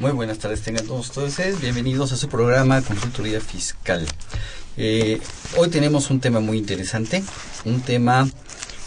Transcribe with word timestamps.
Muy 0.00 0.12
buenas 0.12 0.38
tardes, 0.38 0.62
tengan 0.62 0.86
todos 0.86 1.14
ustedes. 1.14 1.60
Bienvenidos 1.60 2.10
a 2.12 2.16
su 2.16 2.26
programa 2.30 2.80
Consultoría 2.80 3.38
Fiscal. 3.38 4.06
Eh, 4.78 5.20
hoy 5.58 5.68
tenemos 5.68 6.08
un 6.08 6.20
tema 6.20 6.40
muy 6.40 6.56
interesante, 6.56 7.22
un 7.66 7.82
tema 7.82 8.26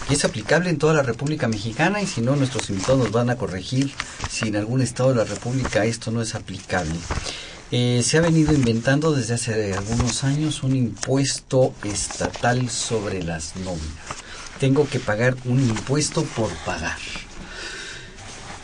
que 0.07 0.16
es 0.16 0.26
aplicable 0.26 0.71
en 0.71 0.80
toda 0.80 0.95
la 0.95 1.04
República 1.04 1.48
Mexicana 1.48 2.02
y 2.02 2.07
si 2.07 2.21
no, 2.21 2.35
nuestros 2.35 2.68
invitados 2.71 2.98
nos 2.98 3.12
van 3.12 3.30
a 3.30 3.35
corregir 3.35 3.91
si 4.27 4.48
en 4.48 4.55
algún 4.55 4.81
estado 4.81 5.09
de 5.09 5.18
la 5.18 5.26
República 5.26 5.85
esto 5.85 6.09
no 6.09 6.20
es 6.20 6.34
aplicable. 6.34 6.95
Eh, 7.70 8.02
se 8.04 8.18
ha 8.18 8.21
venido 8.21 8.52
inventando 8.52 9.12
desde 9.12 9.35
hace 9.35 9.73
algunos 9.76 10.23
años 10.23 10.63
un 10.63 10.76
impuesto 10.76 11.76
estatal 11.84 12.71
sobre 12.71 13.21
las 13.21 13.55
nóminas. 13.57 13.84
Tengo 14.59 14.90
que 14.90 14.99
pagar 14.99 15.35
un 15.45 15.59
impuesto 15.59 16.23
por 16.23 16.49
pagar. 16.66 16.98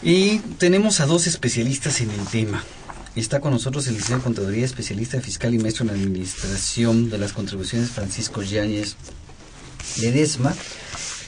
Y 0.02 0.40
tenemos 0.58 1.02
a 1.02 1.06
dos 1.06 1.28
especialistas 1.28 2.00
en 2.02 2.12
el 2.12 2.26
tema. 2.28 2.64
Está 3.16 3.42
con 3.42 3.52
nosotros 3.52 3.88
el 3.88 3.94
licenciado 3.94 4.20
de 4.20 4.24
Contaduría, 4.24 4.66
especialista 4.66 5.20
fiscal 5.20 5.54
y 5.54 5.58
maestro 5.58 5.84
en 5.84 5.90
Administración 5.92 7.10
de 7.10 7.18
las 7.18 7.34
Contribuciones, 7.34 7.90
Francisco 7.90 8.42
Yáñez 8.42 8.96
Ledesma, 9.98 10.56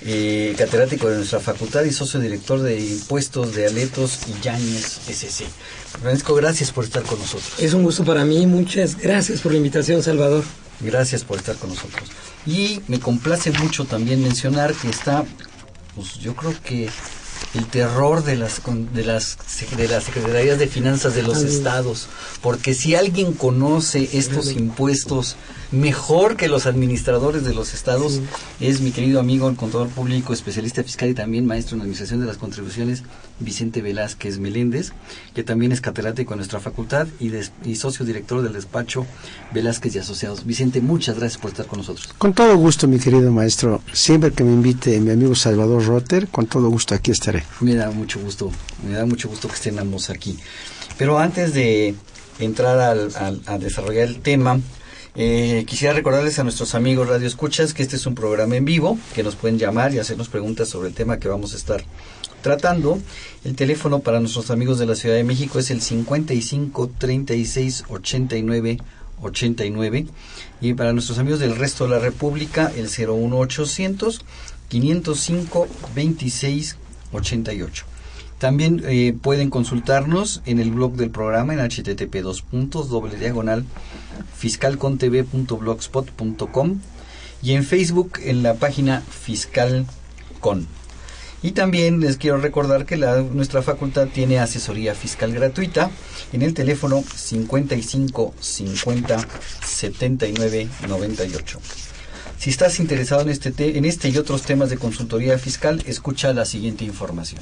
eh, 0.04 0.56
catedrático 0.58 1.10
de 1.10 1.18
nuestra 1.18 1.40
facultad 1.40 1.84
y 1.84 1.92
socio 1.92 2.20
director 2.20 2.62
de 2.62 2.80
impuestos 2.80 3.54
de 3.56 3.68
Aletos 3.68 4.20
y 4.28 4.42
Yáñez 4.42 5.02
SC. 5.08 5.46
Francisco, 6.02 6.34
gracias 6.36 6.72
por 6.72 6.86
estar 6.86 7.04
con 7.04 7.20
nosotros. 7.20 7.52
Es 7.60 7.74
un 7.74 7.84
gusto 7.84 8.06
para 8.06 8.24
mí, 8.24 8.46
muchas 8.46 8.98
gracias 8.98 9.42
por 9.42 9.52
la 9.52 9.58
invitación, 9.58 10.02
Salvador. 10.02 10.46
Gracias 10.80 11.24
por 11.24 11.38
estar 11.38 11.58
con 11.58 11.70
nosotros. 11.72 12.10
Y 12.46 12.82
me 12.88 13.00
complace 13.00 13.52
mucho 13.52 13.86
también 13.86 14.24
mencionar 14.24 14.74
que 14.74 14.90
está, 14.90 15.26
pues 15.96 16.16
yo 16.20 16.36
creo 16.36 16.56
que 16.64 16.90
el 17.54 17.66
terror 17.66 18.24
de 18.24 18.38
las 18.38 18.62
de 18.94 19.04
las 19.04 19.38
de 19.76 19.88
las 19.88 20.04
secretarías 20.06 20.58
de 20.58 20.68
finanzas 20.68 21.16
de 21.16 21.24
los 21.24 21.44
estados, 21.44 22.08
porque 22.42 22.74
si 22.74 22.96
alguien 22.96 23.34
conoce 23.34 24.10
estos 24.14 24.52
impuestos 24.52 25.36
mejor 25.72 26.38
que 26.38 26.48
los 26.48 26.66
administradores 26.66 27.44
de 27.44 27.54
los 27.54 27.74
estados 27.74 28.20
es 28.60 28.82
mi 28.82 28.92
querido 28.92 29.20
amigo 29.20 29.50
el 29.50 29.56
contador 29.56 29.90
público, 29.90 30.34
especialista 30.34 30.84
fiscal 30.84 31.10
y 31.10 31.14
también 31.14 31.46
maestro 31.46 31.76
en 31.76 31.82
administración 31.82 32.20
de 32.22 32.28
las 32.28 32.38
contribuciones, 32.38 33.04
Vicente 33.42 33.82
Velázquez 33.82 34.40
Meléndez, 34.40 34.94
que 35.34 35.44
también 35.44 35.72
es 35.72 35.82
catedrático 35.82 36.34
en 36.34 36.38
nuestra 36.38 36.60
facultad 36.60 37.08
y, 37.20 37.32
y 37.66 37.76
socio 37.76 38.06
director 38.06 38.42
del 38.42 38.54
despacho 38.54 39.06
Velázquez 39.54 39.96
y 39.96 40.00
Asociados. 40.00 40.46
Vicente, 40.46 40.82
muchas 40.82 41.18
gracias 41.18 41.42
por 41.42 41.52
estar 41.52 41.66
con 41.66 41.80
nosotros. 41.80 42.14
Con 42.18 42.34
todo 42.34 42.56
gusto, 42.58 42.88
mi 42.88 43.00
querido 43.00 43.32
maestro. 43.32 43.82
Siempre 43.94 44.32
que 44.32 44.44
me 44.44 44.52
invite 44.52 45.00
mi 45.00 45.12
amigo 45.12 45.36
Salvador 45.36 45.86
Rotter, 45.86 46.28
con 46.28 46.48
todo 46.48 46.70
gusto 46.70 46.96
aquí 46.96 47.12
estaré. 47.12 47.44
Me 47.60 47.76
da 47.76 47.92
mucho 47.92 48.20
gusto, 48.20 48.52
me 48.88 48.96
da 48.96 49.06
mucho 49.06 49.30
gusto 49.30 49.48
que 49.48 49.56
estén 49.56 49.80
ambos 49.80 50.10
aquí. 50.10 50.38
Pero 50.98 51.20
antes 51.20 51.54
de 51.54 51.96
entrar 52.40 52.80
al, 52.80 53.16
al, 53.16 53.42
a 53.46 53.58
desarrollar 53.58 54.08
el 54.08 54.22
tema, 54.22 54.60
eh, 55.16 55.66
quisiera 55.68 55.94
recordarles 55.94 56.40
a 56.40 56.44
nuestros 56.44 56.74
amigos 56.74 57.08
Radio 57.10 57.28
Escuchas 57.28 57.74
que 57.74 57.84
este 57.84 57.98
es 57.98 58.06
un 58.06 58.16
programa 58.16 58.56
en 58.56 58.64
vivo, 58.64 58.98
que 59.14 59.24
nos 59.24 59.36
pueden 59.36 59.60
llamar 59.60 59.94
y 59.94 60.00
hacernos 60.00 60.30
preguntas 60.30 60.70
sobre 60.70 60.88
el 60.88 60.94
tema 60.94 61.20
que 61.20 61.28
vamos 61.28 61.54
a 61.54 61.58
estar 61.58 61.84
tratando. 62.42 63.00
El 63.44 63.56
teléfono 63.56 64.00
para 64.00 64.20
nuestros 64.20 64.52
amigos 64.52 64.80
de 64.80 64.86
la 64.86 64.96
Ciudad 64.96 65.16
de 65.16 65.24
México 65.24 65.60
es 65.60 65.72
el 65.72 65.82
55 65.82 66.92
36 66.98 67.86
89 67.90 68.78
89 69.22 70.08
y 70.62 70.74
para 70.74 70.94
nuestros 70.94 71.20
amigos 71.20 71.40
del 71.40 71.56
resto 71.56 71.84
de 71.86 71.92
la 71.92 72.00
República 72.00 72.72
el 72.76 72.90
01800 72.90 74.26
505 74.70 75.68
26 75.96 76.78
88. 77.12 77.86
También 78.38 78.84
eh, 78.86 79.16
pueden 79.22 79.50
consultarnos 79.52 80.42
en 80.46 80.60
el 80.60 80.72
blog 80.72 80.94
del 80.94 81.12
programa 81.12 81.54
en 81.54 81.60
http 81.60 82.22
dos 82.24 82.42
puntos 82.42 82.90
doble 82.90 83.18
diagonal 83.18 83.66
fiscalcontv.blogspot.com 84.36 86.80
y 87.44 87.54
en 87.54 87.64
Facebook 87.64 88.20
en 88.24 88.44
la 88.44 88.54
página 88.56 89.02
fiscalcon. 89.02 90.68
Y 91.44 91.52
también 91.52 92.00
les 92.00 92.18
quiero 92.18 92.38
recordar 92.38 92.86
que 92.86 92.98
nuestra 92.98 93.62
facultad 93.64 94.08
tiene 94.08 94.40
asesoría 94.40 94.94
fiscal 94.94 95.34
gratuita 95.34 95.90
en 96.34 96.44
el 96.44 96.54
teléfono 96.54 97.04
55 97.16 98.36
50 98.40 99.28
79 99.66 100.68
98. 100.88 101.60
Si 102.38 102.50
estás 102.50 102.80
interesado 102.80 103.22
en 103.22 103.30
este, 103.30 103.52
te, 103.52 103.78
en 103.78 103.86
este 103.86 104.10
y 104.10 104.18
otros 104.18 104.44
temas 104.44 104.70
de 104.70 104.78
consultoría 104.78 105.38
fiscal, 105.38 105.84
escucha 105.86 106.34
la 106.34 106.46
siguiente 106.46 106.86
información. 106.86 107.42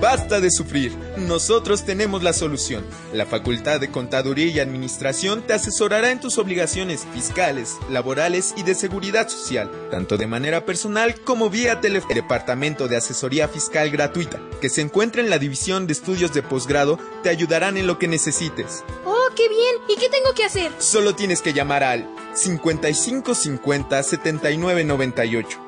Basta 0.00 0.40
de 0.40 0.50
sufrir. 0.50 0.96
Nosotros 1.16 1.84
tenemos 1.84 2.22
la 2.24 2.32
solución. 2.32 2.84
La 3.12 3.26
Facultad 3.26 3.78
de 3.78 3.90
Contaduría 3.90 4.46
y 4.46 4.58
Administración 4.58 5.42
te 5.42 5.52
asesorará 5.52 6.10
en 6.10 6.20
tus 6.20 6.38
obligaciones 6.38 7.06
fiscales, 7.12 7.76
laborales 7.88 8.54
y 8.56 8.64
de 8.64 8.74
seguridad 8.74 9.28
social, 9.28 9.70
tanto 9.90 10.16
de 10.16 10.26
manera 10.26 10.64
personal 10.64 11.20
como 11.20 11.48
vía 11.48 11.80
teléfono. 11.80 12.14
Departamento 12.14 12.88
de 12.88 12.96
Asesoría 12.96 13.46
Fiscal 13.46 13.90
Gratuita, 13.90 14.40
que 14.60 14.68
se 14.68 14.80
encuentra 14.80 15.22
en 15.22 15.30
la 15.30 15.38
División 15.38 15.86
de 15.86 15.92
Estudios 15.92 16.34
de 16.34 16.42
Posgrado, 16.42 16.98
te 17.22 17.28
ayudarán 17.28 17.76
en 17.76 17.86
lo 17.86 17.98
que 17.98 18.08
necesites. 18.08 18.82
¡Oh, 19.04 19.28
qué 19.36 19.48
bien! 19.48 19.76
¿Y 19.88 19.94
qué 20.00 20.08
tengo 20.08 20.34
que 20.34 20.44
hacer? 20.44 20.72
Solo 20.78 21.14
tienes 21.14 21.40
que 21.40 21.52
llamar 21.52 21.84
al 21.84 22.08
5550 22.34 24.02
7998. 24.02 25.67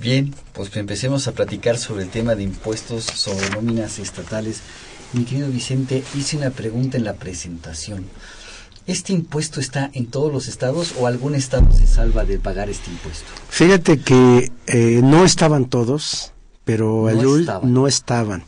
Bien, 0.00 0.34
pues 0.54 0.74
empecemos 0.76 1.28
a 1.28 1.32
platicar 1.32 1.76
sobre 1.76 2.04
el 2.04 2.08
tema 2.08 2.34
de 2.34 2.42
impuestos 2.42 3.04
sobre 3.04 3.50
nóminas 3.50 3.98
estatales. 3.98 4.62
Mi 5.12 5.24
querido 5.24 5.48
Vicente, 5.48 6.02
hice 6.14 6.38
una 6.38 6.48
pregunta 6.48 6.96
en 6.96 7.04
la 7.04 7.16
presentación. 7.16 8.06
¿Este 8.86 9.12
impuesto 9.12 9.60
está 9.60 9.90
en 9.92 10.06
todos 10.06 10.32
los 10.32 10.48
estados 10.48 10.94
o 10.98 11.06
algún 11.06 11.34
estado 11.34 11.70
se 11.72 11.86
salva 11.86 12.24
de 12.24 12.38
pagar 12.38 12.70
este 12.70 12.90
impuesto? 12.90 13.26
Fíjate 13.50 14.00
que 14.00 14.50
eh, 14.68 15.00
no 15.02 15.26
estaban 15.26 15.66
todos, 15.66 16.32
pero 16.64 17.06
no 17.62 17.86
estaban. 17.86 18.44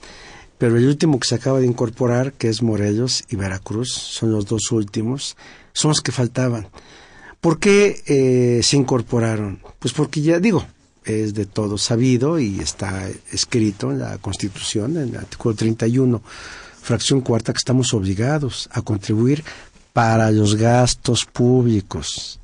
Pero 0.56 0.78
el 0.78 0.86
último 0.86 1.20
que 1.20 1.28
se 1.28 1.34
acaba 1.34 1.60
de 1.60 1.66
incorporar, 1.66 2.32
que 2.32 2.48
es 2.48 2.62
Morelos 2.62 3.24
y 3.28 3.36
Veracruz, 3.36 3.92
son 3.92 4.32
los 4.32 4.46
dos 4.46 4.72
últimos, 4.72 5.36
son 5.74 5.90
los 5.90 6.00
que 6.00 6.12
faltaban. 6.12 6.68
¿Por 7.42 7.58
qué 7.58 8.02
eh, 8.06 8.62
se 8.62 8.78
incorporaron? 8.78 9.60
Pues 9.80 9.92
porque 9.92 10.22
ya 10.22 10.38
digo, 10.38 10.64
es 11.04 11.34
de 11.34 11.46
todo 11.46 11.78
sabido 11.78 12.38
y 12.38 12.60
está 12.60 13.08
escrito 13.32 13.90
en 13.90 13.98
la 13.98 14.18
Constitución, 14.18 14.96
en 14.96 15.10
el 15.10 15.16
artículo 15.16 15.54
31, 15.54 16.22
fracción 16.80 17.20
cuarta, 17.20 17.52
que 17.52 17.58
estamos 17.58 17.94
obligados 17.94 18.68
a 18.72 18.82
contribuir 18.82 19.44
para 19.92 20.30
los 20.30 20.56
gastos 20.56 21.24
públicos. 21.24 22.40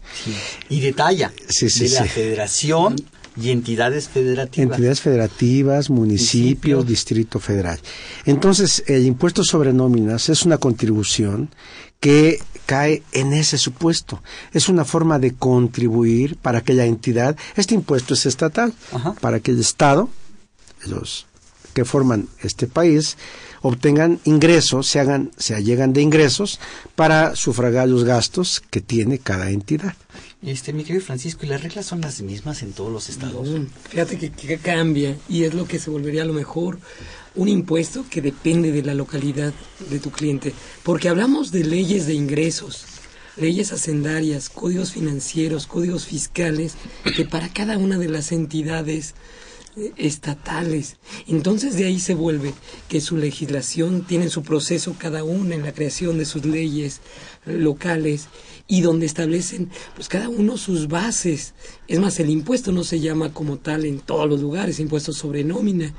Y 0.69 0.81
detalla 0.81 1.33
de 1.61 1.89
la 1.89 2.05
federación 2.05 2.97
y 3.41 3.51
entidades 3.51 4.09
federativas. 4.09 4.71
Entidades 4.71 5.01
federativas, 5.01 5.91
municipios, 5.91 6.87
Distrito 6.87 7.39
Federal. 7.39 7.79
Entonces, 8.25 8.83
el 8.87 9.07
impuesto 9.07 9.45
sobre 9.45 9.73
nóminas 9.73 10.29
es 10.29 10.45
una 10.45 10.59
contribución 10.59 11.51
que 12.01 12.39
cae 12.69 13.03
en 13.13 13.33
ese 13.33 13.57
supuesto. 13.57 14.23
Es 14.53 14.69
una 14.69 14.85
forma 14.85 15.19
de 15.19 15.33
contribuir 15.33 16.37
para 16.37 16.61
que 16.61 16.75
la 16.75 16.85
entidad, 16.85 17.35
este 17.57 17.75
impuesto 17.75 18.13
es 18.13 18.27
estatal, 18.27 18.75
para 19.23 19.41
que 19.41 19.53
el 19.53 19.61
Estado, 19.61 20.11
los 20.87 21.25
que 21.73 21.87
forman 21.87 22.29
este 22.43 22.67
país, 22.67 23.17
obtengan 23.63 24.21
ingresos, 24.25 24.87
se 24.87 25.01
hagan, 25.01 25.31
se 25.39 25.55
allegan 25.55 25.95
de 25.95 26.03
ingresos 26.03 26.61
para 26.95 27.37
sufragar 27.37 27.89
los 27.89 28.05
gastos 28.05 28.63
que 28.69 28.83
tiene 28.83 29.19
cada 29.19 29.49
entidad. 29.49 29.95
Este, 30.41 30.73
mi 30.73 30.85
querido 30.85 31.05
Francisco, 31.05 31.45
¿y 31.45 31.49
las 31.49 31.63
reglas 31.63 31.87
son 31.87 32.01
las 32.01 32.23
mismas 32.23 32.63
en 32.63 32.73
todos 32.73 32.93
los 32.93 33.09
estados? 33.09 33.49
fíjate 33.91 34.19
que, 34.19 34.31
que, 34.31 34.59
cambia 34.59 35.17
y 35.29 35.43
es 35.43 35.53
lo 35.53 35.67
que 35.67 35.81
se 35.81 35.91
volvería 35.91 36.23
a 36.23 36.27
lo 36.27 36.33
mejor 36.33 36.79
un 37.35 37.49
impuesto 37.49 38.05
que 38.09 38.23
depende 38.23 38.71
de 38.71 38.83
la 38.83 38.95
localidad 38.95 39.53
de 39.91 39.99
tu 39.99 40.11
cliente, 40.11 40.53
porque 40.85 41.09
hablamos 41.09 41.51
de 41.51 41.65
leyes 41.65 42.07
de 42.07 42.15
ingresos, 42.15 42.85
leyes 43.37 43.73
hacendarias, 43.73 44.49
códigos 44.49 44.93
financieros, 44.93 45.67
códigos 45.67 46.07
fiscales, 46.07 46.75
que 47.17 47.25
para 47.25 47.53
cada 47.53 47.77
una 47.77 47.99
de 47.99 48.09
las 48.09 48.31
entidades 48.31 49.15
estatales. 49.97 50.97
Entonces 51.27 51.77
de 51.77 51.87
ahí 51.87 52.01
se 52.01 52.15
vuelve 52.15 52.55
que 52.89 53.01
su 53.01 53.17
legislación 53.17 54.05
tiene 54.05 54.29
su 54.29 54.43
proceso 54.43 54.95
cada 54.99 55.25
una 55.25 55.55
en 55.55 55.63
la 55.63 55.73
creación 55.73 56.19
de 56.19 56.25
sus 56.25 56.45
leyes 56.45 57.01
locales 57.45 58.29
y 58.69 58.83
donde 58.83 59.07
establecen 59.07 59.71
pues 59.97 60.09
cada 60.09 60.29
uno 60.29 60.59
sus 60.59 60.87
bases. 60.87 61.55
Es 61.89 61.99
más, 61.99 62.21
el 62.21 62.31
impuesto 62.31 62.71
no 62.71 62.85
se 62.85 63.01
llama 63.01 63.33
como 63.33 63.57
tal 63.57 63.87
en 63.87 63.99
todos 63.99 64.29
los 64.29 64.41
lugares, 64.41 64.79
impuesto 64.79 65.13
sobre 65.13 65.43
nómina. 65.43 65.95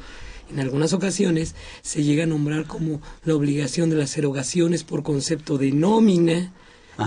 En 0.52 0.60
algunas 0.60 0.94
ocasiones 0.94 1.56
se 1.82 2.04
llega 2.04 2.24
a 2.24 2.28
nombrar 2.28 2.66
como 2.66 3.02
la 3.26 3.36
obligación 3.36 3.90
de 3.90 3.98
las 3.98 4.16
erogaciones 4.18 4.84
por 4.84 5.04
concepto 5.04 5.58
de 5.58 5.72
nómina, 5.72 6.54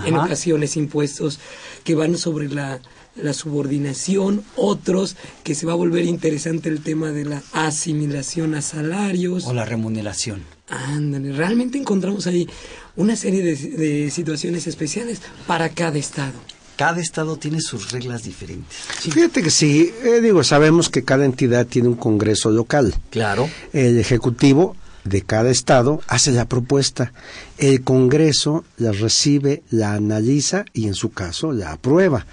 en 0.05 0.15
ocasiones 0.15 0.75
impuestos 0.75 1.39
que 1.83 1.93
van 1.93 2.17
sobre 2.17 2.49
la 2.49 2.81
la 3.15 3.33
subordinación, 3.33 4.43
otros 4.55 5.15
que 5.43 5.55
se 5.55 5.65
va 5.65 5.73
a 5.73 5.75
volver 5.75 6.05
interesante 6.05 6.69
el 6.69 6.81
tema 6.81 7.11
de 7.11 7.25
la 7.25 7.43
asimilación 7.53 8.55
a 8.55 8.61
salarios. 8.61 9.45
O 9.45 9.53
la 9.53 9.65
remuneración. 9.65 10.43
Ándale, 10.67 11.33
realmente 11.33 11.77
encontramos 11.77 12.25
ahí 12.27 12.47
una 12.95 13.15
serie 13.15 13.43
de, 13.43 14.09
situaciones 14.11 14.67
especiales 14.67 15.21
para 15.45 15.69
cada 15.69 15.97
estado. 15.97 16.33
Cada 16.75 17.01
estado 17.01 17.37
tiene 17.37 17.61
sus 17.61 17.91
reglas 17.91 18.23
diferentes. 18.23 18.75
Fíjate 18.75 19.43
que 19.43 19.51
sí, 19.51 19.93
eh, 20.03 20.21
digo, 20.21 20.43
sabemos 20.43 20.89
que 20.89 21.03
cada 21.03 21.25
entidad 21.25 21.67
tiene 21.67 21.87
un 21.87 21.95
congreso 21.95 22.49
local. 22.49 22.95
Claro. 23.11 23.47
El 23.73 23.99
ejecutivo 23.99 24.75
de 25.03 25.21
cada 25.21 25.49
estado 25.49 26.01
hace 26.07 26.31
la 26.31 26.45
propuesta. 26.45 27.13
El 27.57 27.83
Congreso 27.83 28.63
la 28.77 28.91
recibe, 28.91 29.63
la 29.69 29.93
analiza 29.93 30.65
y 30.73 30.87
en 30.87 30.93
su 30.93 31.11
caso 31.11 31.51
la 31.51 31.71
aprueba. 31.71 32.25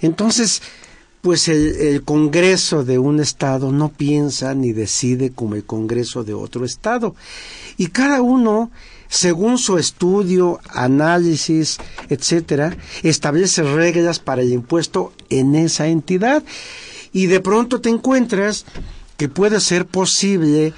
Entonces, 0.00 0.62
pues 1.20 1.48
el, 1.48 1.76
el, 1.76 2.02
Congreso 2.02 2.84
de 2.84 2.98
un 2.98 3.20
estado 3.20 3.72
no 3.72 3.90
piensa 3.90 4.54
ni 4.54 4.72
decide 4.72 5.30
como 5.30 5.54
el 5.54 5.64
Congreso 5.64 6.22
de 6.22 6.34
otro 6.34 6.64
estado. 6.64 7.14
Y 7.78 7.86
cada 7.86 8.20
uno, 8.20 8.70
según 9.08 9.56
su 9.58 9.78
estudio, 9.78 10.60
análisis, 10.68 11.78
etcétera, 12.10 12.76
establece 13.02 13.62
reglas 13.62 14.18
para 14.18 14.42
el 14.42 14.52
impuesto 14.52 15.12
en 15.30 15.54
esa 15.54 15.88
entidad. 15.88 16.44
Y 17.12 17.26
de 17.26 17.40
pronto 17.40 17.80
te 17.80 17.88
encuentras 17.88 18.66
que 19.16 19.28
puede 19.28 19.60
ser 19.60 19.86
posible 19.86 20.74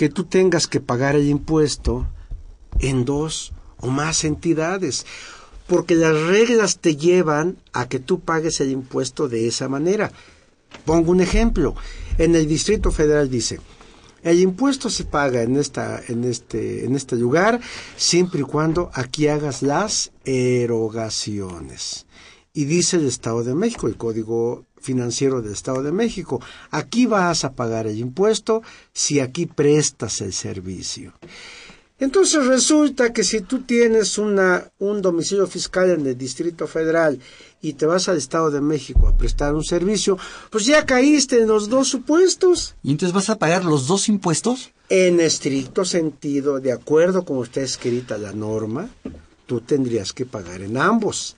que 0.00 0.08
tú 0.08 0.24
tengas 0.24 0.66
que 0.66 0.80
pagar 0.80 1.14
el 1.14 1.28
impuesto 1.28 2.08
en 2.78 3.04
dos 3.04 3.52
o 3.76 3.88
más 3.88 4.24
entidades, 4.24 5.04
porque 5.66 5.94
las 5.94 6.18
reglas 6.18 6.78
te 6.78 6.96
llevan 6.96 7.58
a 7.74 7.86
que 7.86 7.98
tú 7.98 8.20
pagues 8.20 8.62
el 8.62 8.70
impuesto 8.70 9.28
de 9.28 9.46
esa 9.46 9.68
manera. 9.68 10.10
Pongo 10.86 11.10
un 11.12 11.20
ejemplo. 11.20 11.74
En 12.16 12.34
el 12.34 12.48
Distrito 12.48 12.90
Federal 12.90 13.28
dice, 13.28 13.60
el 14.22 14.40
impuesto 14.40 14.88
se 14.88 15.04
paga 15.04 15.42
en, 15.42 15.58
esta, 15.58 16.00
en, 16.08 16.24
este, 16.24 16.86
en 16.86 16.96
este 16.96 17.16
lugar 17.16 17.60
siempre 17.98 18.40
y 18.40 18.44
cuando 18.44 18.90
aquí 18.94 19.28
hagas 19.28 19.60
las 19.60 20.12
erogaciones. 20.24 22.06
Y 22.54 22.64
dice 22.64 22.96
el 22.96 23.06
Estado 23.06 23.44
de 23.44 23.54
México, 23.54 23.86
el 23.86 23.98
Código 23.98 24.64
financiero 24.80 25.42
del 25.42 25.52
Estado 25.52 25.82
de 25.82 25.92
México. 25.92 26.40
Aquí 26.70 27.06
vas 27.06 27.44
a 27.44 27.52
pagar 27.52 27.86
el 27.86 27.98
impuesto 27.98 28.62
si 28.92 29.20
aquí 29.20 29.46
prestas 29.46 30.20
el 30.20 30.32
servicio. 30.32 31.12
Entonces 32.00 32.46
resulta 32.46 33.12
que 33.12 33.22
si 33.22 33.42
tú 33.42 33.60
tienes 33.60 34.16
una, 34.16 34.72
un 34.78 35.02
domicilio 35.02 35.46
fiscal 35.46 35.90
en 35.90 36.06
el 36.06 36.16
Distrito 36.16 36.66
Federal 36.66 37.20
y 37.60 37.74
te 37.74 37.84
vas 37.84 38.08
al 38.08 38.16
Estado 38.16 38.50
de 38.50 38.62
México 38.62 39.06
a 39.06 39.18
prestar 39.18 39.54
un 39.54 39.64
servicio, 39.64 40.16
pues 40.48 40.64
ya 40.64 40.86
caíste 40.86 41.42
en 41.42 41.48
los 41.48 41.68
dos 41.68 41.88
supuestos. 41.88 42.74
¿Y 42.82 42.92
entonces 42.92 43.14
vas 43.14 43.28
a 43.28 43.38
pagar 43.38 43.66
los 43.66 43.86
dos 43.86 44.08
impuestos? 44.08 44.72
En 44.88 45.20
estricto 45.20 45.84
sentido, 45.84 46.58
de 46.58 46.72
acuerdo 46.72 47.26
con 47.26 47.44
está 47.44 47.60
escrita 47.60 48.16
la 48.16 48.32
norma, 48.32 48.88
tú 49.44 49.60
tendrías 49.60 50.14
que 50.14 50.24
pagar 50.24 50.62
en 50.62 50.78
ambos. 50.78 51.36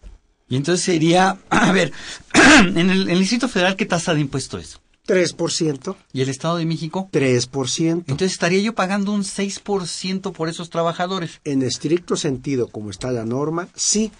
Y 0.52 0.56
entonces 0.56 0.84
sería, 0.84 1.38
a 1.48 1.72
ver, 1.72 1.92
en 2.34 2.90
el, 2.90 3.18
Distrito 3.18 3.48
Federal, 3.48 3.74
¿qué 3.74 3.86
tasa 3.86 4.12
de 4.12 4.20
impuesto 4.20 4.58
es? 4.58 4.80
3%. 5.06 5.96
¿Y 6.12 6.20
el 6.20 6.28
Estado 6.28 6.58
de 6.58 6.66
México? 6.66 7.08
3%. 7.10 8.04
Entonces 8.06 8.32
estaría 8.32 8.60
yo 8.60 8.74
pagando 8.74 9.12
un 9.12 9.22
6% 9.22 10.32
por 10.32 10.50
esos 10.50 10.68
trabajadores. 10.68 11.40
En 11.44 11.62
estricto 11.62 12.16
sentido, 12.16 12.68
como 12.68 12.90
está 12.90 13.10
la 13.12 13.24
norma, 13.24 13.68
sí. 13.74 14.12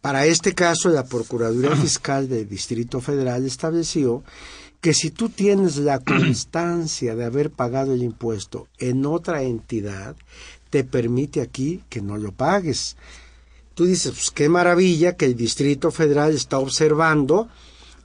Para 0.00 0.26
este 0.26 0.52
caso, 0.52 0.88
la 0.88 1.04
Procuraduría 1.04 1.76
Fiscal 1.80 2.28
del 2.28 2.48
Distrito 2.48 3.00
Federal 3.00 3.46
estableció 3.46 4.24
que 4.80 4.94
si 4.94 5.12
tú 5.12 5.28
tienes 5.28 5.76
la 5.76 6.00
constancia 6.00 7.14
de 7.14 7.24
haber 7.24 7.50
pagado 7.50 7.94
el 7.94 8.02
impuesto 8.02 8.66
en 8.78 9.06
otra 9.06 9.42
entidad, 9.42 10.16
te 10.70 10.82
permite 10.82 11.40
aquí 11.40 11.84
que 11.88 12.02
no 12.02 12.16
lo 12.16 12.32
pagues 12.32 12.96
tú 13.80 13.86
dices, 13.86 14.12
pues 14.12 14.30
qué 14.30 14.50
maravilla 14.50 15.16
que 15.16 15.24
el 15.24 15.34
Distrito 15.34 15.90
Federal 15.90 16.34
está 16.34 16.58
observando 16.58 17.48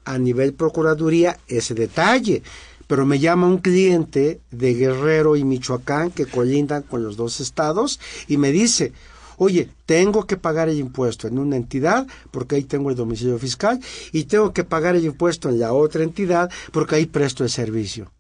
a 0.06 0.18
nivel 0.18 0.54
Procuraduría 0.54 1.38
ese 1.50 1.74
detalle. 1.74 2.44
Pero 2.88 3.06
me 3.06 3.20
llama 3.20 3.48
un 3.48 3.58
cliente 3.58 4.40
de 4.52 4.74
Guerrero 4.74 5.36
y 5.36 5.44
Michoacán 5.44 6.12
que 6.12 6.28
colindan 6.28 6.84
con 6.84 7.04
los 7.04 7.18
dos 7.18 7.42
estados 7.42 8.00
y 8.30 8.38
me 8.38 8.54
dice, 8.54 8.94
oye, 9.36 9.70
tengo 9.86 10.26
que 10.26 10.38
pagar 10.38 10.70
el 10.70 10.80
impuesto 10.80 11.28
en 11.28 11.40
una 11.40 11.58
entidad 11.58 12.08
porque 12.32 12.56
ahí 12.56 12.64
tengo 12.64 12.90
el 12.90 12.96
domicilio 12.96 13.38
fiscal 13.38 13.78
y 14.14 14.24
tengo 14.24 14.54
que 14.54 14.64
pagar 14.64 14.96
el 14.96 15.04
impuesto 15.04 15.50
en 15.50 15.60
la 15.60 15.74
otra 15.74 16.04
entidad 16.04 16.50
porque 16.72 16.96
ahí 16.96 17.06
presto 17.06 17.44
el 17.44 17.50
servicio. 17.50 18.14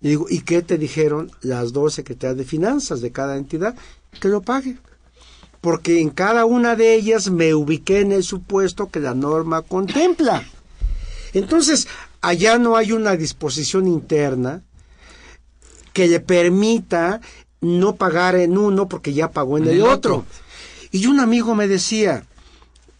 Y 0.00 0.08
digo, 0.08 0.26
¿y 0.28 0.40
qué 0.40 0.62
te 0.62 0.78
dijeron 0.78 1.30
las 1.42 1.72
dos 1.72 1.94
secretarias 1.94 2.38
de 2.38 2.44
finanzas 2.44 3.00
de 3.00 3.12
cada 3.12 3.36
entidad? 3.36 3.76
Que 4.20 4.26
lo 4.26 4.42
pague 4.42 4.78
porque 5.60 6.00
en 6.00 6.10
cada 6.10 6.44
una 6.44 6.76
de 6.76 6.94
ellas 6.94 7.30
me 7.30 7.54
ubiqué 7.54 8.00
en 8.00 8.12
el 8.12 8.22
supuesto 8.22 8.90
que 8.90 9.00
la 9.00 9.14
norma 9.14 9.62
contempla. 9.62 10.44
Entonces, 11.32 11.88
allá 12.20 12.58
no 12.58 12.76
hay 12.76 12.92
una 12.92 13.16
disposición 13.16 13.86
interna 13.86 14.62
que 15.92 16.06
le 16.06 16.20
permita 16.20 17.20
no 17.60 17.96
pagar 17.96 18.36
en 18.36 18.56
uno 18.56 18.88
porque 18.88 19.12
ya 19.12 19.30
pagó 19.30 19.58
en, 19.58 19.68
el, 19.68 19.82
otro. 19.82 20.24
Y 20.92 21.06
un 21.06 21.20
amigo 21.20 21.54
me 21.54 21.66
decía, 21.66 22.24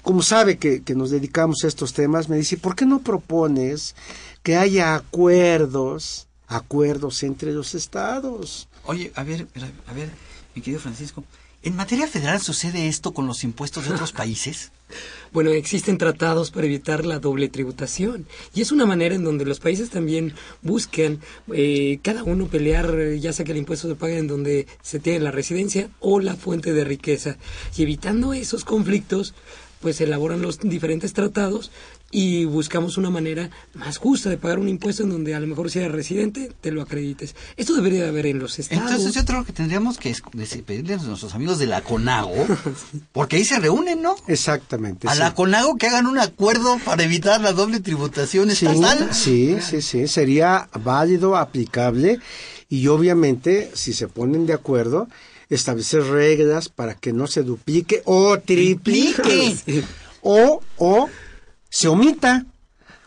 como 0.02 0.22
sabe 0.22 0.58
que, 0.58 0.82
que, 0.82 0.94
nos 0.94 1.10
dedicamos 1.10 1.62
a 1.62 1.68
estos 1.68 1.92
temas, 1.92 2.28
me 2.28 2.36
dice, 2.36 2.56
¿por 2.56 2.74
qué 2.74 2.86
no 2.86 3.00
propones 3.00 3.94
que 4.42 4.56
haya 4.56 4.94
acuerdos, 4.94 6.26
acuerdos 6.48 7.22
entre 7.22 7.52
los 7.52 7.74
estados? 7.74 8.68
Oye, 8.84 9.12
a 9.14 9.22
ver, 9.22 9.46
a 9.86 9.92
ver, 9.92 10.10
mi 10.54 10.62
querido 10.62 10.80
Francisco, 10.80 11.22
¿En 11.60 11.74
materia 11.74 12.06
federal 12.06 12.40
sucede 12.40 12.86
esto 12.86 13.12
con 13.12 13.26
los 13.26 13.42
impuestos 13.42 13.86
de 13.86 13.94
otros 13.94 14.12
países? 14.22 14.70
Bueno, 15.32 15.50
existen 15.50 15.98
tratados 15.98 16.50
para 16.50 16.66
evitar 16.66 17.04
la 17.04 17.18
doble 17.18 17.48
tributación 17.48 18.26
y 18.54 18.62
es 18.62 18.70
una 18.72 18.86
manera 18.86 19.14
en 19.14 19.24
donde 19.24 19.44
los 19.44 19.58
países 19.58 19.90
también 19.90 20.34
buscan 20.62 21.20
eh, 21.52 21.98
cada 22.02 22.22
uno 22.22 22.46
pelear, 22.46 23.14
ya 23.14 23.32
sea 23.32 23.44
que 23.44 23.52
el 23.52 23.58
impuesto 23.58 23.88
se 23.88 23.96
pague 23.96 24.18
en 24.18 24.28
donde 24.28 24.66
se 24.82 25.00
tiene 25.00 25.18
la 25.20 25.32
residencia 25.32 25.90
o 25.98 26.20
la 26.20 26.36
fuente 26.36 26.72
de 26.72 26.84
riqueza 26.84 27.36
y 27.76 27.82
evitando 27.82 28.32
esos 28.32 28.64
conflictos 28.64 29.34
pues 29.80 29.96
se 29.96 30.04
elaboran 30.04 30.42
los 30.42 30.58
diferentes 30.60 31.12
tratados 31.12 31.70
y 32.10 32.46
buscamos 32.46 32.96
una 32.96 33.10
manera 33.10 33.50
más 33.74 33.98
justa 33.98 34.30
de 34.30 34.38
pagar 34.38 34.58
un 34.58 34.68
impuesto 34.68 35.02
en 35.02 35.10
donde 35.10 35.34
a 35.34 35.40
lo 35.40 35.46
mejor 35.46 35.70
si 35.70 35.78
eres 35.78 35.92
residente 35.92 36.50
te 36.60 36.70
lo 36.70 36.80
acredites. 36.80 37.34
Esto 37.56 37.74
debería 37.74 38.02
de 38.02 38.08
haber 38.08 38.26
en 38.26 38.38
los 38.38 38.58
estados. 38.58 38.90
Entonces 38.90 39.14
yo 39.14 39.24
creo 39.26 39.44
que 39.44 39.52
tendríamos 39.52 39.98
que 39.98 40.14
pedirle 40.64 40.94
a 40.94 40.96
nuestros 40.98 41.34
amigos 41.34 41.58
de 41.58 41.66
la 41.66 41.82
CONAGO, 41.82 42.46
porque 43.12 43.36
ahí 43.36 43.44
se 43.44 43.58
reúnen, 43.58 44.00
¿no? 44.00 44.16
Exactamente. 44.26 45.06
A 45.06 45.14
la 45.14 45.34
CONAGO 45.34 45.76
que 45.76 45.88
hagan 45.88 46.06
un 46.06 46.18
acuerdo 46.18 46.78
para 46.84 47.02
evitar 47.02 47.40
la 47.40 47.52
doble 47.52 47.80
tributación 47.80 48.50
estatal. 48.50 49.10
Sí, 49.12 49.58
sí, 49.60 49.82
sí, 49.82 50.08
sería 50.08 50.68
válido, 50.82 51.36
aplicable 51.36 52.20
y 52.70 52.86
obviamente 52.88 53.70
si 53.74 53.92
se 53.92 54.08
ponen 54.08 54.46
de 54.46 54.54
acuerdo 54.54 55.08
establecer 55.50 56.04
reglas 56.04 56.68
para 56.68 56.94
que 56.94 57.12
no 57.12 57.26
se 57.26 57.42
duplique 57.42 58.02
o 58.04 58.38
triplique. 58.38 59.56
O, 60.20 60.60
o 60.78 61.08
se 61.68 61.88
omita. 61.88 62.46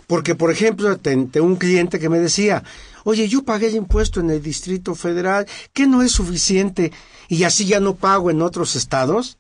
Porque, 0.08 0.36
por 0.36 0.52
ejemplo, 0.52 0.98
tengo 0.98 1.46
un 1.46 1.56
cliente 1.56 1.98
que 1.98 2.10
me 2.10 2.20
decía, 2.20 2.64
oye, 3.06 3.30
yo 3.30 3.44
pagué 3.44 3.68
el 3.68 3.76
impuesto 3.76 4.20
en 4.20 4.30
el 4.30 4.42
Distrito 4.42 4.94
Federal, 4.94 5.48
que 5.72 5.88
no 5.88 6.02
es 6.02 6.12
suficiente, 6.12 6.92
y 7.30 7.46
así 7.46 7.66
ya 7.66 7.80
no 7.80 7.96
pago 7.96 8.30
en 8.30 8.42
otros 8.42 8.76
estados. 8.76 9.38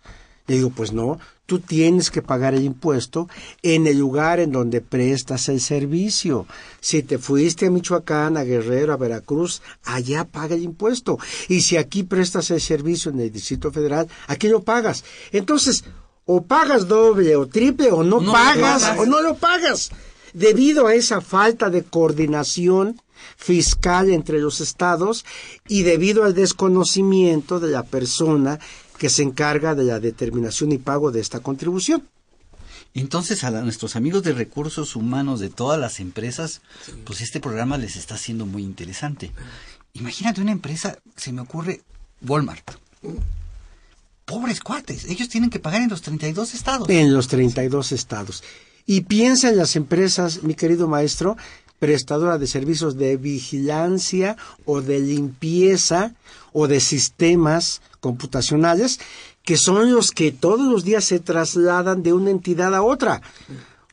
Le 0.48 0.56
digo, 0.56 0.70
pues 0.70 0.94
no, 0.94 1.20
tú 1.46 1.60
tienes 1.60 2.10
que 2.10 2.22
pagar 2.22 2.54
el 2.54 2.63
impuesto 2.63 3.28
en 3.62 3.86
el 3.86 3.98
lugar 3.98 4.40
en 4.40 4.54
donde 4.54 4.80
prestas 4.80 5.50
el 5.50 5.60
servicio. 5.60 6.48
Si 6.80 7.04
te 7.04 7.18
fuiste 7.18 7.66
a 7.66 7.72
Michoacán, 7.72 8.38
a 8.38 8.44
Guerrero, 8.44 8.94
a 8.94 8.98
Veracruz, 8.98 9.62
allá 9.84 10.24
paga 10.24 10.56
el 10.56 10.63
impuesto. 10.63 11.20
Y 11.50 11.62
si 11.62 11.75
aquí 11.75 12.04
prestas 12.04 12.50
el 12.51 12.62
servicio 12.62 13.12
en 13.12 13.20
el 13.20 13.32
Distrito 13.32 13.72
Federal, 13.72 14.08
aquí 14.28 14.48
lo 14.48 14.63
pagas. 14.63 15.04
Entonces, 15.34 15.84
o 16.34 16.42
pagas 16.54 16.88
doble 16.88 17.36
o 17.36 17.48
triple 17.48 17.92
o 17.92 18.04
no, 18.04 18.24
pagas, 18.32 18.98
o 18.98 19.06
no 19.06 19.22
lo 19.22 19.36
pagas. 19.36 19.92
Debido 20.34 20.88
a 20.88 20.96
esa 20.96 21.20
falta 21.20 21.70
de 21.70 21.84
coordinación 21.84 23.02
fiscal 23.36 24.10
entre 24.10 24.40
los 24.40 24.62
estados 24.62 25.26
y 25.68 25.84
debido 25.84 26.24
al 26.24 26.34
desconocimiento 26.34 27.60
de 27.60 27.70
la 27.70 27.84
persona 27.84 28.60
que 28.98 29.10
se 29.10 29.24
encarga 29.24 29.76
de 29.76 29.84
la 29.84 30.00
determinación 30.00 30.72
y 30.72 30.78
pago 30.78 31.12
de 31.12 31.20
esta 31.20 31.42
contribución. 31.42 32.08
Entonces 32.94 33.44
a 33.44 33.52
nuestros 33.52 33.98
amigos 33.98 34.24
de 34.24 34.34
recursos 34.34 34.96
humanos 34.96 35.42
de 35.42 35.50
todas 35.50 35.80
las 35.80 36.00
empresas, 36.00 36.62
pues 37.04 37.20
este 37.20 37.42
programa 37.42 37.78
les 37.78 37.98
está 37.98 38.18
siendo 38.18 38.46
muy 38.46 38.64
interesante. 38.64 39.32
Imagínate 39.94 40.40
una 40.40 40.52
empresa, 40.54 40.98
se 41.18 41.34
me 41.34 41.42
ocurre 41.42 41.82
Walmart 42.22 42.72
pobres 44.32 44.62
cuates. 44.62 45.04
Ellos 45.04 45.28
tienen 45.28 45.50
que 45.50 45.60
pagar 45.60 45.82
en 45.82 45.90
los 45.90 46.02
32 46.02 46.54
estados. 46.54 46.90
En 46.90 47.14
los 47.14 47.28
32 47.28 47.92
estados. 47.92 48.46
Y 48.86 49.02
piensa 49.02 49.50
en 49.50 49.58
las 49.58 49.76
empresas, 49.76 50.42
mi 50.44 50.54
querido 50.54 50.88
maestro, 50.88 51.36
prestadora 51.80 52.38
de 52.38 52.48
servicios 52.48 52.98
de 52.98 53.18
vigilancia 53.18 54.38
o 54.64 54.82
de 54.82 55.02
limpieza 55.02 56.14
o 56.54 56.70
de 56.70 56.80
sistemas 56.80 57.82
computacionales, 58.00 59.02
que 59.44 59.58
son 59.58 59.92
los 59.92 60.12
que 60.12 60.32
todos 60.32 60.66
los 60.72 60.86
días 60.86 61.04
se 61.04 61.20
trasladan 61.20 62.02
de 62.02 62.14
una 62.14 62.30
entidad 62.30 62.74
a 62.74 62.84
otra. 62.84 63.22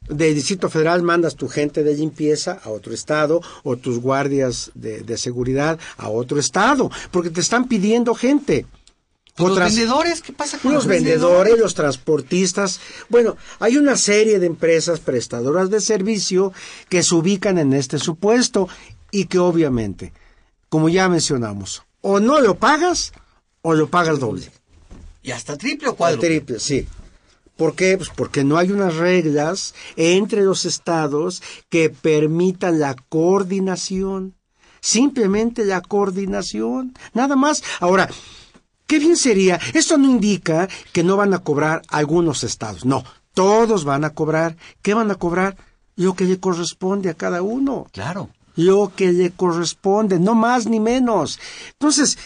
Del 0.08 0.36
Distrito 0.36 0.70
Federal 0.70 1.02
mandas 1.02 1.34
tu 1.34 1.48
gente 1.48 1.82
de 1.82 1.96
limpieza 1.96 2.60
a 2.62 2.70
otro 2.70 2.94
estado 2.94 3.40
o 3.64 3.76
tus 3.76 3.98
guardias 3.98 4.70
de, 4.76 5.00
de 5.00 5.18
seguridad 5.18 5.80
a 5.96 6.08
otro 6.10 6.38
estado, 6.38 6.92
porque 7.10 7.30
te 7.30 7.40
están 7.40 7.66
pidiendo 7.66 8.14
gente. 8.14 8.66
¿Los 9.38 9.58
vendedores? 9.58 10.20
¿Qué 10.22 10.32
pasa 10.32 10.58
con 10.58 10.72
los, 10.72 10.84
los 10.84 10.90
vendedores, 10.90 11.58
los 11.58 11.74
transportistas? 11.74 12.80
Bueno, 13.08 13.36
hay 13.60 13.76
una 13.76 13.96
serie 13.96 14.38
de 14.38 14.46
empresas 14.46 15.00
prestadoras 15.00 15.70
de 15.70 15.80
servicio 15.80 16.52
que 16.88 17.02
se 17.02 17.14
ubican 17.14 17.58
en 17.58 17.72
este 17.72 17.98
supuesto 17.98 18.68
y 19.10 19.26
que 19.26 19.38
obviamente, 19.38 20.12
como 20.68 20.88
ya 20.88 21.08
mencionamos, 21.08 21.82
o 22.00 22.20
no 22.20 22.40
lo 22.40 22.56
pagas 22.56 23.12
o 23.62 23.74
lo 23.74 23.88
pagas 23.88 24.18
doble. 24.18 24.50
¿Y 25.22 25.30
hasta 25.30 25.56
triple 25.56 25.88
o 25.88 25.96
cuádruple? 25.96 26.28
Triple, 26.28 26.60
sí. 26.60 26.86
¿Por 27.56 27.74
qué? 27.74 27.96
Pues 27.96 28.08
porque 28.14 28.44
no 28.44 28.56
hay 28.56 28.70
unas 28.70 28.94
reglas 28.96 29.74
entre 29.96 30.42
los 30.42 30.64
estados 30.64 31.42
que 31.68 31.90
permitan 31.90 32.78
la 32.78 32.94
coordinación. 33.08 34.36
Simplemente 34.80 35.64
la 35.64 35.80
coordinación. 35.80 36.94
Nada 37.14 37.34
más. 37.34 37.64
Ahora, 37.80 38.08
Qué 38.88 38.98
bien 38.98 39.18
sería. 39.18 39.60
Esto 39.74 39.98
no 39.98 40.10
indica 40.10 40.66
que 40.94 41.04
no 41.04 41.18
van 41.18 41.34
a 41.34 41.40
cobrar 41.40 41.82
algunos 41.88 42.42
estados. 42.42 42.86
No, 42.86 43.04
todos 43.34 43.84
van 43.84 44.04
a 44.04 44.10
cobrar. 44.10 44.56
¿Qué 44.80 44.94
van 44.94 45.10
a 45.10 45.16
cobrar? 45.16 45.58
Lo 45.94 46.14
que 46.14 46.24
le 46.24 46.40
corresponde 46.40 47.10
a 47.10 47.14
cada 47.14 47.42
uno. 47.42 47.86
Claro. 47.92 48.30
Lo 48.56 48.90
que 48.96 49.12
le 49.12 49.30
corresponde, 49.30 50.18
no 50.18 50.34
más 50.34 50.66
ni 50.66 50.80
menos. 50.80 51.38
Entonces, 51.72 52.16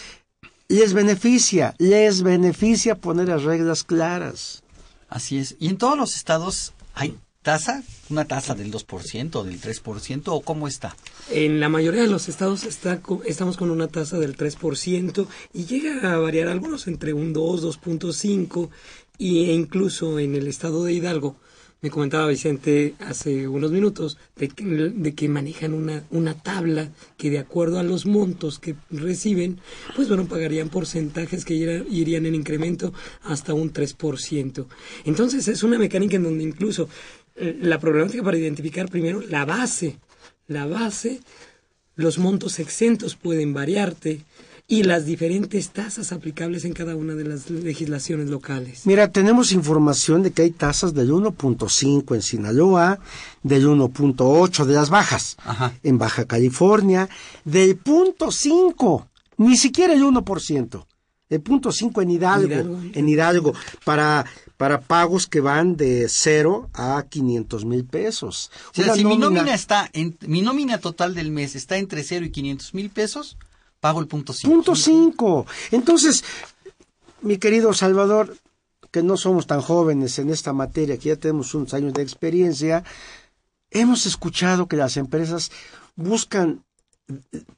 les 0.69 0.93
beneficia, 0.93 1.75
les 1.79 2.23
beneficia 2.23 2.95
poner 2.95 3.27
las 3.27 3.43
reglas 3.43 3.83
claras. 3.83 4.63
Así 5.09 5.39
es. 5.39 5.57
Y 5.59 5.67
en 5.67 5.77
todos 5.77 5.97
los 5.97 6.15
estados 6.15 6.71
hay 6.95 7.19
tasa, 7.43 7.83
una 8.09 8.25
tasa 8.25 8.55
del 8.55 8.71
2%, 8.71 9.43
del 9.43 9.61
3% 9.61 10.23
o 10.27 10.41
cómo 10.41 10.67
está? 10.67 10.95
En 11.29 11.59
la 11.59 11.69
mayoría 11.69 12.01
de 12.01 12.07
los 12.07 12.29
estados 12.29 12.63
está, 12.63 13.01
estamos 13.25 13.57
con 13.57 13.69
una 13.69 13.87
tasa 13.87 14.17
del 14.17 14.35
3% 14.35 15.27
y 15.53 15.65
llega 15.65 16.13
a 16.13 16.17
variar 16.17 16.47
algunos 16.47 16.87
entre 16.87 17.13
un 17.13 17.33
2, 17.33 17.63
2.5 17.81 18.69
e 19.19 19.53
incluso 19.53 20.17
en 20.19 20.35
el 20.35 20.47
estado 20.47 20.83
de 20.83 20.93
Hidalgo. 20.93 21.35
Me 21.83 21.89
comentaba 21.89 22.27
Vicente 22.27 22.95
hace 22.99 23.45
unos 23.45 23.71
minutos 23.71 24.17
de 24.37 24.47
que, 24.47 25.27
manejan 25.27 25.73
una, 25.73 26.05
una 26.11 26.33
tabla 26.33 26.93
que 27.17 27.29
de 27.29 27.39
acuerdo 27.39 27.77
a 27.77 27.83
los 27.83 28.05
montos 28.05 28.57
que 28.57 28.77
reciben, 28.89 29.59
pues 29.93 30.07
bueno, 30.07 30.25
pagarían 30.25 30.69
porcentajes 30.69 31.43
que 31.43 31.55
irían 31.55 32.25
en 32.25 32.35
incremento 32.35 32.93
hasta 33.23 33.53
un 33.53 33.73
3%. 33.73 34.65
Entonces 35.03 35.49
es 35.49 35.61
una 35.61 35.77
mecánica 35.77 36.15
en 36.15 36.23
donde 36.23 36.45
incluso 36.45 36.87
la 37.35 37.79
problemática 37.79 38.23
para 38.23 38.37
identificar 38.37 38.89
primero 38.89 39.21
la 39.21 39.45
base. 39.45 39.97
La 40.47 40.65
base, 40.65 41.21
los 41.95 42.17
montos 42.17 42.59
exentos 42.59 43.15
pueden 43.15 43.53
variarte 43.53 44.21
y 44.67 44.83
las 44.83 45.05
diferentes 45.05 45.69
tasas 45.69 46.11
aplicables 46.11 46.63
en 46.65 46.73
cada 46.73 46.95
una 46.95 47.15
de 47.15 47.25
las 47.25 47.49
legislaciones 47.49 48.29
locales. 48.29 48.85
Mira, 48.85 49.11
tenemos 49.11 49.51
información 49.51 50.23
de 50.23 50.31
que 50.31 50.43
hay 50.43 50.51
tasas 50.51 50.93
del 50.93 51.11
1.5 51.11 52.15
en 52.15 52.21
Sinaloa, 52.21 52.99
del 53.43 53.67
1.8 53.67 54.65
de 54.65 54.73
las 54.73 54.89
bajas 54.89 55.37
en 55.83 55.97
Baja 55.97 56.25
California, 56.25 57.09
del 57.43 57.81
0.5, 57.83 59.07
ni 59.37 59.57
siquiera 59.57 59.93
el 59.93 60.03
1%, 60.03 60.85
el 61.29 61.43
0.5 61.43 62.01
en 62.01 62.11
Hidalgo, 62.11 62.79
en 62.93 63.09
Hidalgo, 63.09 63.53
para 63.83 64.25
para 64.63 64.79
pagos 64.79 65.27
que 65.27 65.41
van 65.41 65.75
de 65.75 66.07
cero 66.07 66.69
a 66.71 67.03
500 67.09 67.65
mil 67.65 67.83
pesos. 67.83 68.49
O 68.71 68.81
sea, 68.81 68.93
si 68.95 69.03
mi 69.03 69.17
nómina 69.17 69.53
está, 69.53 69.89
en, 69.91 70.17
mi 70.21 70.41
nómina 70.41 70.77
total 70.77 71.13
del 71.15 71.31
mes 71.31 71.57
está 71.57 71.75
entre 71.75 72.01
cero 72.01 72.23
y 72.23 72.31
500 72.31 72.73
mil 72.73 72.89
pesos, 72.89 73.35
pago 73.81 73.99
el 73.99 74.07
punto 74.07 74.31
cinco. 74.31 74.53
Punto 74.53 74.75
cinco. 74.77 75.45
Entonces, 75.71 76.23
mi 77.19 77.39
querido 77.39 77.73
Salvador, 77.73 78.37
que 78.89 79.03
no 79.03 79.17
somos 79.17 79.47
tan 79.47 79.59
jóvenes 79.59 80.17
en 80.17 80.29
esta 80.29 80.53
materia, 80.53 80.97
que 80.97 81.09
ya 81.09 81.17
tenemos 81.17 81.53
unos 81.53 81.73
años 81.73 81.91
de 81.91 82.01
experiencia, 82.01 82.85
hemos 83.69 84.05
escuchado 84.05 84.69
que 84.69 84.77
las 84.77 84.95
empresas 84.95 85.51
buscan 85.97 86.63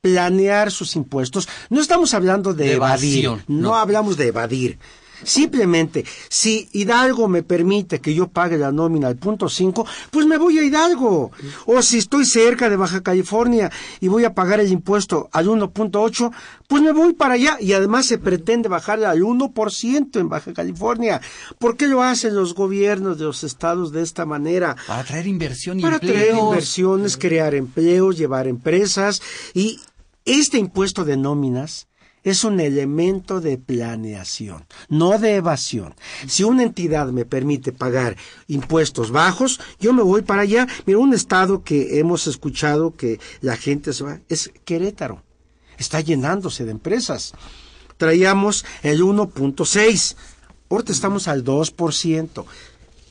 planear 0.01 0.71
sus 0.71 0.95
impuestos. 0.95 1.47
No 1.69 1.81
estamos 1.81 2.15
hablando 2.15 2.55
de, 2.55 2.73
evadir, 2.73 3.29
no 3.47 3.75
hablamos 3.75 4.17
de 4.17 4.29
evadir 4.29 4.79
Simplemente, 5.25 6.05
si 6.29 6.69
Hidalgo 6.71 7.27
me 7.27 7.43
permite 7.43 7.99
que 7.99 8.13
yo 8.13 8.27
pague 8.27 8.57
la 8.57 8.71
nómina 8.71 9.07
al 9.07 9.17
punto 9.17 9.49
5, 9.49 9.85
pues 10.11 10.25
me 10.27 10.37
voy 10.37 10.59
a 10.59 10.63
Hidalgo. 10.63 11.31
O 11.65 11.81
si 11.81 11.97
estoy 11.97 12.25
cerca 12.25 12.69
de 12.69 12.75
Baja 12.75 13.01
California 13.01 13.71
y 13.99 14.07
voy 14.07 14.23
a 14.23 14.33
pagar 14.33 14.59
el 14.59 14.71
impuesto 14.71 15.29
al 15.31 15.47
1.8, 15.47 16.31
pues 16.67 16.81
me 16.83 16.93
voy 16.93 17.13
para 17.13 17.33
allá. 17.33 17.57
Y 17.59 17.73
además 17.73 18.05
se 18.05 18.19
pretende 18.19 18.69
bajar 18.69 19.03
al 19.03 19.21
1% 19.21 20.19
en 20.19 20.29
Baja 20.29 20.53
California. 20.53 21.19
¿Por 21.57 21.75
qué 21.75 21.87
lo 21.87 22.03
hacen 22.03 22.35
los 22.35 22.53
gobiernos 22.53 23.17
de 23.17 23.25
los 23.25 23.43
estados 23.43 23.91
de 23.91 24.03
esta 24.03 24.25
manera? 24.25 24.75
Para 24.87 25.03
traer 25.03 25.27
inversión 25.27 25.79
y 25.79 25.81
Para 25.81 25.99
traer 25.99 26.35
inversiones, 26.35 27.17
crear 27.17 27.55
empleos, 27.55 28.17
llevar 28.17 28.47
empresas. 28.47 29.21
Y 29.53 29.79
este 30.23 30.57
impuesto 30.57 31.03
de 31.03 31.17
nóminas 31.17 31.87
es 32.25 32.43
un 32.43 32.59
elemento 32.59 33.39
de 33.39 33.57
planeación, 33.59 34.65
no 34.89 35.19
de 35.19 35.35
evasión. 35.35 35.93
Si 36.27 36.43
una 36.43 36.63
entidad 36.63 37.07
me 37.09 37.23
permite 37.23 37.71
pagar 37.71 38.17
impuestos 38.47 39.11
bajos, 39.11 39.61
yo 39.79 39.93
me 39.93 40.01
voy 40.01 40.23
para 40.23 40.41
allá. 40.41 40.67
Mira, 40.87 40.99
un 40.99 41.13
estado 41.13 41.63
que 41.63 41.99
hemos 41.99 42.25
escuchado 42.25 42.95
que 42.95 43.19
la 43.41 43.55
gente 43.55 43.93
se 43.93 44.03
va 44.03 44.19
es 44.27 44.51
Querétaro. 44.65 45.23
Está 45.77 46.01
llenándose 46.01 46.65
de 46.65 46.71
empresas. 46.71 47.33
Traíamos 47.97 48.65
el 48.81 49.03
1.6, 49.03 50.15
ahorita 50.69 50.91
estamos 50.91 51.27
al 51.27 51.43
2%. 51.43 52.45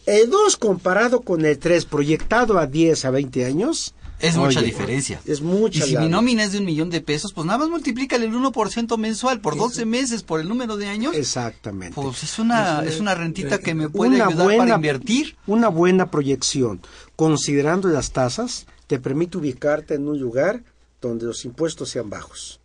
El 0.07 0.29
2 0.29 0.57
comparado 0.57 1.21
con 1.21 1.45
el 1.45 1.59
3 1.59 1.85
proyectado 1.85 2.59
a 2.59 2.67
10 2.67 3.05
a 3.05 3.11
20 3.11 3.45
años, 3.45 3.95
es 4.29 4.37
mucha 4.37 4.63
diferencia. 4.63 5.21
Es 5.25 5.41
mucha. 5.41 5.79
Y 5.79 5.89
si 5.89 5.97
mi 5.97 6.09
nómina 6.09 6.45
es 6.45 6.53
de 6.53 6.59
un 6.59 6.65
millón 6.65 6.91
de 6.91 7.01
pesos, 7.01 7.33
pues 7.33 7.47
nada 7.47 7.59
más 7.59 7.69
multiplícale 7.69 8.27
el 8.27 8.33
1% 8.33 8.99
mensual 8.99 9.41
por 9.41 9.57
12 9.57 9.85
meses 9.87 10.23
por 10.23 10.41
el 10.41 10.49
número 10.49 10.77
de 10.77 10.87
años. 10.87 11.15
Exactamente. 11.15 11.95
Pues 11.95 12.23
es 12.23 12.39
una, 12.39 12.83
es 12.85 13.01
una 13.01 13.15
rentita 13.15 13.59
que 13.59 13.75
me 13.75 13.89
puede 13.89 14.21
ayudar 14.23 14.57
para 14.57 14.75
invertir. 14.75 15.37
Una 15.47 15.69
buena 15.69 16.11
proyección, 16.11 16.81
considerando 17.17 17.89
las 17.89 18.13
tasas, 18.13 18.67
te 18.87 18.99
permite 18.99 19.39
ubicarte 19.39 19.95
en 19.95 20.09
un 20.09 20.19
lugar 20.19 20.63
donde 21.01 21.27
los 21.27 21.45
impuestos 21.45 21.91
sean 21.91 22.09
bajos. 22.11 22.61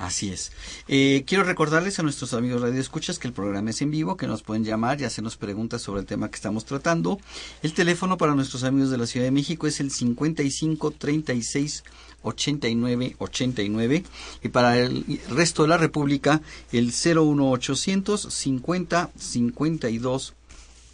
Así 0.00 0.30
es. 0.30 0.50
Eh, 0.88 1.24
quiero 1.26 1.44
recordarles 1.44 1.98
a 1.98 2.02
nuestros 2.02 2.32
amigos 2.32 2.62
Radio 2.62 2.80
Escuchas 2.80 3.18
que 3.18 3.28
el 3.28 3.34
programa 3.34 3.68
es 3.68 3.82
en 3.82 3.90
vivo, 3.90 4.16
que 4.16 4.26
nos 4.26 4.42
pueden 4.42 4.64
llamar 4.64 4.98
y 4.98 5.04
hacernos 5.04 5.36
preguntas 5.36 5.82
sobre 5.82 6.00
el 6.00 6.06
tema 6.06 6.30
que 6.30 6.36
estamos 6.36 6.64
tratando. 6.64 7.20
El 7.62 7.74
teléfono 7.74 8.16
para 8.16 8.34
nuestros 8.34 8.64
amigos 8.64 8.90
de 8.90 8.96
la 8.96 9.04
Ciudad 9.04 9.26
de 9.26 9.30
México 9.30 9.66
es 9.66 9.78
el 9.78 9.90
55 9.90 10.92
36 10.92 11.84
89 12.22 13.16
89 13.18 14.04
y 14.42 14.48
para 14.48 14.78
el 14.78 15.20
resto 15.28 15.64
de 15.64 15.68
la 15.68 15.76
República 15.76 16.40
el 16.72 16.86
01800 16.86 18.22
50 18.22 19.10
52 19.18 20.34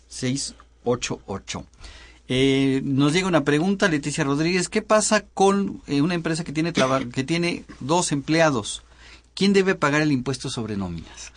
688. 0.09 1.67
Eh, 2.29 2.81
nos 2.83 3.13
llega 3.13 3.29
una 3.29 3.45
pregunta, 3.45 3.87
Leticia 3.87 4.25
Rodríguez, 4.25 4.69
¿qué 4.69 4.83
pasa 4.83 5.25
con 5.33 5.81
eh, 5.87 6.01
una 6.01 6.15
empresa 6.15 6.43
que 6.43 6.51
tiene, 6.51 6.73
que 6.73 7.23
tiene 7.23 7.65
dos 7.79 8.11
empleados? 8.11 8.83
¿Quién 9.37 9.53
debe 9.53 9.75
pagar 9.75 10.01
el 10.01 10.13
impuesto 10.13 10.49
sobre 10.49 10.79
nóminas? 10.79 11.31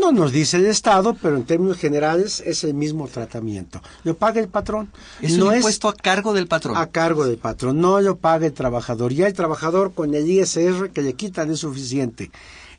No 0.00 0.10
nos 0.10 0.32
dice 0.32 0.56
el 0.56 0.64
Estado, 0.64 1.14
pero 1.20 1.36
en 1.36 1.44
términos 1.44 1.76
generales 1.76 2.42
es 2.46 2.64
el 2.64 2.72
mismo 2.72 3.08
tratamiento. 3.08 3.82
Lo 4.04 4.16
paga 4.16 4.40
el 4.40 4.48
patrón. 4.48 4.90
¿Es 5.20 5.36
un 5.36 5.54
impuesto 5.54 5.90
a 5.90 5.94
cargo 5.94 6.32
del 6.32 6.46
patrón? 6.46 6.78
A 6.78 6.86
cargo 6.86 7.26
del 7.26 7.36
patrón. 7.36 7.78
No 7.78 8.00
lo 8.00 8.16
paga 8.16 8.46
el 8.46 8.54
trabajador. 8.54 9.12
Ya 9.12 9.26
el 9.26 9.34
trabajador 9.34 9.92
con 9.92 10.14
el 10.14 10.30
ISR 10.30 10.92
que 10.94 11.02
le 11.02 11.12
quitan 11.12 11.50
es 11.50 11.58
suficiente. 11.58 12.30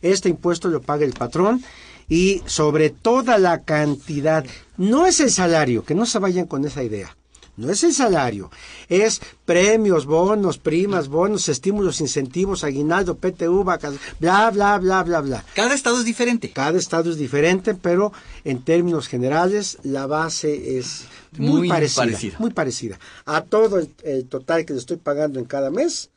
Este 0.01 0.29
impuesto 0.29 0.69
lo 0.69 0.81
paga 0.81 1.05
el 1.05 1.13
patrón 1.13 1.63
y 2.09 2.41
sobre 2.47 2.89
toda 2.89 3.37
la 3.37 3.61
cantidad. 3.61 4.43
No 4.77 5.05
es 5.05 5.19
el 5.19 5.29
salario, 5.29 5.85
que 5.85 5.93
no 5.93 6.07
se 6.07 6.17
vayan 6.17 6.47
con 6.47 6.65
esa 6.65 6.81
idea 6.81 7.15
no 7.55 7.71
es 7.71 7.83
el 7.83 7.93
salario, 7.93 8.49
es 8.89 9.21
premios, 9.45 10.05
bonos, 10.05 10.57
primas, 10.57 11.07
bonos, 11.07 11.49
estímulos, 11.49 12.01
incentivos, 12.01 12.63
aguinaldo, 12.63 13.15
PTU, 13.15 13.63
vacas, 13.63 13.95
bla, 14.19 14.49
bla, 14.49 14.79
bla, 14.79 15.03
bla, 15.03 15.21
bla. 15.21 15.45
Cada 15.53 15.75
estado 15.75 15.99
es 15.99 16.05
diferente. 16.05 16.51
Cada 16.51 16.79
estado 16.79 17.11
es 17.11 17.17
diferente, 17.17 17.75
pero 17.75 18.11
en 18.43 18.63
términos 18.63 19.07
generales 19.07 19.77
la 19.83 20.07
base 20.07 20.77
es 20.77 21.05
muy, 21.37 21.67
parecida, 21.67 22.37
Muy 22.39 22.51
parecida. 22.51 22.99
A 23.25 23.41
todo 23.41 23.79
el, 23.79 24.25
total 24.25 24.65
que 24.65 24.73
le 24.73 24.79
estoy 24.79 24.97
pagando 24.97 25.39
en 25.39 25.45
cada 25.45 25.69
mes, 25.69 26.09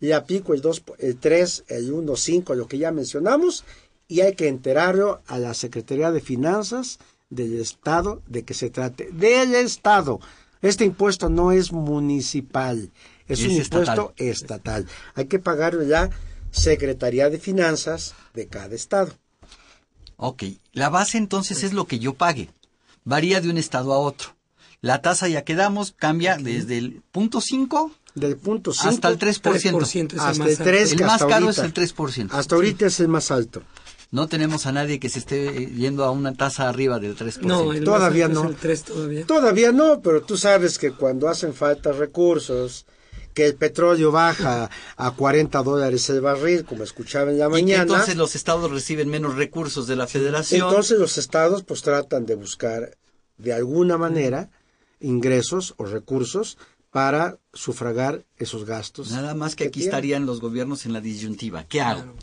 le 0.00 0.14
aplico 0.14 0.54
el 0.54 0.60
2, 0.60 0.82
el 0.98 1.16
3, 1.16 1.64
el 1.68 1.92
1, 1.92 2.16
5, 2.16 2.54
lo 2.54 2.68
que 2.68 2.78
ya 2.78 2.92
mencionamos, 2.92 3.64
y 4.06 4.20
hay 4.20 4.34
que 4.34 4.48
enterarlo 4.48 5.22
a 5.26 5.38
la 5.38 5.54
Secretaría 5.54 6.12
de 6.12 6.20
Finanzas 6.20 6.98
del 7.30 7.60
Estado 7.60 8.22
de 8.28 8.44
que 8.44 8.54
se 8.54 8.70
trate. 8.70 9.08
Del 9.12 9.54
Estado 9.54 10.20
este 10.62 10.84
impuesto 10.84 11.28
no 11.28 11.52
es 11.52 11.72
municipal, 11.72 12.90
es, 13.26 13.40
un 13.42 13.50
impuesto 13.52 14.14
estatal. 14.16 14.86
Hay 15.14 15.26
que 15.26 15.38
pagarlo 15.38 15.82
ya 15.82 16.10
Secretaría 16.50 17.30
de 17.30 17.38
Finanzas 17.38 18.14
de 18.32 18.46
cada 18.46 18.74
estado. 18.74 19.12
Ok, 20.16 20.44
la 20.72 20.88
base 20.88 21.18
entonces 21.18 21.64
es 21.64 21.72
lo 21.72 21.86
que 21.86 21.98
yo 21.98 22.14
pague. 22.14 22.50
Varía 23.04 23.40
de 23.40 23.50
un 23.50 23.58
estado 23.58 23.92
a 23.92 23.98
otro. 23.98 24.36
La 24.80 25.02
tasa 25.02 25.28
ya 25.28 25.44
quedamos, 25.44 25.92
cambia 25.92 26.36
desde 26.36 26.78
el 26.78 27.02
punto 27.10 27.40
5 27.40 27.90
del 28.14 28.36
punto 28.36 28.70
hasta 28.70 29.08
el 29.08 29.18
3%. 29.18 30.18
hasta 30.18 30.44
el 30.44 30.56
3, 30.56 30.92
el 30.92 31.04
más 31.04 31.24
caro 31.24 31.50
es 31.50 31.58
el 31.58 31.74
3%. 31.74 32.28
Hasta 32.30 32.54
ahorita 32.54 32.86
es 32.86 33.00
el 33.00 33.08
más 33.08 33.30
alto 33.30 33.62
no 34.14 34.28
tenemos 34.28 34.66
a 34.66 34.70
nadie 34.70 35.00
que 35.00 35.08
se 35.08 35.18
esté 35.18 35.66
yendo 35.74 36.04
a 36.04 36.12
una 36.12 36.34
tasa 36.34 36.68
arriba 36.68 37.00
del 37.00 37.16
3%. 37.16 37.40
No, 37.40 37.64
todavía 37.84 38.28
no. 38.28 38.44
el 38.48 38.54
3 38.54 38.84
todavía. 38.84 39.26
Todavía 39.26 39.72
no, 39.72 40.00
pero 40.02 40.22
tú 40.22 40.36
sabes 40.36 40.78
que 40.78 40.92
cuando 40.92 41.28
hacen 41.28 41.52
falta 41.52 41.90
recursos, 41.90 42.86
que 43.34 43.44
el 43.44 43.56
petróleo 43.56 44.12
baja 44.12 44.70
a 44.96 45.10
40 45.10 45.60
dólares 45.64 46.08
el 46.10 46.20
barril, 46.20 46.64
como 46.64 46.84
escuchaba 46.84 47.32
en 47.32 47.40
la 47.40 47.48
mañana. 47.48 47.78
Y 47.78 47.82
entonces 47.82 48.14
los 48.14 48.36
estados 48.36 48.70
reciben 48.70 49.08
menos 49.08 49.34
recursos 49.34 49.88
de 49.88 49.96
la 49.96 50.06
federación. 50.06 50.68
Entonces 50.68 50.96
los 50.96 51.18
estados 51.18 51.64
pues 51.64 51.82
tratan 51.82 52.24
de 52.24 52.36
buscar 52.36 52.96
de 53.36 53.52
alguna 53.52 53.98
manera 53.98 54.48
ingresos 55.00 55.74
o 55.76 55.86
recursos 55.86 56.56
para 56.94 57.40
sufragar 57.52 58.24
esos 58.36 58.66
gastos. 58.66 59.10
Nada 59.10 59.34
más 59.34 59.56
que, 59.56 59.64
aquí 59.64 59.82
estarían 59.82 60.26
los 60.26 60.40
gobiernos 60.40 60.86
en 60.86 60.92
la 60.92 61.00
disyuntiva. 61.00 61.64
¿Qué 61.64 61.80
hago? 61.80 62.14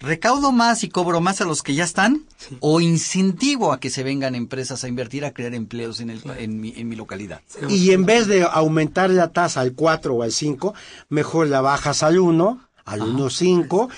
¿Recaudo 0.00 0.50
más 0.50 0.82
y 0.82 0.88
cobro 0.88 1.20
más 1.20 1.40
a 1.40 1.44
los 1.44 1.62
que 1.62 1.76
ya 1.76 1.84
están? 1.84 2.24
¿O 2.58 2.80
incentivo 2.80 3.72
a 3.72 3.78
que 3.78 3.90
se 3.90 4.02
vengan 4.02 4.34
empresas 4.34 4.82
a 4.82 4.88
invertir, 4.88 5.24
a 5.24 5.32
crear 5.32 5.54
empleos 5.54 6.00
en, 6.00 6.10
el, 6.10 6.20
en, 6.36 6.60
mi, 6.60 6.74
en 6.76 6.88
mi 6.88 6.96
localidad? 6.96 7.42
Y 7.68 7.92
en 7.92 8.06
vez 8.06 8.26
de 8.26 8.42
aumentar 8.42 9.08
la 9.10 9.32
tasa 9.32 9.60
al 9.60 9.74
4 9.74 10.12
o 10.12 10.24
al 10.24 10.32
5, 10.32 10.74
mejor 11.10 11.46
la 11.46 11.60
bajas 11.60 12.02
al 12.02 12.18
1, 12.18 12.60
al 12.86 13.00
1.5, 13.00 13.88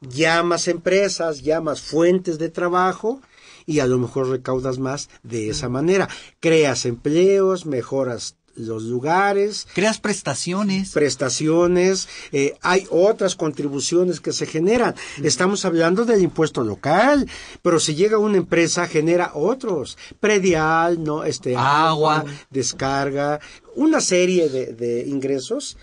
llamas 0.00 0.66
empresas, 0.66 1.42
llamas 1.42 1.80
fuentes 1.80 2.40
de 2.40 2.48
trabajo 2.48 3.20
y 3.66 3.78
a 3.78 3.86
lo 3.86 3.98
mejor 3.98 4.30
recaudas 4.30 4.80
más 4.80 5.10
de 5.22 5.50
esa 5.50 5.68
manera. 5.68 6.08
Creas 6.40 6.86
empleos, 6.86 7.66
mejoras 7.66 8.37
los 8.58 8.82
lugares. 8.84 9.66
Creas 9.74 9.98
prestaciones. 9.98 10.92
Prestaciones, 10.92 12.08
eh, 12.32 12.56
hay 12.60 12.86
otras 12.90 13.36
contribuciones 13.36 14.20
que 14.20 14.32
se 14.32 14.46
generan. 14.46 14.94
Estamos 15.22 15.64
hablando 15.64 16.04
del 16.04 16.22
impuesto 16.22 16.62
local, 16.62 17.28
pero 17.62 17.80
si 17.80 17.94
llega 17.94 18.18
una 18.18 18.36
empresa 18.36 18.86
genera 18.86 19.32
otros, 19.34 19.96
predial, 20.20 21.02
no, 21.02 21.24
este, 21.24 21.56
agua, 21.56 22.24
descarga, 22.50 23.40
una 23.76 24.00
serie 24.00 24.48
de, 24.48 24.72
de 24.72 25.06
ingresos, 25.06 25.76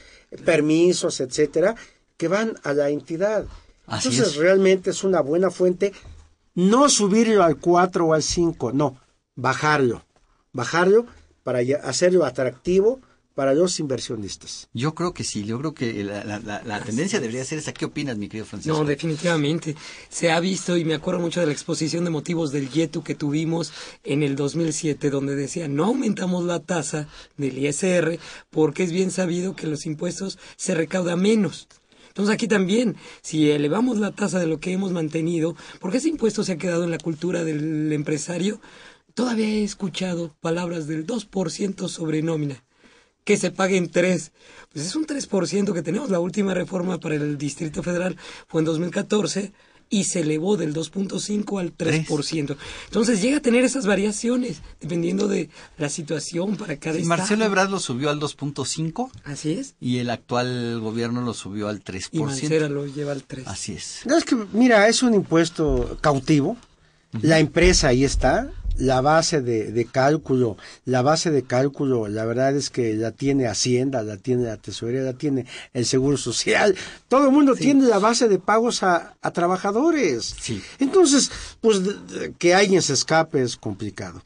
permisos, 0.43 1.19
etcétera, 1.19 1.75
que 2.17 2.27
van 2.27 2.55
a 2.63 2.73
la 2.73 2.89
entidad. 2.89 3.45
Entonces 3.87 4.35
realmente 4.35 4.89
es 4.89 5.03
una 5.03 5.21
buena 5.21 5.51
fuente 5.51 5.93
no 6.55 6.87
subirlo 6.89 7.43
al 7.43 7.57
4 7.57 8.05
o 8.07 8.13
al 8.13 8.23
5, 8.23 8.71
no, 8.71 8.99
bajarlo. 9.35 10.05
Bajarlo 10.53 11.05
para 11.45 11.59
hacerlo 11.83 12.25
atractivo 12.25 12.99
para 13.35 13.53
los 13.53 13.79
inversionistas. 13.79 14.67
Yo 14.73 14.95
creo 14.95 15.13
que 15.13 15.23
sí, 15.23 15.43
yo 15.43 15.59
creo 15.59 15.75
que 15.75 16.03
la, 16.03 16.81
tendencia 16.83 17.19
debería 17.19 17.45
ser 17.45 17.59
esa. 17.59 17.71
¿Qué 17.71 17.85
opinas, 17.85 18.17
mi 18.17 18.27
querido 18.27 18.47
Francisco? 18.47 18.75
No, 18.75 18.83
definitivamente. 18.83 19.75
Se 20.09 20.31
ha 20.31 20.39
visto, 20.39 20.75
y 20.75 20.85
me 20.85 20.95
acuerdo 20.95 21.19
mucho 21.19 21.41
de 21.41 21.45
la 21.45 21.51
exposición 21.51 22.03
de 22.03 22.09
motivos 22.09 22.51
del 22.51 22.71
YETU 22.71 23.03
que 23.03 23.13
tuvimos 23.13 23.73
en 24.03 24.23
el 24.23 24.35
2007, 24.35 25.11
donde 25.11 25.35
decía, 25.35 25.67
no 25.67 25.85
aumentamos 25.85 26.45
la 26.45 26.61
tasa 26.61 27.07
del 27.37 27.59
ISR 27.59 28.17
porque 28.49 28.83
es 28.83 28.91
bien 28.91 29.11
sabido 29.11 29.55
que 29.55 29.67
los 29.67 29.85
impuestos 29.85 30.39
se 30.55 30.73
recauda 30.73 31.15
menos. 31.15 31.67
Entonces 32.07 32.33
aquí 32.33 32.47
también, 32.47 32.95
si 33.21 33.51
elevamos 33.51 33.97
la 33.97 34.11
tasa 34.11 34.39
de 34.39 34.47
lo 34.47 34.61
que 34.61 34.71
hemos 34.71 34.93
mantenido, 34.93 35.55
porque 35.81 35.97
ese 35.97 36.07
impuesto 36.07 36.45
se 36.45 36.53
ha 36.53 36.57
quedado 36.57 36.85
en 36.85 36.91
la 36.91 36.97
cultura 36.97 37.43
del 37.43 37.91
empresario, 37.91 38.61
Todavía 39.15 39.47
he 39.47 39.63
escuchado 39.63 40.35
palabras 40.41 40.87
del 40.87 41.07
2% 41.07 41.87
sobre 41.87 42.21
nómina, 42.21 42.65
que 43.23 43.37
se 43.37 43.49
paguen 43.49 43.89
3. 43.89 44.33
Pues 44.73 44.85
es 44.85 44.93
un 44.93 45.07
3% 45.07 45.73
que 45.73 45.81
tenemos. 45.81 46.09
La 46.09 46.19
última 46.19 46.53
reforma 46.53 46.99
para 46.99 47.15
el 47.15 47.37
Distrito 47.37 47.81
Federal 47.81 48.17
fue 48.47 48.59
en 48.59 48.65
2014 48.65 49.53
y 49.89 50.03
se 50.03 50.19
elevó 50.19 50.57
del 50.57 50.73
2.5 50.73 51.61
al 51.61 51.77
3%. 51.77 52.57
Entonces 52.87 53.21
llega 53.21 53.37
a 53.37 53.41
tener 53.41 53.63
esas 53.63 53.85
variaciones 53.85 54.61
dependiendo 54.81 55.29
de 55.29 55.49
la 55.77 55.87
situación 55.87 56.57
para 56.57 56.77
cada 56.77 56.97
sí, 56.97 57.05
Marcelo 57.05 57.45
Ebrard 57.45 57.69
lo 57.69 57.79
subió 57.79 58.09
al 58.09 58.19
2.5. 58.19 59.11
Así 59.23 59.53
es. 59.53 59.75
Y 59.79 59.99
el 59.99 60.09
actual 60.09 60.81
gobierno 60.81 61.21
lo 61.21 61.33
subió 61.33 61.69
al 61.69 61.81
3%. 61.81 62.09
Y 62.11 62.19
Mancera 62.19 62.67
lo 62.67 62.85
lleva 62.85 63.13
al 63.13 63.23
3. 63.23 63.47
Así 63.47 63.75
es. 63.75 64.01
No, 64.05 64.17
es 64.17 64.25
que, 64.25 64.35
mira, 64.51 64.89
es 64.89 65.03
un 65.03 65.13
impuesto 65.13 65.97
cautivo. 66.01 66.57
La 67.21 67.39
empresa 67.39 67.87
ahí 67.87 68.03
está, 68.03 68.51
la 68.77 69.01
base 69.01 69.41
de, 69.41 69.71
de, 69.71 69.85
cálculo, 69.85 70.57
la 70.85 71.01
base 71.01 71.31
de 71.31 71.43
cálculo, 71.43 72.07
la 72.07 72.25
verdad 72.25 72.55
es 72.55 72.69
que 72.69 72.93
la 72.93 73.11
tiene 73.11 73.47
Hacienda, 73.47 74.03
la 74.03 74.17
tiene 74.17 74.43
la 74.43 74.57
Tesorería, 74.57 75.01
la 75.01 75.13
tiene 75.13 75.45
el 75.73 75.85
Seguro 75.85 76.17
Social. 76.17 76.75
Todo 77.07 77.25
el 77.27 77.31
mundo 77.31 77.55
tiene 77.55 77.87
la 77.87 77.99
base 77.99 78.27
de 78.27 78.39
pagos 78.39 78.83
a, 78.83 79.15
a 79.21 79.31
trabajadores. 79.31 80.35
Sí. 80.39 80.61
Entonces, 80.79 81.31
pues 81.61 81.81
que 82.37 82.53
alguien 82.53 82.81
se 82.81 82.93
escape 82.93 83.41
es 83.41 83.55
complicado. 83.57 84.21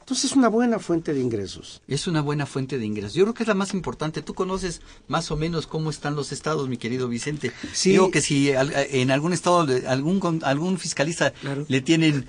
Entonces 0.00 0.32
es 0.32 0.36
una 0.36 0.48
buena 0.48 0.80
fuente 0.80 1.14
de 1.14 1.20
ingresos. 1.20 1.82
Es 1.86 2.08
una 2.08 2.20
buena 2.20 2.44
fuente 2.44 2.78
de 2.78 2.84
ingresos. 2.84 3.14
Yo 3.14 3.22
creo 3.22 3.34
que 3.34 3.44
es 3.44 3.48
la 3.48 3.54
más 3.54 3.74
importante. 3.74 4.22
Tú 4.22 4.34
conoces 4.34 4.80
más 5.06 5.30
o 5.30 5.36
menos 5.36 5.68
cómo 5.68 5.88
están 5.88 6.16
los 6.16 6.32
estados, 6.32 6.68
mi 6.68 6.78
querido 6.78 7.06
Vicente. 7.06 7.52
Sí. 7.72 7.90
Digo 7.90 8.10
que 8.10 8.20
si 8.20 8.50
en 8.50 9.12
algún 9.12 9.32
estado, 9.32 9.68
algún, 9.86 10.40
algún 10.42 10.78
fiscalista 10.78 11.30
Claro. 11.30 11.64
le 11.68 11.80
tienen 11.80 12.26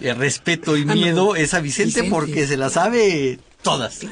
eh, 0.00 0.14
respeto 0.14 0.76
y 0.76 0.82
Ah, 0.82 0.86
no. 0.86 0.94
miedo, 0.94 1.36
es 1.36 1.54
a 1.54 1.60
Vicente, 1.60 2.02
Vicente. 2.02 2.10
porque 2.10 2.46
se 2.46 2.56
la 2.56 2.70
sabe 2.70 3.38
todas. 3.62 3.94
Sí, 3.98 4.08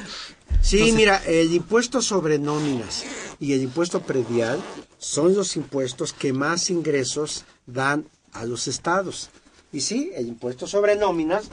Entonces- 0.77 0.93
mira, 0.95 1.23
el 1.25 1.53
impuesto 1.53 2.01
sobre 2.01 2.39
nóminas 2.39 3.03
y 3.39 3.53
el 3.53 3.61
impuesto 3.63 4.01
predial 4.01 4.59
son 4.97 5.33
los 5.35 5.55
impuestos 5.55 6.11
que 6.13 6.33
más 6.33 6.69
ingresos 6.69 7.45
dan 7.65 8.05
a 8.33 8.45
los 8.45 8.67
estados. 8.67 9.29
Y 9.71 9.81
sí, 9.81 10.11
el 10.15 10.27
impuesto 10.27 10.67
sobre 10.67 10.95
nóminas, 10.95 11.45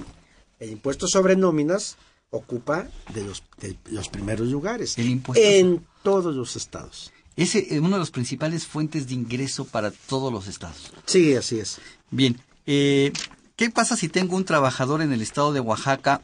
el 0.59 0.71
impuesto 0.71 1.07
sobre 1.07 1.37
nóminas 1.37 1.97
ocupa 2.31 2.89
de 3.15 3.23
los, 3.25 3.43
de 3.61 3.77
los 3.91 4.09
primeros 4.09 4.49
lugares 4.49 4.99
El 4.99 5.09
impuesto- 5.09 5.43
en 5.45 5.87
todos 6.03 6.35
los 6.35 6.57
estados. 6.57 7.13
Es 7.37 7.55
una 7.55 7.97
de 7.97 7.99
las 8.01 8.11
principales 8.11 8.67
fuentes 8.67 9.07
de 9.09 9.15
ingreso 9.15 9.67
para 9.67 9.91
todos 9.91 10.33
los 10.33 10.49
estados. 10.49 10.91
Sí, 11.05 11.35
así 11.37 11.59
es. 11.61 11.79
Bien, 12.11 12.41
eh, 12.67 13.13
¿qué 13.57 13.71
pasa 13.71 13.97
si 13.97 14.09
tengo 14.09 14.37
un 14.37 14.45
trabajador 14.45 15.03
en 15.03 15.13
el 15.13 15.23
estado 15.23 15.53
de 15.53 15.61
Oaxaca 15.61 16.23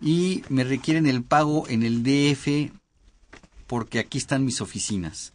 y 0.00 0.42
me 0.48 0.64
requieren 0.64 1.06
el 1.06 1.22
pago 1.22 1.66
en 1.68 1.82
el 1.82 2.02
DF 2.02 2.72
porque 3.66 3.98
aquí 3.98 4.18
están 4.18 4.44
mis 4.44 4.60
oficinas? 4.60 5.32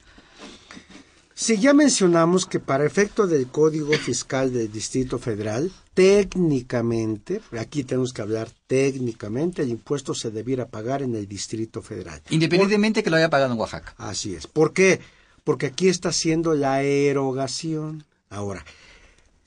Si 1.34 1.58
ya 1.58 1.74
mencionamos 1.74 2.45
que 2.45 2.60
para 2.60 2.86
efecto 2.86 3.26
del 3.26 3.47
Código 3.47 3.93
Fiscal 3.93 4.54
del 4.54 4.71
Distrito 4.71 5.17
Federal, 5.17 5.71
técnicamente, 5.95 7.41
aquí 7.58 7.84
tenemos 7.84 8.13
que 8.13 8.21
hablar 8.21 8.50
técnicamente, 8.67 9.63
el 9.63 9.69
impuesto 9.69 10.13
se 10.13 10.30
debiera 10.30 10.67
pagar 10.67 11.02
en 11.02 11.15
el 11.15 11.28
Distrito 11.28 11.82
Federal. 11.82 12.21
Independientemente 12.30 13.02
que 13.02 13.10
lo 13.10 13.17
haya 13.17 13.32
pagado 13.32 13.54
en 13.54 13.60
Oaxaca. 13.60 13.95
Así 13.97 14.36
es. 14.36 14.45
¿Por 14.45 14.71
qué? 14.71 15.00
Porque 15.43 15.65
aquí 15.65 15.88
está 15.89 16.10
haciendo 16.10 16.54
la 16.54 16.84
erogación. 16.84 18.06
Ahora, 18.30 18.63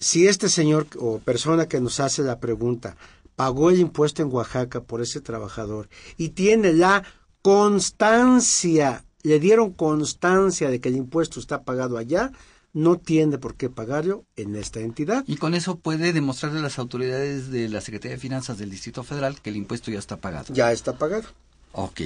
si 0.05 0.29
este 0.29 0.51
señor 0.51 0.87
o 0.99 1.19
persona 1.19 1.67
que 1.67 1.81
nos 1.81 1.99
hace 1.99 2.23
la 2.23 2.39
pregunta 2.39 2.95
pagó 3.37 3.71
el 3.71 3.81
impuesto 3.81 4.21
en 4.21 4.31
Oaxaca 4.31 4.83
por 4.83 5.01
ese 5.01 5.23
trabajador 5.23 5.89
y 6.19 6.29
tiene 6.31 6.75
la 6.75 7.05
constancia, 7.41 9.07
le 9.23 9.41
dieron 9.41 9.73
constancia 9.73 10.69
de 10.69 10.79
que 10.79 10.91
el 10.91 10.97
impuesto 10.97 11.41
está 11.41 11.63
pagado 11.63 11.97
allá, 11.97 12.33
no 12.75 12.99
tiene 12.99 13.39
por 13.39 13.55
qué 13.55 13.71
pagarlo 13.71 14.27
en 14.37 14.57
esta 14.57 14.81
entidad. 14.81 15.25
Y 15.27 15.37
con 15.37 15.55
eso 15.55 15.77
puede 15.77 16.13
demostrarle 16.13 16.59
a 16.59 16.63
las 16.63 16.79
autoridades 16.79 17.51
de 17.51 17.71
la 17.71 17.81
Secretaría 17.81 18.17
de 18.17 18.21
Finanzas 18.21 18.59
del 18.59 18.69
Distrito 18.69 19.05
Federal 19.05 19.41
que 19.41 19.49
el 19.49 19.57
impuesto 19.57 19.91
ya 19.91 20.01
está 20.01 20.19
pagado. 20.19 20.53
Ya 20.53 20.71
está 20.71 20.99
pagado. 20.99 21.29
Ok. 21.73 22.03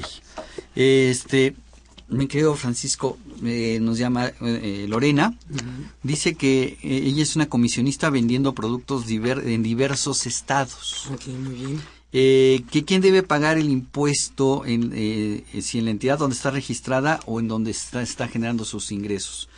Este, 0.76 1.56
mi 2.09 2.27
querido 2.27 2.55
Francisco, 2.55 3.18
eh, 3.44 3.79
nos 3.81 3.99
llama 3.99 4.33
eh, 4.40 4.87
Lorena, 4.88 5.37
dice 6.03 6.35
que 6.35 6.79
eh, 6.83 7.03
ella 7.05 7.23
es 7.23 7.37
una 7.37 7.49
comisionista 7.49 8.11
vendiendo 8.11 8.55
productos 8.55 9.07
diver- 9.07 9.47
en 9.47 9.62
diversos 9.62 10.27
estados. 10.27 11.07
Ok, 11.12 11.27
muy 11.29 11.55
bien. 11.55 11.81
Eh, 12.12 12.64
que 12.71 12.87
quién 12.87 13.03
debe 13.03 13.23
pagar 13.23 13.59
el 13.59 13.68
impuesto 13.68 14.64
en, 14.64 14.92
eh, 14.94 15.44
si 15.61 15.79
en 15.79 15.85
la 15.85 15.90
entidad 15.90 16.18
donde 16.18 16.37
está 16.37 16.51
registrada 16.51 17.21
o 17.27 17.38
en 17.40 17.49
donde 17.49 17.71
está, 17.71 18.01
está 18.01 18.29
generando 18.29 18.64
sus 18.64 18.90
ingresos. 18.92 19.49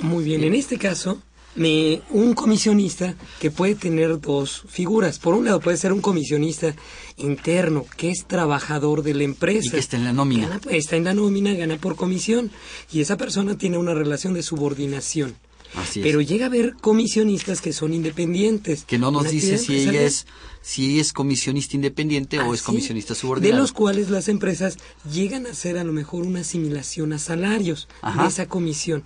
Muy 0.00 0.22
bien, 0.22 0.44
en 0.44 0.54
este 0.54 0.78
caso, 0.78 1.20
me, 1.58 2.00
un 2.10 2.34
comisionista 2.34 3.14
que 3.40 3.50
puede 3.50 3.74
tener 3.74 4.20
dos 4.20 4.64
figuras. 4.68 5.18
Por 5.18 5.34
un 5.34 5.44
lado 5.44 5.60
puede 5.60 5.76
ser 5.76 5.92
un 5.92 6.00
comisionista 6.00 6.74
interno, 7.16 7.84
que 7.96 8.10
es 8.10 8.24
trabajador 8.26 9.02
de 9.02 9.14
la 9.14 9.24
empresa. 9.24 9.66
Y 9.68 9.70
que 9.70 9.78
está 9.78 9.96
en 9.96 10.04
la 10.04 10.12
nómina. 10.12 10.48
Gana- 10.48 10.60
está 10.70 10.96
en 10.96 11.04
la 11.04 11.14
nómina, 11.14 11.52
gana 11.54 11.76
por 11.76 11.96
comisión. 11.96 12.50
Y 12.92 13.00
esa 13.00 13.16
persona 13.16 13.58
tiene 13.58 13.76
una 13.78 13.94
relación 13.94 14.34
de 14.34 14.42
subordinación. 14.42 15.34
Así 15.74 16.00
es. 16.00 16.06
Pero 16.06 16.20
llega 16.20 16.46
a 16.46 16.48
haber 16.48 16.74
comisionistas 16.74 17.60
que 17.60 17.72
son 17.72 17.92
independientes. 17.94 18.84
que 18.84 18.98
no 18.98 19.10
nos 19.10 19.22
Una 19.22 19.30
dice 19.30 19.58
si 19.58 19.76
ella 19.76 20.02
es 20.02 20.26
si 20.60 21.00
es 21.00 21.12
comisionista 21.14 21.76
independiente 21.76 22.38
o 22.40 22.52
es 22.52 22.60
Así 22.60 22.66
comisionista 22.66 23.14
De 23.14 23.20
subordinado. 23.20 23.62
los 23.62 23.72
cuales 23.72 24.10
las 24.10 24.28
empresas 24.28 24.76
llegan 25.10 25.46
a 25.46 25.50
hacer 25.50 25.78
a 25.78 25.84
lo 25.84 25.92
mejor 25.92 26.24
una 26.26 26.40
asimilación 26.40 27.12
a 27.12 27.18
salarios 27.18 27.88
Ajá. 28.02 28.22
de 28.22 28.28
esa 28.28 28.46
comisión. 28.48 29.04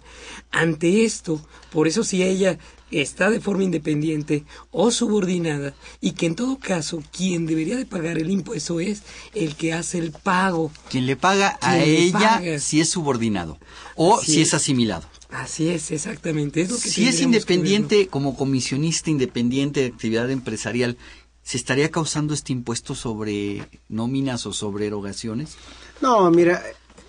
Ante 0.51 1.05
esto, 1.05 1.41
por 1.71 1.87
eso 1.89 2.03
si 2.05 2.23
ella 2.23 2.59
está 2.91 3.31
de 3.31 3.41
forma 3.41 3.65
independiente 3.65 4.45
o 4.71 4.91
subordinada 4.91 5.75
y 6.01 6.13
que 6.13 6.27
en 6.27 6.35
todo 6.35 6.59
caso 6.59 7.03
quien 7.17 7.47
debería 7.47 7.77
de 7.77 7.87
pagar 7.87 8.19
el 8.19 8.31
impuesto 8.31 8.81
es 8.81 9.03
el 9.35 9.55
que 9.55 9.73
hace 9.73 9.99
el 9.99 10.11
pago. 10.13 10.73
Quien 10.91 11.07
le 11.07 11.17
paga 11.17 11.59
a 11.61 11.79
ella 11.79 12.19
paga. 12.39 12.59
si 12.59 12.81
es 12.81 12.89
subordinado 12.91 13.59
o 13.95 14.17
Así 14.19 14.33
si 14.33 14.41
es 14.43 14.49
es. 14.49 14.55
asimilado. 14.55 15.07
Así 15.33 15.71
es, 15.71 15.91
exactamente. 15.91 16.61
Es 16.61 16.71
lo 16.71 16.77
que 16.77 16.89
Si 16.89 17.09
es 17.09 17.21
independiente 17.21 18.07
como 18.09 18.37
comisionista 18.37 19.11
independiente 19.11 19.81
de 19.81 19.87
actividad 19.87 20.31
empresarial, 20.31 20.99
¿se 21.43 21.57
estaría 21.57 21.91
causando 21.91 22.35
este 22.35 22.53
impuesto 22.53 22.95
sobre 22.95 23.67
nóminas 23.89 24.47
o 24.47 24.53
sobre 24.53 24.87
erogaciones? 24.87 25.57
No, 26.03 26.31
mira, 26.31 26.63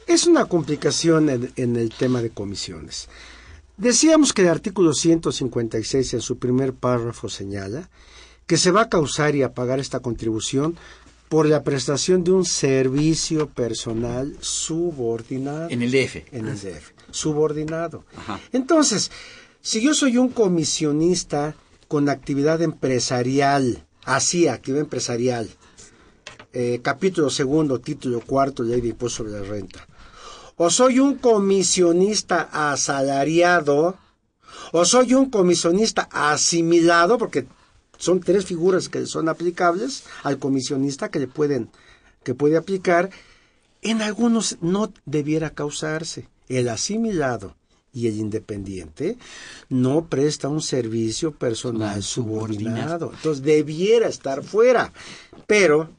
es 0.07 0.25
una 0.25 0.45
complicación 0.45 1.29
en, 1.29 1.51
en 1.57 1.75
el 1.75 1.89
tema 1.93 2.21
de 2.21 2.29
comisiones. 2.29 3.09
Decíamos 3.75 4.31
que 4.31 4.43
el 4.43 4.49
artículo 4.49 4.93
156 4.93 6.13
en 6.13 6.21
su 6.21 6.37
primer 6.37 6.73
párrafo 6.73 7.27
señala 7.27 7.89
que 8.47 8.57
se 8.57 8.71
va 8.71 8.83
a 8.83 8.89
causar 8.89 9.35
y 9.35 9.43
a 9.43 9.53
pagar 9.53 9.79
esta 9.79 9.99
contribución 9.99 10.77
por 11.27 11.47
la 11.47 11.63
prestación 11.63 12.23
de 12.23 12.31
un 12.31 12.45
servicio 12.45 13.49
personal 13.49 14.37
subordinado. 14.39 15.69
En 15.69 15.81
el 15.81 15.91
DF. 15.91 16.31
En 16.31 16.47
el 16.47 16.55
DF. 16.55 16.92
Subordinado. 17.13 18.03
Ajá. 18.17 18.39
Entonces, 18.51 19.11
si 19.61 19.79
yo 19.79 19.93
soy 19.93 20.17
un 20.17 20.27
comisionista 20.27 21.55
con 21.87 22.09
actividad 22.09 22.61
empresarial, 22.61 23.85
así, 24.03 24.49
actividad 24.49 24.81
empresarial, 24.81 25.49
eh, 26.51 26.81
capítulo 26.83 27.29
segundo, 27.29 27.79
título 27.79 28.19
cuarto, 28.19 28.61
ley 28.61 28.81
de 28.81 28.89
impuesto 28.89 29.23
sobre 29.23 29.39
la 29.39 29.41
renta, 29.41 29.87
o 30.57 30.69
soy 30.69 30.99
un 30.99 31.15
comisionista 31.15 32.49
asalariado, 32.51 33.97
o 34.71 34.85
soy 34.85 35.13
un 35.13 35.29
comisionista 35.29 36.09
asimilado, 36.11 37.17
porque 37.17 37.47
son 37.97 38.19
tres 38.19 38.45
figuras 38.45 38.89
que 38.89 39.05
son 39.05 39.29
aplicables 39.29 40.03
al 40.23 40.39
comisionista 40.39 41.09
que 41.09 41.19
le 41.19 41.27
pueden, 41.27 41.69
que 42.23 42.35
puede 42.35 42.57
aplicar, 42.57 43.11
en 43.81 44.01
algunos 44.01 44.57
no 44.61 44.91
debiera 45.05 45.51
causarse. 45.51 46.27
El 46.57 46.69
asimilado 46.69 47.55
y 47.91 48.07
el 48.07 48.17
independiente 48.17 49.17
no 49.69 50.05
presta 50.07 50.49
un 50.49 50.61
servicio 50.61 51.31
personal 51.31 52.01
subordinado. 52.03 53.11
Entonces 53.13 53.43
debiera 53.43 54.07
estar 54.07 54.43
fuera. 54.43 54.91
Pero, 55.47 55.89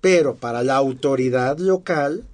pero 0.00 0.36
para 0.36 0.62
la 0.62 0.76
autoridad 0.76 1.58
local, 1.58 2.24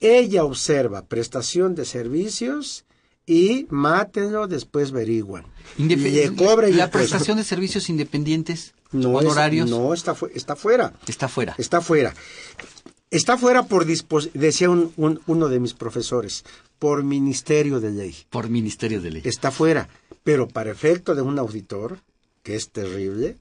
ella 0.00 0.44
observa 0.44 1.02
prestación 1.06 1.74
de 1.74 1.84
servicios 1.84 2.84
y 3.24 3.66
mátenlo, 3.70 4.46
después 4.48 4.90
averiguan. 4.90 5.44
Le 5.78 6.34
cobra 6.34 6.68
la 6.68 6.90
prestación 6.90 7.38
de 7.38 7.44
servicios 7.44 7.88
independientes, 7.88 8.74
no 8.92 9.18
es- 9.20 9.26
honorarios, 9.26 9.68
no 9.70 9.92
está, 9.94 10.14
fu- 10.14 10.28
está 10.34 10.54
fuera. 10.54 10.92
está 11.08 11.28
fuera. 11.28 11.54
Está 11.58 11.80
fuera. 11.80 12.14
Está 13.10 13.38
fuera 13.38 13.62
por 13.64 13.84
dispos- 13.86 14.30
decía 14.34 14.68
un- 14.68 14.92
un- 14.96 15.20
uno 15.26 15.48
de 15.48 15.60
mis 15.60 15.74
profesores, 15.74 16.44
por 16.78 17.02
ministerio 17.02 17.80
de 17.80 17.90
ley. 17.90 18.16
Por 18.30 18.48
Ministerio 18.48 19.00
de 19.00 19.10
Ley. 19.10 19.22
Está 19.24 19.50
fuera. 19.50 19.88
Pero 20.22 20.48
para 20.48 20.70
efecto 20.70 21.14
de 21.14 21.22
un 21.22 21.38
auditor, 21.38 22.00
que 22.42 22.56
es 22.56 22.70
terrible, 22.70 23.36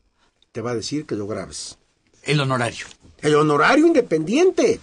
te 0.51 0.61
va 0.61 0.71
a 0.71 0.75
decir 0.75 1.05
que 1.05 1.15
lo 1.15 1.27
grabes. 1.27 1.77
El 2.23 2.39
honorario. 2.39 2.85
El 3.21 3.35
honorario 3.35 3.87
independiente. 3.87 4.79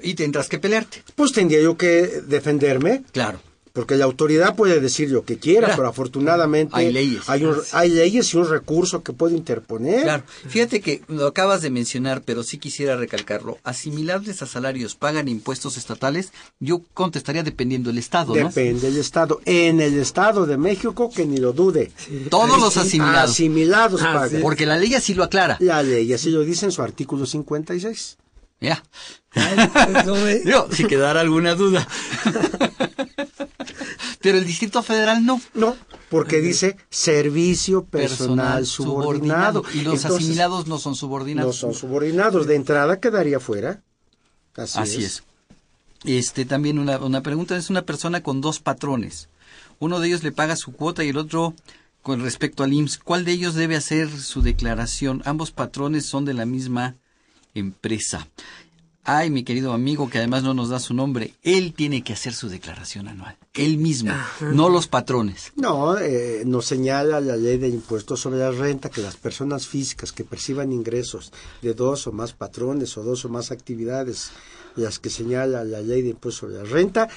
Y 0.00 0.14
tendrás 0.14 0.48
que 0.48 0.58
pelearte. 0.58 1.02
Pues 1.14 1.32
tendría 1.32 1.60
yo 1.62 1.76
que 1.76 2.22
defenderme. 2.26 3.04
Claro. 3.12 3.40
Porque 3.72 3.96
la 3.96 4.04
autoridad 4.04 4.54
puede 4.54 4.80
decir 4.80 5.10
lo 5.10 5.24
que 5.24 5.38
quiera, 5.38 5.68
Claro. 5.68 5.76
pero 5.76 5.88
afortunadamente 5.88 6.74
Hay 6.76 6.92
leyes. 6.92 7.22
hay, 7.28 7.44
un- 7.44 7.56
hay 7.72 7.88
leyes 7.90 8.34
y 8.34 8.36
un 8.36 8.48
recurso 8.48 9.02
que 9.02 9.12
puede 9.14 9.34
interponer. 9.34 10.02
Claro, 10.02 10.24
fíjate 10.48 10.80
que 10.82 11.00
lo 11.08 11.26
acabas 11.26 11.62
de 11.62 11.70
mencionar, 11.70 12.22
pero 12.22 12.42
sí 12.42 12.58
quisiera 12.58 12.96
recalcarlo. 12.96 13.58
Asimilables 13.64 14.42
a 14.42 14.46
salarios, 14.46 14.94
¿pagan 14.94 15.26
impuestos 15.28 15.78
estatales? 15.78 16.32
Yo 16.60 16.82
contestaría 16.92 17.42
dependiendo 17.42 17.88
del 17.88 17.98
estado, 17.98 18.34
¿no? 18.36 18.48
Depende 18.48 18.90
del 18.90 18.98
estado. 19.00 19.40
En 19.46 19.80
el 19.80 19.98
estado 19.98 20.44
de 20.44 20.58
México, 20.58 21.10
que 21.14 21.24
ni 21.24 21.38
lo 21.38 21.52
dude. 21.54 21.90
Todos 22.28 22.60
los 22.60 22.76
asimilados. 22.76 23.30
Asimilados 23.30 24.02
Ah, 24.02 24.12
pagan. 24.12 24.42
Porque 24.42 24.66
la 24.66 24.76
ley 24.76 24.94
así 24.94 25.14
lo 25.14 25.24
aclara. 25.24 25.56
La 25.60 25.82
ley 25.82 26.12
así 26.12 26.28
lo 26.30 26.40
dice 26.42 26.66
en 26.66 26.72
su 26.72 26.82
artículo 26.82 27.24
56. 27.24 28.18
Ya. 28.60 28.82
Eso 29.34 30.26
es. 30.28 30.44
Yo, 30.44 30.68
si 30.70 30.84
quedara 30.84 31.20
alguna 31.20 31.54
duda. 31.54 31.88
Pero 34.22 34.38
el 34.38 34.46
Distrito 34.46 34.82
Federal 34.82 35.24
no. 35.24 35.40
No, 35.54 35.76
porque 36.08 36.40
dice 36.40 36.76
servicio 36.90 37.84
personal, 37.84 38.66
subordinado. 38.66 39.64
Y 39.74 39.82
los 39.82 40.04
Entonces, 40.04 40.10
asimilados 40.10 40.66
no 40.66 40.78
son 40.78 40.94
subordinados. 40.94 41.56
No 41.56 41.60
son 41.60 41.74
subordinados. 41.74 42.46
De 42.46 42.54
entrada 42.54 43.00
quedaría 43.00 43.40
fuera. 43.40 43.82
Así, 44.54 44.78
Así 44.78 45.04
es. 45.04 45.24
Este, 46.04 46.44
también 46.44 46.78
una, 46.78 46.98
una 46.98 47.22
pregunta 47.22 47.56
es 47.56 47.70
una 47.70 47.82
persona 47.82 48.22
con 48.22 48.40
dos 48.40 48.60
patrones. 48.60 49.28
Uno 49.78 50.00
de 50.00 50.08
ellos 50.08 50.22
le 50.22 50.32
paga 50.32 50.56
su 50.56 50.72
cuota 50.72 51.04
y 51.04 51.08
el 51.08 51.16
otro 51.16 51.54
con 52.02 52.20
respecto 52.20 52.64
al 52.64 52.72
IMSS. 52.72 52.98
¿Cuál 52.98 53.24
de 53.24 53.32
ellos 53.32 53.54
debe 53.54 53.76
hacer 53.76 54.10
su 54.10 54.42
declaración? 54.42 55.22
Ambos 55.24 55.50
patrones 55.50 56.06
son 56.06 56.24
de 56.24 56.34
la 56.34 56.46
misma 56.46 56.96
empresa. 57.54 58.28
Ay, 59.04 59.30
mi 59.30 59.42
querido 59.42 59.72
amigo, 59.72 60.08
que 60.08 60.18
además 60.18 60.44
no 60.44 60.54
nos 60.54 60.68
da 60.68 60.78
su 60.78 60.94
nombre, 60.94 61.34
él 61.42 61.74
tiene 61.74 62.04
que 62.04 62.12
hacer 62.12 62.34
su 62.34 62.48
declaración 62.48 63.08
anual. 63.08 63.36
Él 63.52 63.76
mismo, 63.78 64.12
no 64.40 64.68
los 64.68 64.86
patrones. 64.86 65.52
No, 65.56 65.98
eh, 65.98 66.44
nos 66.46 66.66
señala 66.66 67.20
la 67.20 67.36
ley 67.36 67.58
de 67.58 67.68
impuestos 67.68 68.20
sobre 68.20 68.38
la 68.38 68.52
renta 68.52 68.90
que 68.90 69.02
las 69.02 69.16
personas 69.16 69.66
físicas 69.66 70.12
que 70.12 70.22
perciban 70.22 70.70
ingresos 70.70 71.32
de 71.62 71.74
dos 71.74 72.06
o 72.06 72.12
más 72.12 72.32
patrones 72.32 72.96
o 72.96 73.02
dos 73.02 73.24
o 73.24 73.28
más 73.28 73.50
actividades, 73.50 74.30
las 74.76 75.00
que 75.00 75.10
señala 75.10 75.64
la 75.64 75.80
ley 75.80 76.02
de 76.02 76.10
impuestos 76.10 76.40
sobre 76.40 76.62
la 76.62 76.64
renta, 76.64 77.08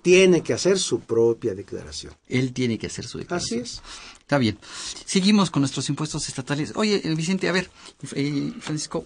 tienen 0.00 0.42
que 0.42 0.54
hacer 0.54 0.78
su 0.78 1.00
propia 1.00 1.54
declaración. 1.54 2.14
Él 2.26 2.54
tiene 2.54 2.78
que 2.78 2.86
hacer 2.86 3.06
su 3.06 3.18
declaración. 3.18 3.62
Así 3.62 3.74
es. 3.74 3.82
Está 4.18 4.38
bien. 4.38 4.58
Seguimos 5.04 5.50
con 5.50 5.60
nuestros 5.60 5.90
impuestos 5.90 6.26
estatales. 6.26 6.72
Oye, 6.74 7.02
eh, 7.04 7.14
Vicente, 7.14 7.50
a 7.50 7.52
ver, 7.52 7.70
eh, 8.14 8.52
Francisco, 8.60 9.04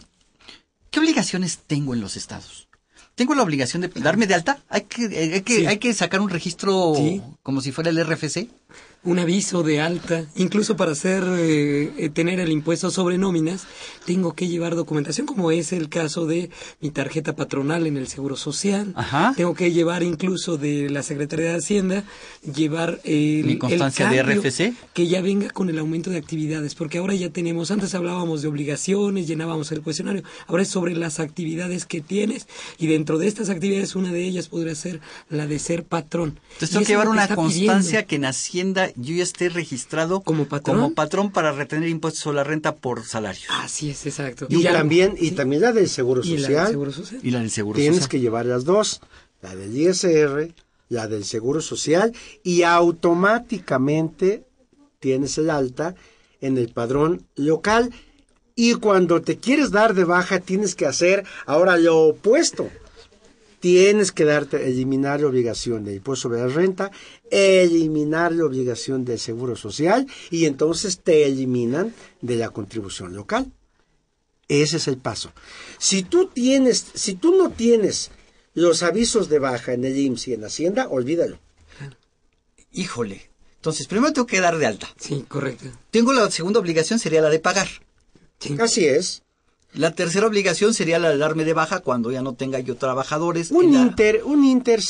¿qué 0.98 1.04
obligaciones 1.04 1.58
tengo 1.66 1.94
en 1.94 2.00
los 2.00 2.16
estados? 2.16 2.68
¿Tengo 3.14 3.34
la 3.34 3.42
obligación 3.42 3.82
de 3.82 3.88
darme 3.88 4.26
de 4.26 4.34
alta? 4.34 4.58
¿Hay 4.68 4.82
que, 4.82 5.04
eh, 5.06 5.34
hay 5.34 5.40
que, 5.42 5.56
Sí. 5.56 5.66
hay 5.66 5.78
que 5.78 5.92
sacar 5.94 6.20
un 6.20 6.28
registro 6.28 6.94
Sí. 6.96 7.20
como 7.42 7.61
si 7.61 7.72
fuera 7.72 7.90
el 7.90 7.98
RFC? 7.98 8.48
Un 9.04 9.18
aviso 9.18 9.62
de 9.62 9.81
alta, 9.81 10.26
incluso 10.37 10.76
para 10.76 10.92
hacer 10.92 11.24
eh, 11.26 11.92
eh, 11.96 12.09
tener 12.11 12.40
el 12.40 12.50
impuesto 12.50 12.90
sobre 12.90 13.16
nóminas, 13.16 13.64
tengo 14.04 14.35
que 14.35 14.48
llevar 14.48 14.74
documentación, 14.74 15.26
como 15.26 15.50
es 15.50 15.72
el 15.72 15.88
caso 15.88 16.26
de 16.26 16.50
mi 16.81 16.90
tarjeta 16.90 17.35
patronal 17.35 17.87
en 17.87 17.96
el 17.96 18.09
Seguro 18.09 18.37
Social. 18.37 18.92
Ajá. 18.96 19.33
Tengo 19.37 19.54
que 19.54 19.72
llevar 19.72 20.02
incluso 20.02 20.59
de 20.59 20.90
la 20.90 21.02
Secretaría 21.02 21.52
de 21.52 21.57
Hacienda, 21.59 22.04
llevar 22.54 23.00
el, 23.04 23.44
Mi 23.46 23.52
el 23.52 23.59
constancia 23.59 24.11
de 24.11 24.22
RFC. 24.22 24.74
que 24.92 25.07
ya 25.07 25.22
venga 25.22 25.48
con 25.50 25.70
el 25.70 25.78
aumento 25.78 26.11
de 26.11 26.18
actividades, 26.18 26.74
porque 26.74 26.98
ahora 26.98 27.14
ya 27.14 27.31
tenemos, 27.31 27.70
antes 27.70 27.94
hablábamos 27.94 28.42
de 28.42 28.48
obligaciones, 28.48 29.26
llenábamos 29.26 29.72
el 29.72 29.81
cuestionario, 29.81 30.22
ahora 30.48 30.64
es 30.64 30.68
sobre 30.68 30.94
las 30.94 31.18
actividades 31.20 31.87
que 31.87 32.00
tienes 32.02 32.46
y 32.78 32.88
dentro 32.88 33.16
de 33.16 33.28
estas 33.28 33.48
actividades 33.48 33.94
una 33.96 34.12
de 34.12 34.24
ellas 34.24 34.48
podría 34.48 34.74
ser 34.74 35.00
la 35.31 35.46
de 35.46 35.59
ser 35.61 35.85
patrón. 35.85 36.40
Entonces 36.54 36.70
Y 36.70 36.72
tengo 36.72 36.85
que 36.85 36.92
llevar 36.92 37.09
una 37.09 37.28
constancia 37.28 38.04
pidiendo. 38.04 38.07
que 38.09 38.16
en 38.16 38.24
Hacienda 38.59 38.90
yo 38.97 39.14
ya 39.14 39.23
esté 39.23 39.49
registrado 39.51 40.21
¿Como 40.21 40.47
patrón? 40.47 40.77
como 40.81 40.94
patrón 40.94 41.31
para 41.31 41.53
retener 41.53 41.88
impuestos 41.88 42.23
sobre 42.23 42.37
la 42.37 42.44
renta 42.44 42.75
por 42.75 43.05
salario. 43.05 43.42
Así 43.51 43.90
es, 43.90 44.05
exacto. 44.07 44.47
Y, 44.49 44.62
ya- 44.62 44.73
también, 44.73 45.14
y 45.18 45.31
también 45.33 45.62
la 45.62 45.73
del 45.73 45.88
Seguro 45.88 46.23
y 46.25 46.31
la 46.31 46.33
del 46.35 46.42
Social. 46.47 46.68
Seguro 46.68 46.92
Social. 46.92 47.21
Y 47.23 47.31
la 47.31 47.38
del 47.40 47.51
Seguro 47.51 47.77
Tienes 47.77 47.97
Social. 47.99 48.11
que 48.11 48.21
llevar 48.21 48.47
las 48.47 48.64
dos, 48.64 49.01
la 49.42 49.55
del 49.55 49.77
ISR, 49.77 50.53
la 50.88 51.07
del 51.07 51.25
Seguro 51.25 51.61
Social, 51.61 52.12
y 52.42 52.62
automáticamente 52.64 54.44
tienes 54.99 55.38
el 55.38 55.51
alta 55.51 55.94
en 56.40 56.59
el 56.59 56.68
padrón 56.73 57.27
local. 57.37 57.90
Y 58.57 58.75
cuando 58.75 59.23
te 59.23 59.38
quieres 59.38 59.71
dar 59.71 59.94
de 59.94 60.03
baja, 60.05 60.40
tienes 60.40 60.75
que 60.75 60.87
hacer 60.87 61.25
ahora 61.47 61.77
lo 61.77 61.99
opuesto. 62.09 62.68
Tienes 63.61 64.12
que 64.12 64.25
darte, 64.25 64.68
eliminar 64.68 65.21
la 65.21 65.27
obligación 65.27 65.85
del 65.85 65.97
impuesto 65.97 66.29
sobre 66.29 66.40
la 66.40 66.49
renta, 66.49 66.90
eliminar 67.31 68.33
la 68.33 68.44
obligación 68.44 69.05
del 69.05 69.18
seguro 69.18 69.57
social 69.57 70.07
y 70.31 70.47
entonces 70.47 71.01
te 71.01 71.27
eliminan 71.27 71.94
de 72.21 72.37
la 72.37 72.51
contribución 72.51 73.14
local. 73.14 73.51
Ese 74.49 74.79
es 74.79 74.88
el 74.88 74.97
paso. 74.97 75.33
Si 75.79 76.03
tú 76.03 76.29
tienes, 76.29 76.87
si 76.94 77.14
tú 77.14 77.37
no 77.37 77.51
tienes 77.51 78.11
los 78.55 78.83
avisos 78.83 79.29
de 79.29 79.38
baja 79.38 79.73
en 79.73 79.85
el 79.85 79.97
IMSS 79.97 80.29
y 80.29 80.35
en 80.35 80.44
Hacienda, 80.44 80.88
olvídalo. 80.88 81.38
Híjole. 82.73 83.31
Entonces, 83.57 83.87
primero 83.87 84.12
tengo 84.12 84.27
que 84.27 84.40
dar 84.40 84.57
de 84.57 84.66
alta. 84.66 84.88
Sí, 84.99 85.25
correcto. 85.29 85.66
Tengo 85.90 86.12
la 86.12 86.31
segunda 86.31 86.61
obligación, 86.61 86.99
sería 86.99 87.21
la 87.21 87.29
de 87.29 87.40
pagar. 87.40 87.68
Sí. 88.38 88.57
Así 88.61 88.87
es. 88.87 89.23
La 89.74 89.90
tercera 89.92 90.26
obligación 90.26 90.72
sería 90.74 90.98
la 90.98 91.11
de 91.11 91.18
darme 91.18 91.44
de 91.44 91.52
baja 91.52 91.81
cuando 91.81 92.11
ya 92.11 92.22
no 92.22 92.35
tenga 92.35 92.59
yo 92.61 92.76
trabajadores. 92.76 93.50
Un 93.50 93.72
la- 93.74 93.81
inter, 93.83 94.22
un 94.24 94.44
inter 94.44 94.81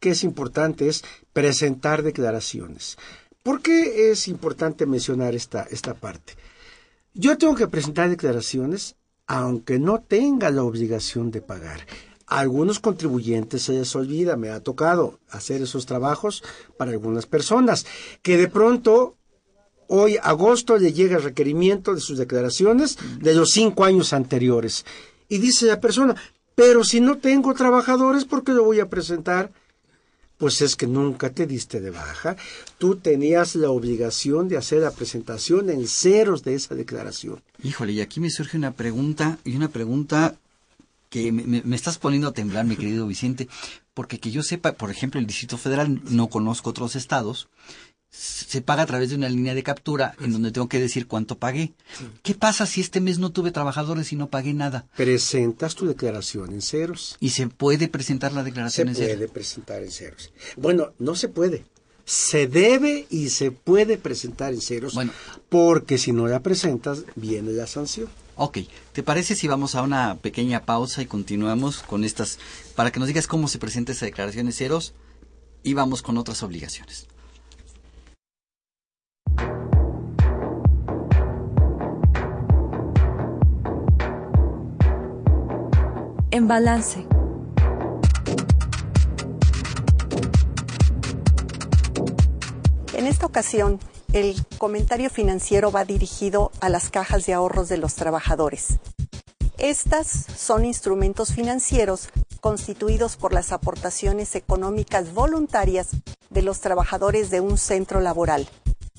que 0.00 0.10
es 0.10 0.24
importante 0.24 0.88
es 0.88 1.04
presentar 1.32 2.02
declaraciones. 2.02 2.96
¿Por 3.42 3.60
qué 3.60 4.10
es 4.10 4.26
importante 4.28 4.86
mencionar 4.86 5.34
esta, 5.34 5.64
esta 5.70 5.92
parte? 5.94 6.34
Yo 7.12 7.36
tengo 7.36 7.54
que 7.54 7.68
presentar 7.68 8.08
declaraciones 8.08 8.96
aunque 9.26 9.78
no 9.78 10.00
tenga 10.02 10.50
la 10.50 10.64
obligación 10.64 11.30
de 11.30 11.40
pagar. 11.40 11.86
A 12.26 12.40
algunos 12.40 12.80
contribuyentes 12.80 13.62
se 13.62 13.72
les 13.72 13.94
olvida, 13.94 14.36
me 14.36 14.50
ha 14.50 14.60
tocado 14.60 15.18
hacer 15.30 15.60
esos 15.62 15.84
trabajos 15.86 16.42
para 16.78 16.90
algunas 16.92 17.26
personas, 17.26 17.84
que 18.22 18.36
de 18.38 18.48
pronto 18.48 19.16
hoy 19.88 20.18
agosto 20.22 20.76
le 20.76 20.92
llega 20.92 21.16
el 21.16 21.22
requerimiento 21.22 21.94
de 21.94 22.00
sus 22.00 22.18
declaraciones 22.18 22.98
de 23.20 23.34
los 23.34 23.50
cinco 23.50 23.84
años 23.84 24.12
anteriores. 24.12 24.84
Y 25.28 25.38
dice 25.38 25.66
la 25.66 25.80
persona, 25.80 26.14
pero 26.54 26.84
si 26.84 27.00
no 27.00 27.18
tengo 27.18 27.54
trabajadores, 27.54 28.24
¿por 28.24 28.44
qué 28.44 28.52
lo 28.52 28.64
voy 28.64 28.80
a 28.80 28.88
presentar? 28.88 29.50
Pues 30.38 30.60
es 30.62 30.76
que 30.76 30.86
nunca 30.86 31.30
te 31.30 31.46
diste 31.46 31.80
de 31.80 31.90
baja. 31.90 32.36
Tú 32.78 32.96
tenías 32.96 33.54
la 33.54 33.70
obligación 33.70 34.48
de 34.48 34.56
hacer 34.56 34.80
la 34.80 34.90
presentación 34.90 35.70
en 35.70 35.86
ceros 35.86 36.42
de 36.42 36.54
esa 36.54 36.74
declaración. 36.74 37.40
Híjole, 37.62 37.92
y 37.92 38.00
aquí 38.00 38.20
me 38.20 38.30
surge 38.30 38.56
una 38.56 38.72
pregunta, 38.72 39.38
y 39.44 39.56
una 39.56 39.68
pregunta 39.68 40.36
que 41.14 41.30
me, 41.30 41.76
estás 41.76 41.98
poniendo 41.98 42.26
a 42.26 42.32
temblar, 42.32 42.64
mi 42.64 42.74
querido 42.74 43.06
Vicente, 43.06 43.48
porque 43.94 44.18
que 44.18 44.32
yo 44.32 44.42
sepa, 44.42 44.72
por 44.72 44.90
ejemplo, 44.90 45.20
el 45.20 45.26
Distrito 45.28 45.56
Federal, 45.56 46.00
no 46.10 46.26
conozco 46.26 46.70
otros 46.70 46.96
estados, 46.96 47.46
se 48.16 48.62
paga 48.62 48.82
a 48.82 48.86
través 48.86 49.10
de 49.10 49.16
una 49.16 49.28
línea 49.28 49.54
de 49.54 49.62
captura 49.64 50.14
en 50.20 50.32
donde 50.32 50.52
tengo 50.52 50.68
que 50.68 50.78
decir 50.78 51.08
cuánto 51.08 51.36
pagué. 51.38 51.72
¿Qué 52.22 52.34
pasa 52.34 52.64
si 52.64 52.80
este 52.80 53.00
mes 53.00 53.18
no 53.18 53.32
tuve 53.32 53.50
trabajadores 53.50 54.12
y 54.12 54.16
no 54.16 54.30
pagué 54.30 54.54
nada? 54.54 54.86
Presentas 54.96 55.74
tu 55.74 55.86
declaración 55.86 56.52
en 56.52 56.62
ceros. 56.62 57.16
¿Y 57.18 57.30
se 57.30 57.48
puede 57.48 57.88
presentar 57.88 58.32
la 58.32 58.42
Se 58.42 58.44
declaración 58.44 58.88
en 58.88 58.94
puede 58.94 59.16
cero? 59.16 59.30
presentar 59.32 59.82
en 59.82 59.90
ceros. 59.90 60.32
Bueno, 60.56 60.92
no 60.98 61.16
se 61.16 61.28
puede. 61.28 61.64
Se 62.04 62.46
debe 62.46 63.06
y 63.10 63.30
se 63.30 63.50
puede 63.50 63.98
presentar 63.98 64.52
en 64.52 64.60
ceros. 64.60 64.94
Bueno. 64.94 65.12
Porque 65.48 65.98
si 65.98 66.12
no 66.12 66.28
la 66.28 66.40
presentas, 66.40 67.02
viene 67.16 67.52
la 67.52 67.66
sanción. 67.66 68.08
Ok, 68.36 68.58
¿te 68.92 69.02
parece 69.02 69.34
si 69.34 69.48
vamos 69.48 69.74
a 69.74 69.82
una 69.82 70.16
pequeña 70.16 70.64
pausa 70.64 71.02
y 71.02 71.06
continuamos 71.06 71.78
con 71.82 72.04
estas, 72.04 72.38
para 72.74 72.90
que 72.92 73.00
nos 73.00 73.08
digas 73.08 73.26
cómo 73.26 73.48
se 73.48 73.58
presenta 73.58 73.92
esa 73.92 74.06
declaración 74.06 74.46
en 74.46 74.52
ceros 74.52 74.92
y 75.62 75.74
vamos 75.74 76.02
con 76.02 76.16
otras 76.18 76.42
obligaciones? 76.42 77.06
En 86.34 86.48
balance. 86.48 87.06
En 92.92 93.06
esta 93.06 93.26
ocasión, 93.26 93.78
el 94.12 94.44
comentario 94.58 95.10
financiero 95.10 95.70
va 95.70 95.84
dirigido 95.84 96.50
a 96.60 96.70
las 96.70 96.90
cajas 96.90 97.24
de 97.26 97.34
ahorros 97.34 97.68
de 97.68 97.76
los 97.76 97.94
trabajadores. 97.94 98.80
Estas 99.58 100.08
son 100.36 100.64
instrumentos 100.64 101.32
financieros 101.32 102.08
constituidos 102.40 103.16
por 103.16 103.32
las 103.32 103.52
aportaciones 103.52 104.34
económicas 104.34 105.14
voluntarias 105.14 105.90
de 106.30 106.42
los 106.42 106.58
trabajadores 106.58 107.30
de 107.30 107.42
un 107.42 107.58
centro 107.58 108.00
laboral 108.00 108.48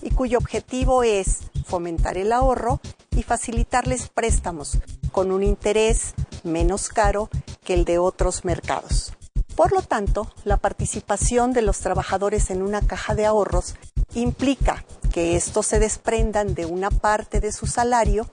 y 0.05 0.11
cuyo 0.11 0.37
objetivo 0.37 1.01
es 1.01 1.39
fomentar 1.65 2.17
el 2.17 2.31
ahorro 2.31 2.79
y 3.17 3.23
facilitarles 3.23 4.07
préstamos 4.07 4.77
con 5.11 5.31
un 5.31 5.41
interés 5.41 6.13
menos 6.43 6.89
caro 6.89 7.27
que 7.63 7.73
el 7.73 7.85
de 7.85 7.97
otros 7.97 8.45
mercados. 8.45 9.13
Por 9.55 9.73
lo 9.73 9.81
tanto, 9.81 10.31
la 10.43 10.57
participación 10.57 11.53
de 11.53 11.63
los 11.63 11.79
trabajadores 11.79 12.51
en 12.51 12.61
una 12.61 12.81
caja 12.81 13.15
de 13.15 13.25
ahorros 13.25 13.73
implica 14.13 14.85
que 15.11 15.35
estos 15.35 15.65
se 15.65 15.79
desprendan 15.79 16.53
de 16.53 16.67
una 16.67 16.91
parte 16.91 17.39
de 17.39 17.51
su 17.51 17.65
salario 17.65 18.29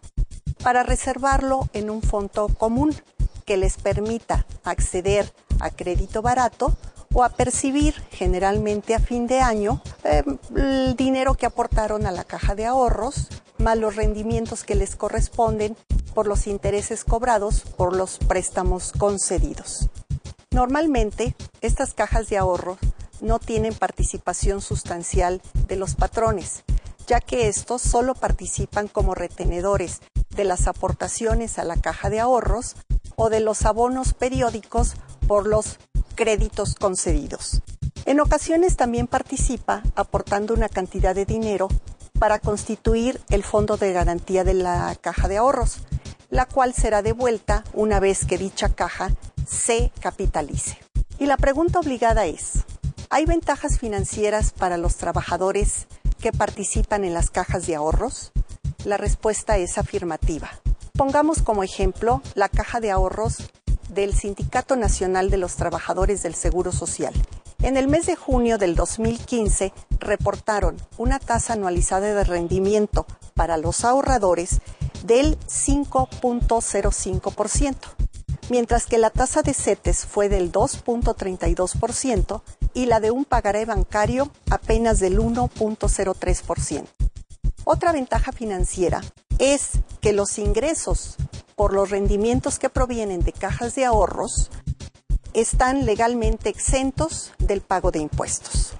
para 0.62 0.82
reservarlo 0.82 1.70
en 1.72 1.88
un 1.88 2.02
fondo 2.02 2.48
común 2.48 2.94
que 3.46 3.56
les 3.56 3.78
permita 3.78 4.44
acceder 4.62 5.32
a 5.58 5.70
crédito 5.70 6.20
barato 6.20 6.76
o 7.12 7.25
a 7.25 7.31
percibir 7.31 7.94
generalmente 8.11 8.94
a 8.94 8.98
fin 8.98 9.27
de 9.27 9.40
año 9.40 9.83
eh, 10.05 10.22
el 10.57 10.96
dinero 10.96 11.35
que 11.35 11.46
aportaron 11.46 12.07
a 12.07 12.12
la 12.12 12.25
caja 12.25 12.55
de 12.55 12.66
ahorros, 12.66 13.29
más 13.59 13.79
los 13.79 13.96
rendimientos 13.96 14.64
que 14.64 14.75
les 14.75 14.96
corresponden 14.96 15.77
por 16.14 16.27
los 16.27 16.46
intereses 16.46 17.05
cobrados 17.05 17.61
por 17.61 17.94
los 17.94 18.18
préstamos 18.18 18.92
concedidos. 18.92 19.88
Normalmente, 20.51 21.35
estas 21.61 21.94
cajas 21.94 22.29
de 22.29 22.38
ahorro 22.38 22.79
no 23.20 23.38
tienen 23.38 23.75
participación 23.75 24.61
sustancial 24.61 25.40
de 25.68 25.77
los 25.77 25.94
patrones, 25.94 26.64
ya 27.07 27.20
que 27.20 27.48
estos 27.48 27.81
solo 27.83 28.14
participan 28.14 28.88
como 28.88 29.14
retenedores 29.14 30.01
de 30.31 30.44
las 30.44 30.66
aportaciones 30.66 31.59
a 31.59 31.64
la 31.64 31.77
caja 31.77 32.11
de 32.11 32.20
ahorros 32.20 32.77
o 33.16 33.31
de 33.31 33.40
los 33.40 33.64
abonos 33.64 34.14
periódicos 34.14 34.94
por 35.27 35.46
los 35.46 35.79
créditos 36.14 36.75
concedidos. 36.75 37.62
En 38.05 38.20
ocasiones 38.20 38.77
también 38.77 39.07
participa 39.07 39.83
aportando 39.94 40.55
una 40.55 40.68
cantidad 40.68 41.14
de 41.14 41.25
dinero 41.25 41.68
para 42.18 42.38
constituir 42.38 43.20
el 43.31 43.42
fondo 43.42 43.77
de 43.77 43.92
garantía 43.92 44.44
de 44.44 44.55
la 44.55 44.94
caja 45.01 45.29
de 45.29 45.38
ahorros, 45.38 45.79
la 46.31 46.46
cual 46.46 46.72
será 46.75 47.03
devuelta 47.03 47.64
una 47.75 48.01
vez 48.01 48.25
que 48.25 48.38
dicha 48.38 48.68
caja 48.68 49.11
se 49.46 49.92
capitalice. 50.01 50.79
Y 51.18 51.27
la 51.27 51.37
pregunta 51.37 51.79
obligada 51.79 52.27
es, 52.27 52.64
¿hay 53.11 53.27
ventajas 53.27 53.79
financieras 53.79 54.53
para 54.53 54.77
los 54.79 54.96
trabajadores 54.96 55.87
que 56.20 56.33
participan 56.33 57.05
en 57.05 57.14
las 57.14 57.31
cajas 57.31 57.66
de 57.66 57.77
ahorros? 57.77 58.33
La 58.85 58.96
respuesta 58.96 59.59
es 59.59 59.79
afirmativa. 59.79 60.51
Pongamos 60.94 61.42
como 61.42 61.62
ejemplo 61.62 62.22
la 62.35 62.48
caja 62.48 62.81
de 62.81 62.90
ahorros 62.90 63.51
del 63.92 64.14
Sindicato 64.14 64.76
Nacional 64.76 65.28
de 65.31 65.37
los 65.37 65.57
Trabajadores 65.57 66.22
del 66.22 66.35
Seguro 66.35 66.72
Social. 66.72 67.12
En 67.62 67.76
el 67.76 67.88
mes 67.88 68.07
de 68.07 68.16
junio 68.16 68.57
del 68.59 68.74
2015 68.74 69.72
reportaron 70.00 70.78
una 70.98 71.18
tasa 71.18 71.52
anualizada 71.52 72.14
de 72.14 72.24
rendimiento 72.24 73.07
para 73.35 73.57
los 73.57 73.85
ahorradores 73.85 74.61
del 75.05 75.38
5.05% 75.40 77.76
mientras 78.52 78.87
que 78.87 78.98
la 78.98 79.11
tasa 79.11 79.42
de 79.42 79.55
CETES 79.55 80.05
fue 80.05 80.28
del 80.28 80.52
2.32% 80.52 82.42
y 82.74 82.87
la 82.87 83.00
de 83.00 83.11
un 83.11 83.24
pagaré 83.24 83.64
bancario 83.64 84.31
apenas 84.50 85.00
del 85.00 85.18
1.03%. 85.18 86.85
Otra 87.64 87.92
ventaja 87.92 88.33
financiera 88.33 89.01
es 89.38 89.70
que 90.01 90.12
los 90.12 90.38
ingresos 90.38 91.16
por 91.55 91.72
los 91.72 91.90
rendimientos 91.90 92.59
que 92.59 92.68
provienen 92.68 93.20
de 93.20 93.33
cajas 93.33 93.77
de 93.77 93.85
ahorros 93.85 94.51
están 95.33 95.87
legalmente 95.87 96.48
exentos 96.48 97.33
del 97.38 97.61
pago 97.61 97.92
de 97.92 98.01
impuestos. 98.01 98.72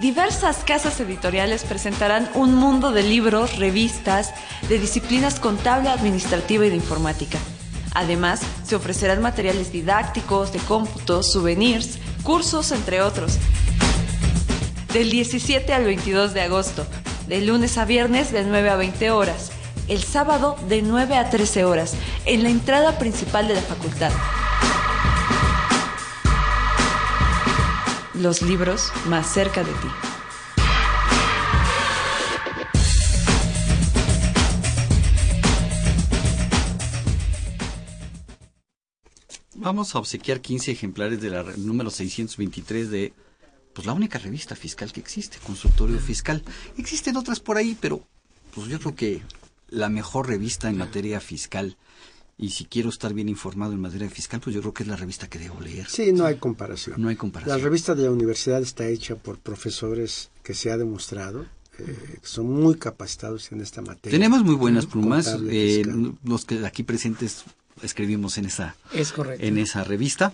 Diversas 0.00 0.64
casas 0.64 0.98
editoriales 0.98 1.62
presentarán 1.62 2.28
un 2.34 2.56
mundo 2.56 2.90
de 2.90 3.04
libros, 3.04 3.58
revistas, 3.58 4.34
de 4.68 4.80
disciplinas 4.80 5.38
contable, 5.38 5.88
administrativa 5.88 6.66
y 6.66 6.70
de 6.70 6.74
informática. 6.74 7.38
Además, 7.94 8.40
se 8.64 8.74
ofrecerán 8.74 9.22
materiales 9.22 9.70
didácticos, 9.70 10.52
de 10.52 10.58
cómputos, 10.58 11.30
souvenirs, 11.30 12.00
cursos, 12.24 12.72
entre 12.72 13.02
otros. 13.02 13.38
Del 14.92 15.12
17 15.12 15.72
al 15.72 15.84
22 15.84 16.34
de 16.34 16.40
agosto, 16.40 16.84
de 17.28 17.40
lunes 17.40 17.78
a 17.78 17.84
viernes 17.84 18.32
de 18.32 18.42
9 18.42 18.68
a 18.68 18.74
20 18.74 19.12
horas 19.12 19.52
el 19.90 20.04
sábado 20.04 20.56
de 20.68 20.82
9 20.82 21.16
a 21.16 21.28
13 21.28 21.64
horas 21.64 21.94
en 22.24 22.44
la 22.44 22.48
entrada 22.48 22.96
principal 22.96 23.48
de 23.48 23.54
la 23.54 23.60
facultad. 23.60 24.12
Los 28.14 28.40
libros 28.40 28.92
más 29.06 29.32
cerca 29.32 29.64
de 29.64 29.72
ti. 29.72 29.88
Vamos 39.56 39.94
a 39.94 39.98
obsequiar 39.98 40.40
15 40.40 40.70
ejemplares 40.70 41.20
de 41.20 41.30
la 41.30 41.42
número 41.42 41.90
623 41.90 42.90
de 42.90 43.12
pues 43.74 43.86
la 43.86 43.92
única 43.92 44.18
revista 44.18 44.54
fiscal 44.54 44.92
que 44.92 45.00
existe, 45.00 45.38
Consultorio 45.44 45.98
Fiscal. 45.98 46.44
Existen 46.78 47.16
otras 47.16 47.40
por 47.40 47.56
ahí, 47.56 47.76
pero 47.80 48.00
pues 48.54 48.68
yo 48.68 48.78
creo 48.78 48.94
que 48.94 49.22
la 49.70 49.88
mejor 49.88 50.28
revista 50.28 50.68
en 50.68 50.78
materia 50.78 51.20
fiscal. 51.20 51.76
Y 52.38 52.50
si 52.50 52.64
quiero 52.64 52.88
estar 52.88 53.12
bien 53.12 53.28
informado 53.28 53.72
en 53.72 53.80
materia 53.80 54.08
fiscal, 54.08 54.40
pues 54.40 54.54
yo 54.54 54.60
creo 54.62 54.72
que 54.72 54.82
es 54.82 54.88
la 54.88 54.96
revista 54.96 55.28
que 55.28 55.38
debo 55.38 55.60
leer. 55.60 55.86
Sí, 55.88 56.12
no 56.12 56.24
hay 56.24 56.36
comparación. 56.36 57.00
No 57.00 57.08
hay 57.08 57.16
comparación. 57.16 57.56
La 57.56 57.62
revista 57.62 57.94
de 57.94 58.04
la 58.04 58.10
universidad 58.10 58.62
está 58.62 58.86
hecha 58.86 59.16
por 59.16 59.38
profesores 59.38 60.30
que 60.42 60.54
se 60.54 60.70
ha 60.70 60.78
demostrado 60.78 61.44
eh, 61.86 62.18
que 62.20 62.26
son 62.26 62.50
muy 62.50 62.76
capacitados 62.76 63.52
en 63.52 63.60
esta 63.60 63.80
materia. 63.82 64.18
Tenemos 64.18 64.44
muy 64.44 64.54
buenas 64.54 64.86
plumas. 64.86 65.36
Eh, 65.48 65.84
los 66.24 66.44
que 66.44 66.66
aquí 66.66 66.82
presentes 66.82 67.44
escribimos 67.82 68.38
en 68.38 68.46
esa, 68.46 68.76
es 68.92 69.14
en 69.38 69.58
esa 69.58 69.84
revista. 69.84 70.32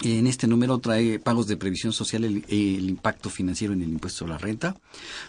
En 0.00 0.28
este 0.28 0.46
número 0.46 0.78
trae 0.78 1.18
pagos 1.18 1.48
de 1.48 1.56
previsión 1.56 1.92
social, 1.92 2.22
el, 2.22 2.44
impacto 2.88 3.30
financiero 3.30 3.72
en 3.72 3.82
el 3.82 3.88
impuesto 3.88 4.24
a 4.24 4.28
la 4.28 4.38
renta, 4.38 4.76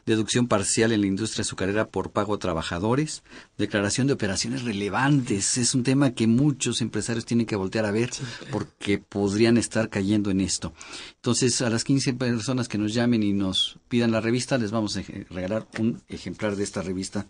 deducción 0.05 0.47
parcial 0.47 0.91
en 0.91 1.01
la 1.01 1.07
industria 1.07 1.41
azucarera 1.41 1.87
por 1.87 2.11
pago 2.11 2.35
a 2.35 2.39
trabajadores, 2.39 3.23
declaración 3.57 4.05
de 4.05 4.13
operaciones 4.13 4.61
relevantes. 4.61 5.57
Es 5.57 5.73
un 5.73 5.81
tema 5.81 6.11
que 6.11 6.27
muchos 6.27 6.81
empresarios 6.81 7.25
tienen 7.25 7.47
que 7.47 7.55
voltear 7.55 7.85
a 7.85 7.91
ver 7.91 8.11
porque 8.51 8.99
podrían 8.99 9.57
estar 9.57 9.89
cayendo 9.89 10.29
en 10.29 10.39
esto. 10.39 10.71
Entonces, 11.15 11.63
a 11.63 11.71
las 11.71 11.83
15 11.83 12.13
personas 12.13 12.67
que 12.67 12.77
nos 12.77 12.93
llamen 12.93 13.23
y 13.23 13.33
nos 13.33 13.79
pidan 13.87 14.11
la 14.11 14.21
revista, 14.21 14.59
les 14.59 14.69
vamos 14.69 14.95
a 14.97 15.01
regalar 15.31 15.67
un 15.79 15.99
ejemplar 16.09 16.55
de 16.55 16.63
esta 16.63 16.83
revista 16.83 17.25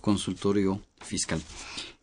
Consultorio 0.00 0.82
Fiscal. 1.00 1.40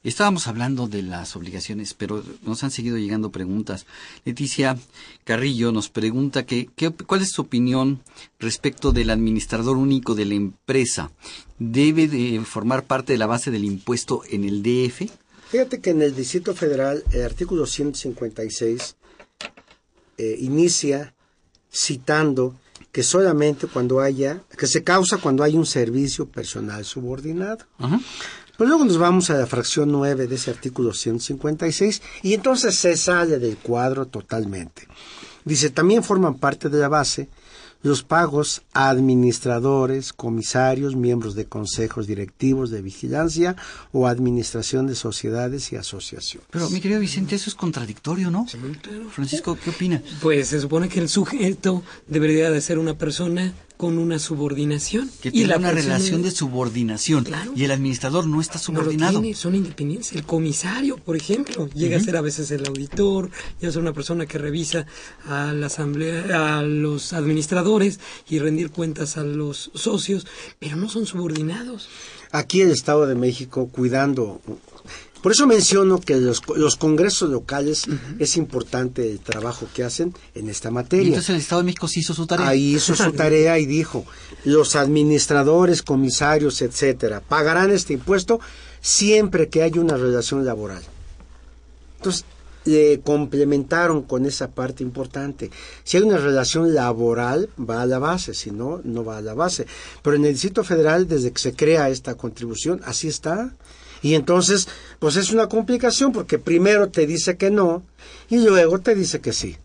Estábamos 0.08 0.48
hablando 0.48 0.88
de 0.88 1.02
las 1.02 1.36
obligaciones, 1.36 1.94
pero 1.94 2.24
nos 2.44 2.64
han 2.64 2.72
seguido 2.72 2.98
llegando 2.98 3.30
preguntas. 3.30 3.86
Leticia 4.24 4.78
Carrillo 5.26 5.74
nos 5.74 5.90
pregunta 5.90 6.46
que, 6.46 6.70
cuál 7.06 7.24
es 7.24 7.32
su 7.32 7.42
opinión 7.42 8.00
respecto 8.40 8.94
del 8.94 9.10
administrador 9.10 9.76
único 9.76 10.16
de 10.16 10.24
la 10.24 10.36
empresa. 10.36 11.12
¿Debe 11.60 12.08
de 12.08 12.40
formar 12.46 12.86
parte 12.86 13.12
de 13.12 13.20
la 13.20 13.26
base 13.26 13.52
del 13.52 13.66
impuesto 13.66 14.22
en 14.30 14.46
el 14.46 14.64
DF? 14.64 15.12
Fíjate 15.50 15.82
que 15.82 15.90
en 15.90 16.02
el 16.02 16.16
Distrito 16.16 16.56
Federal 16.56 17.04
el 17.12 17.24
artículo 17.24 17.66
156 17.66 18.96
eh, 20.20 20.38
inicia 20.40 21.14
citando 21.70 22.56
que 22.94 23.04
solamente 23.04 23.68
cuando 23.68 24.00
haya, 24.00 24.42
que 24.58 24.68
se 24.68 24.86
causa 24.86 25.18
cuando 25.18 25.44
hay 25.44 25.58
un 25.58 25.66
servicio 25.66 26.30
personal 26.30 26.86
subordinado. 26.86 27.66
Pues 28.58 28.68
luego 28.68 28.86
nos 28.86 28.98
vamos 28.98 29.30
a 29.30 29.36
la 29.36 29.46
fracción 29.46 29.92
9 29.92 30.28
de 30.28 30.36
ese 30.36 30.50
artículo 30.50 30.94
156 30.94 32.02
y 32.24 32.34
entonces 32.34 32.76
se 32.76 32.98
sale 32.98 33.38
del 33.38 33.58
cuadro 33.58 34.08
totalmente. 34.08 34.88
Dice, 35.46 35.70
también 35.70 36.04
forman 36.04 36.40
parte 36.40 36.68
de 36.68 36.80
la 36.80 36.90
base 36.90 37.30
los 37.84 38.04
pagos 38.04 38.64
a 38.74 38.90
administradores, 38.90 40.12
comisarios, 40.12 40.96
miembros 40.96 41.36
de 41.36 41.46
consejos 41.46 42.08
directivos 42.08 42.72
de 42.72 42.82
vigilancia 42.82 43.56
o 43.92 44.08
administración 44.08 44.88
de 44.88 44.96
sociedades 44.96 45.72
y 45.72 45.76
asociaciones. 45.76 46.48
Pero, 46.50 46.70
mi 46.70 46.82
querido 46.82 47.00
Vicente, 47.00 47.36
eso 47.36 47.50
es 47.50 47.56
contradictorio, 47.56 48.32
¿no? 48.32 48.48
Francisco, 49.12 49.58
¿qué 49.64 49.70
opina? 49.70 50.02
Pues 50.22 50.48
se 50.48 50.60
supone 50.60 50.90
que 50.90 51.00
el 51.00 51.10
sujeto 51.10 51.84
debería 52.08 52.50
de 52.50 52.60
ser 52.60 52.80
una 52.80 52.98
persona 52.98 53.54
con 53.78 54.00
una 54.00 54.20
subordinación. 54.20 55.10
Que 55.22 55.32
tiene 55.32 55.56
una 55.56 55.72
relación 55.72 56.24
de 56.24 56.32
subordinación. 56.32 57.26
Y 57.56 57.64
el 57.64 57.72
administrador 57.72 58.28
no 58.28 58.42
está 58.42 58.58
subordinado. 58.58 59.22
No 59.22 59.34
son 59.36 59.56
independientes. 59.56 60.14
El 60.14 60.24
comisario, 60.24 60.98
por 60.98 61.16
ejemplo, 61.16 61.70
llega 61.70 61.98
a 61.98 62.00
ser 62.00 62.18
a 62.18 62.22
veces 62.22 62.50
el 62.52 62.66
auditor, 62.68 63.30
llega 63.60 63.70
a 63.70 63.74
ser 63.74 63.82
una 63.82 63.94
persona 63.94 64.26
que 64.26 64.38
revisa 64.38 64.86
a 65.26 65.54
la 65.54 65.68
asamblea, 65.68 66.58
a 66.58 66.64
los 66.64 67.14
administradores 67.14 68.00
y 68.28 68.40
rendir 68.40 68.72
cuentas 68.72 69.18
a 69.18 69.24
los 69.24 69.72
socios, 69.76 70.26
pero 70.60 70.76
no 70.76 70.90
son 70.90 71.06
subordinados. 71.06 71.88
Aquí 72.32 72.62
el 72.62 72.72
Estado 72.72 73.06
de 73.08 73.16
México, 73.16 73.70
cuidando 73.72 74.42
por 75.22 75.32
eso 75.32 75.48
menciono 75.48 76.00
que 76.00 76.16
los, 76.18 76.42
congresos 76.78 77.30
locales 77.30 77.86
es 78.20 78.38
importante 78.38 79.10
el 79.10 79.20
trabajo 79.20 79.68
que 79.74 79.84
hacen 79.84 80.14
en 80.36 80.50
esta 80.50 80.72
materia. 80.72 81.08
entonces 81.08 81.30
el 81.32 81.38
Estado 81.38 81.62
de 81.62 81.66
México 81.66 81.88
sí 81.88 82.02
hizo 82.02 82.14
su 82.14 82.28
tarea. 82.28 82.48
Ahí 82.48 82.76
hizo 82.76 82.96
su 82.96 83.12
tarea 83.14 83.60
y 83.60 83.66
dijo, 83.66 84.06
los 84.46 84.76
administradores, 84.76 85.82
comisarios, 85.82 86.62
etcétera, 86.62 87.22
pagarán 87.22 87.72
este 87.72 87.94
impuesto 87.94 88.40
siempre 88.82 89.50
que 89.50 89.64
haya 89.64 89.82
una 89.82 89.98
relación 89.98 90.46
laboral. 90.46 90.84
Entonces, 91.98 92.26
le 92.68 93.00
complementaron 93.00 94.04
con 94.04 94.26
esa 94.26 94.50
parte 94.50 94.84
importante. 94.84 95.50
Si 95.84 95.98
hay 95.98 96.04
una 96.04 96.18
relación 96.18 96.74
laboral, 96.74 97.50
va 97.58 97.82
a 97.82 97.86
la 97.86 97.98
base, 97.98 98.34
si 98.34 98.52
no, 98.52 98.82
no 98.84 99.04
va 99.04 99.18
a 99.18 99.22
la 99.22 99.34
base. 99.34 99.66
Pero 100.04 100.18
en 100.18 100.26
el 100.26 100.34
Distrito 100.34 100.64
Federal, 100.64 101.08
desde 101.08 101.32
que 101.32 101.40
se 101.40 101.54
crea 101.54 101.90
esta 101.90 102.16
contribución, 102.16 102.82
así 102.84 103.08
está. 103.08 103.54
Y 104.08 104.16
entonces, 104.16 104.70
pues 105.00 105.18
es 105.18 105.34
una 105.34 105.50
complicación 105.50 106.14
porque 106.14 106.40
primero 106.40 106.88
te 106.88 107.06
dice 107.06 107.36
que 107.36 107.52
no 107.52 107.84
y 108.30 108.38
luego 108.38 108.80
te 108.80 108.96
dice 108.96 109.20
que 109.20 109.34
sí. 109.34 109.58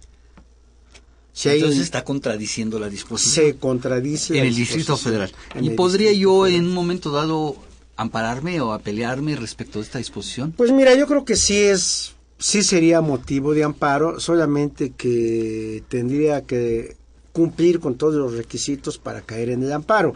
entonces 1.44 1.78
está 1.78 2.02
contradiciendo 2.02 2.80
la 2.80 2.88
disposición. 2.88 3.46
Se 3.46 3.56
contradice. 3.56 4.36
En 4.36 4.46
el 4.46 4.54
Distrito 4.56 4.96
Federal. 4.96 5.32
¿Y 5.60 5.70
podría 5.70 6.12
yo 6.12 6.48
en 6.48 6.64
un 6.64 6.74
momento 6.74 7.12
dado 7.12 7.54
ampararme 7.94 8.60
o 8.60 8.72
apelearme 8.72 9.36
respecto 9.36 9.78
de 9.78 9.84
esta 9.84 9.98
disposición? 9.98 10.50
Pues 10.50 10.72
mira, 10.72 10.96
yo 10.96 11.06
creo 11.06 11.24
que 11.24 11.36
sí 11.36 11.58
es, 11.58 12.14
sí 12.40 12.64
sería 12.64 13.00
motivo 13.00 13.54
de 13.54 13.62
amparo, 13.62 14.18
solamente 14.18 14.90
que 14.90 15.84
tendría 15.88 16.42
que 16.42 16.96
cumplir 17.32 17.80
con 17.80 17.96
todos 17.96 18.14
los 18.14 18.34
requisitos 18.34 18.98
para 18.98 19.22
caer 19.22 19.50
en 19.50 19.62
el 19.62 19.72
amparo. 19.72 20.14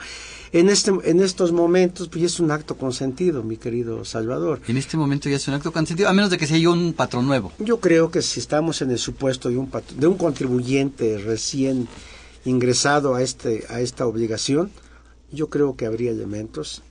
En, 0.52 0.68
este, 0.68 0.92
en 1.04 1.20
estos 1.20 1.52
momentos, 1.52 2.08
pues 2.08 2.24
es 2.24 2.40
un 2.40 2.50
acto 2.50 2.76
consentido, 2.76 3.42
mi 3.42 3.56
querido 3.56 4.04
Salvador. 4.04 4.60
En 4.68 4.76
este 4.76 4.96
momento 4.96 5.28
ya 5.28 5.36
es 5.36 5.48
un 5.48 5.54
acto 5.54 5.72
consentido, 5.72 6.08
a 6.08 6.12
menos 6.12 6.30
de 6.30 6.38
que 6.38 6.46
sea 6.46 6.58
yo 6.58 6.72
un 6.72 6.92
patrón 6.92 7.26
nuevo. 7.26 7.52
Yo 7.58 7.80
creo 7.80 8.10
que 8.10 8.22
si 8.22 8.40
estamos 8.40 8.82
en 8.82 8.90
el 8.90 8.98
supuesto 8.98 9.48
de 9.48 9.56
un, 9.56 9.70
de 9.96 10.06
un 10.06 10.16
contribuyente 10.16 11.18
recién 11.18 11.88
ingresado 12.44 13.14
a, 13.14 13.22
este, 13.22 13.64
a 13.68 13.80
esta 13.80 14.06
obligación, 14.06 14.70
yo 15.32 15.48
creo 15.48 15.76
que 15.76 15.86
habría 15.86 16.10
elementos 16.10 16.82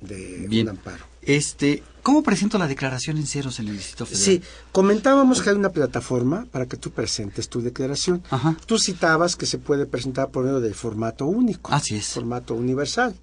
de 0.00 0.46
un 0.62 0.68
amparo. 0.68 1.04
Este, 1.22 1.82
¿Cómo 2.02 2.22
presento 2.22 2.58
la 2.58 2.66
declaración 2.66 3.18
en 3.18 3.26
ceros 3.26 3.58
en 3.60 3.68
el 3.68 3.76
Distrito 3.76 4.06
Federal? 4.06 4.24
Sí, 4.24 4.42
comentábamos 4.72 5.42
que 5.42 5.50
hay 5.50 5.56
una 5.56 5.70
plataforma 5.70 6.46
para 6.50 6.66
que 6.66 6.76
tú 6.76 6.90
presentes 6.90 7.48
tu 7.48 7.60
declaración. 7.60 8.22
Tú 8.66 8.78
citabas 8.78 9.36
que 9.36 9.46
se 9.46 9.58
puede 9.58 9.86
presentar 9.86 10.30
por 10.30 10.44
medio 10.44 10.60
del 10.60 10.74
formato 10.74 11.26
único. 11.26 11.72
Así 11.72 11.96
es. 11.96 12.08
Formato 12.08 12.54
universal. 12.54 13.14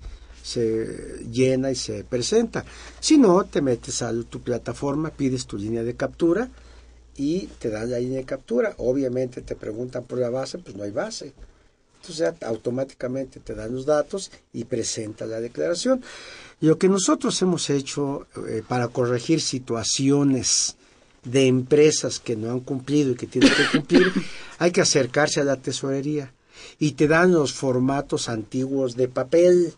Se 0.44 1.26
llena 1.32 1.72
y 1.72 1.76
se 1.76 2.04
presenta. 2.04 2.64
Si 3.00 3.18
no, 3.18 3.44
te 3.44 3.62
metes 3.62 4.02
a 4.02 4.14
tu 4.24 4.42
plataforma, 4.42 5.10
pides 5.10 5.46
tu 5.46 5.58
línea 5.58 5.84
de 5.84 5.96
captura 5.96 6.50
y 7.16 7.48
te 7.60 7.70
dan 7.70 7.92
la 7.92 8.00
línea 8.00 8.20
de 8.20 8.26
captura. 8.26 8.74
Obviamente 8.78 9.42
te 9.42 9.56
preguntan 9.56 10.04
por 10.04 10.20
la 10.20 10.30
base, 10.30 10.60
pues 10.60 10.76
no 10.76 10.84
hay 10.84 10.92
base. 10.92 11.34
Entonces 12.02 12.34
automáticamente 12.44 13.40
te 13.40 13.56
dan 13.56 13.74
los 13.74 13.86
datos 13.86 14.32
y 14.54 14.64
presenta 14.64 15.26
la 15.26 15.42
declaración. 15.42 16.02
Lo 16.60 16.78
que 16.78 16.90
nosotros 16.90 17.42
hemos 17.42 17.70
hecho 17.70 18.28
eh, 18.48 18.64
para 18.68 18.88
corregir 18.88 19.42
situaciones 19.42 20.76
de 21.24 21.48
empresas 21.48 22.20
que 22.20 22.36
no 22.36 22.52
han 22.52 22.62
cumplido 22.62 23.12
y 23.12 23.16
que 23.16 23.28
tienen 23.28 23.52
que 23.52 23.78
cumplir, 23.78 24.12
hay 24.60 24.72
que 24.72 24.82
acercarse 24.82 25.42
a 25.42 25.44
la 25.44 25.58
tesorería 25.58 26.34
y 26.80 26.94
te 26.94 27.08
dan 27.08 27.32
los 27.32 27.54
formatos 27.54 28.30
antiguos 28.30 28.96
de 28.96 29.08
papel 29.08 29.74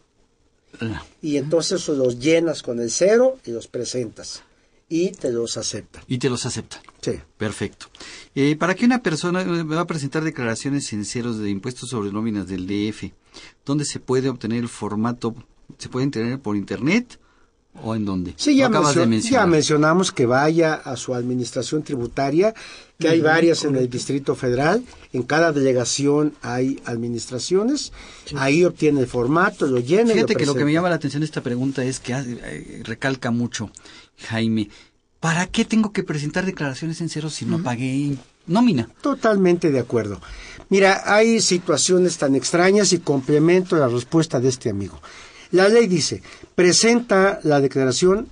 ah. 0.80 1.04
y 1.22 1.38
entonces 1.38 1.88
los 1.90 2.20
llenas 2.20 2.62
con 2.62 2.80
el 2.80 2.92
cero 2.92 3.38
y 3.46 3.52
los 3.52 3.68
presentas 3.68 4.44
y 4.90 5.12
te 5.12 5.32
los 5.32 5.56
aceptan. 5.56 6.04
Y 6.08 6.18
te 6.18 6.30
los 6.30 6.46
aceptan. 6.46 6.82
Sí. 7.02 7.14
Perfecto. 7.38 7.86
Eh, 8.34 8.56
para 8.56 8.74
que 8.76 8.86
una 8.86 9.04
persona 9.04 9.44
me 9.46 9.60
eh, 9.60 9.64
va 9.64 9.82
a 9.82 9.88
presentar 9.88 10.24
declaraciones 10.24 10.92
en 10.92 11.06
ceros 11.06 11.38
de 11.38 11.50
impuestos 11.50 11.90
sobre 11.90 12.12
nóminas 12.12 12.48
del 12.48 12.66
DF, 12.66 13.12
¿dónde 13.66 13.86
se 13.86 14.00
puede 14.00 14.30
obtener 14.30 14.60
el 14.60 14.70
formato 14.70 15.36
¿Se 15.78 15.90
pueden 15.90 16.12
tener 16.12 16.40
por 16.40 16.56
internet? 16.56 17.20
¿O 17.84 17.96
en 17.96 18.04
dónde? 18.04 18.34
Sí, 18.36 18.58
ya, 18.58 18.70
ya, 19.22 19.46
mencionamos 19.46 20.12
que 20.12 20.26
vaya 20.26 20.74
a 20.74 20.98
su 20.98 21.14
administración 21.14 21.84
tributaria, 21.84 22.54
que 22.98 23.08
hay 23.08 23.22
varias 23.22 23.64
en 23.64 23.76
el 23.76 23.90
Distrito 23.90 24.36
Federal. 24.36 24.84
En 25.14 25.24
cada 25.24 25.54
delegación 25.54 26.34
hay 26.42 26.82
administraciones. 26.86 27.94
Ahí 28.36 28.66
obtiene 28.66 29.02
el 29.02 29.08
formato, 29.08 29.68
lo 29.68 29.80
llena. 29.80 30.14
Fíjate 30.14 30.36
que 30.36 30.46
lo 30.46 30.56
que 30.56 30.66
me 30.66 30.74
llama 30.74 30.90
la 30.90 30.96
atención 30.96 31.22
de 31.22 31.26
esta 31.26 31.42
pregunta 31.42 31.84
es 31.84 32.00
que 32.00 32.14
eh, 32.14 32.82
recalca 32.84 33.32
mucho, 33.32 33.72
Jaime. 34.18 34.70
¿Para 35.20 35.48
qué 35.48 35.64
tengo 35.64 35.92
que 35.92 36.04
presentar 36.04 36.46
declaraciones 36.46 37.00
en 37.02 37.10
cero 37.10 37.30
si 37.30 37.46
no 37.46 37.62
pagué 37.62 38.16
nómina? 38.48 38.90
Totalmente 39.02 39.70
de 39.70 39.80
acuerdo. 39.80 40.20
Mira, 40.70 41.04
hay 41.06 41.42
situaciones 41.42 42.18
tan 42.18 42.36
extrañas 42.36 42.94
y 42.94 43.00
complemento 43.00 43.76
la 43.78 43.88
respuesta 43.88 44.40
de 44.40 44.50
este 44.50 44.70
amigo. 44.70 45.00
La 45.52 45.68
ley 45.68 45.88
dice, 45.88 46.22
presenta 46.56 47.40
la 47.44 47.62
declaración 47.62 48.28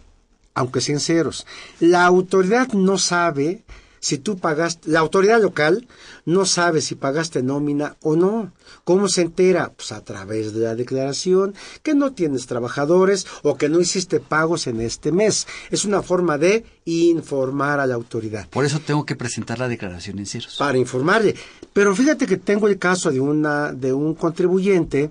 aunque 0.58 0.82
sean 0.82 1.00
ceros. 1.00 1.46
La 1.80 2.06
autoridad 2.06 2.70
no 2.74 2.98
sabe 2.98 3.64
si 4.00 4.18
tú 4.18 4.38
pagaste, 4.38 4.90
la 4.90 5.00
autoridad 5.00 5.42
local 5.42 5.88
no 6.26 6.46
sabe 6.46 6.82
si 6.82 6.96
pagaste 6.96 7.44
nómina 7.44 7.96
o 8.02 8.16
no. 8.16 8.52
¿Cómo 8.84 9.08
se 9.08 9.22
entera? 9.22 9.72
Pues 9.76 9.92
a 9.92 10.04
través 10.04 10.54
de 10.54 10.62
la 10.62 10.76
declaración 10.76 11.54
que 11.84 11.94
no 11.94 12.14
tienes 12.14 12.48
trabajadores 12.48 13.28
o 13.44 13.56
que 13.56 13.70
no 13.70 13.80
hiciste 13.80 14.20
pagos 14.20 14.66
en 14.68 14.82
este 14.82 15.12
mes. 15.12 15.48
Es 15.70 15.86
una 15.86 16.02
forma 16.02 16.38
de 16.38 16.66
informar 16.86 17.80
a 17.80 17.88
la 17.88 17.96
autoridad. 17.96 18.48
Por 18.50 18.66
eso 18.66 18.80
tengo 18.80 19.06
que 19.06 19.16
presentar 19.16 19.60
la 19.60 19.68
declaración 19.68 20.20
en 20.20 20.26
ceros. 20.26 20.56
Para 20.58 20.78
informarle. 20.78 21.36
Pero 21.74 21.96
fíjate 21.96 22.26
que 22.26 22.38
tengo 22.38 22.68
el 22.68 22.80
caso 22.80 23.12
de 23.12 23.20
una 23.20 23.74
de 23.74 23.94
un 23.94 24.16
contribuyente 24.16 25.10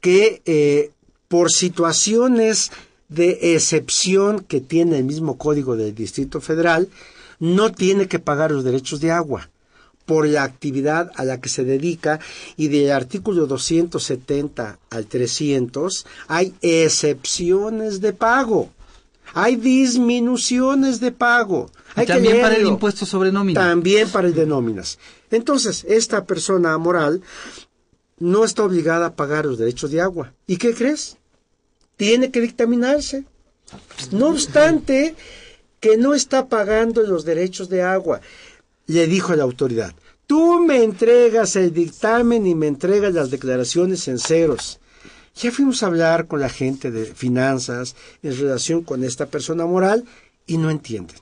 que 0.00 0.42
eh, 0.44 0.92
por 1.28 1.50
situaciones 1.50 2.70
de 3.08 3.54
excepción 3.54 4.40
que 4.40 4.60
tiene 4.60 4.98
el 4.98 5.04
mismo 5.04 5.38
código 5.38 5.76
del 5.76 5.94
Distrito 5.94 6.40
Federal, 6.40 6.88
no 7.38 7.72
tiene 7.72 8.08
que 8.08 8.18
pagar 8.18 8.50
los 8.50 8.64
derechos 8.64 9.00
de 9.00 9.12
agua 9.12 9.48
por 10.06 10.26
la 10.26 10.44
actividad 10.44 11.10
a 11.16 11.24
la 11.24 11.40
que 11.40 11.48
se 11.48 11.64
dedica 11.64 12.20
y 12.56 12.68
del 12.68 12.92
artículo 12.92 13.46
270 13.46 14.78
al 14.88 15.06
300 15.06 16.06
hay 16.28 16.54
excepciones 16.62 18.00
de 18.00 18.12
pago. 18.12 18.70
Hay 19.34 19.56
disminuciones 19.56 21.00
de 21.00 21.12
pago. 21.12 21.70
Hay 21.96 22.06
también 22.06 22.40
para 22.40 22.56
el 22.56 22.66
impuesto 22.66 23.04
sobre 23.04 23.32
nóminas. 23.32 23.62
También 23.62 24.08
para 24.08 24.28
el 24.28 24.34
de 24.34 24.46
nóminas. 24.46 24.98
Entonces, 25.30 25.84
esta 25.88 26.24
persona 26.24 26.78
moral 26.78 27.20
no 28.18 28.44
está 28.44 28.64
obligada 28.64 29.06
a 29.06 29.14
pagar 29.14 29.46
los 29.46 29.58
derechos 29.58 29.90
de 29.90 30.00
agua. 30.00 30.32
¿Y 30.46 30.56
qué 30.56 30.74
crees? 30.74 31.16
Tiene 31.96 32.30
que 32.30 32.40
dictaminarse. 32.40 33.24
No 34.12 34.28
obstante, 34.28 35.14
que 35.80 35.96
no 35.96 36.14
está 36.14 36.48
pagando 36.48 37.02
los 37.02 37.24
derechos 37.24 37.68
de 37.68 37.82
agua. 37.82 38.20
Le 38.86 39.06
dijo 39.06 39.32
a 39.32 39.36
la 39.36 39.42
autoridad, 39.42 39.94
tú 40.26 40.60
me 40.60 40.82
entregas 40.82 41.56
el 41.56 41.72
dictamen 41.72 42.46
y 42.46 42.54
me 42.54 42.68
entregas 42.68 43.12
las 43.12 43.30
declaraciones 43.30 44.08
en. 44.08 44.80
Ya 45.34 45.50
fuimos 45.50 45.82
a 45.82 45.86
hablar 45.86 46.28
con 46.28 46.40
la 46.40 46.48
gente 46.48 46.90
de 46.90 47.04
finanzas 47.04 47.94
en 48.22 48.38
relación 48.38 48.82
con 48.82 49.04
esta 49.04 49.26
persona 49.26 49.66
moral 49.66 50.04
y 50.46 50.56
no 50.56 50.70
entienden. 50.70 51.18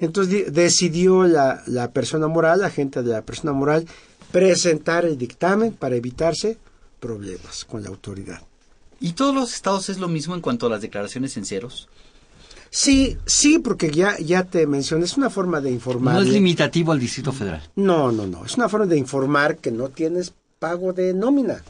Entonces 0.00 0.52
decidió 0.52 1.24
la, 1.28 1.62
la 1.66 1.92
persona 1.92 2.26
moral, 2.26 2.60
la 2.60 2.70
gente 2.70 3.02
de 3.02 3.12
la 3.12 3.22
persona 3.22 3.52
moral, 3.52 3.86
presentar 4.32 5.04
el 5.04 5.16
dictamen 5.16 5.72
para 5.72 5.94
evitarse 5.94 6.58
problemas 6.98 7.64
con 7.64 7.82
la 7.82 7.90
autoridad. 7.90 8.42
¿Y 9.00 9.12
todos 9.12 9.34
los 9.34 9.52
estados 9.52 9.88
es 9.88 9.98
lo 9.98 10.08
mismo 10.08 10.34
en 10.34 10.40
cuanto 10.40 10.66
a 10.66 10.70
las 10.70 10.80
declaraciones 10.80 11.36
en 11.36 11.44
ceros? 11.44 11.88
Sí, 12.70 13.18
sí, 13.26 13.58
porque 13.58 13.90
ya, 13.90 14.16
ya 14.18 14.44
te 14.44 14.66
mencioné, 14.66 15.04
es 15.04 15.16
una 15.18 15.28
forma 15.28 15.60
de 15.60 15.70
informar. 15.70 16.14
No 16.14 16.22
es 16.22 16.28
limitativo 16.28 16.92
al 16.92 17.00
Distrito 17.00 17.30
Federal. 17.30 17.62
No, 17.76 18.10
no, 18.10 18.26
no, 18.26 18.46
es 18.46 18.56
una 18.56 18.68
forma 18.68 18.86
de 18.86 18.96
informar 18.96 19.58
que 19.58 19.70
no 19.70 19.88
tienes 19.90 20.32
pago 20.58 20.92
de 20.92 21.12
nómina. 21.12 21.62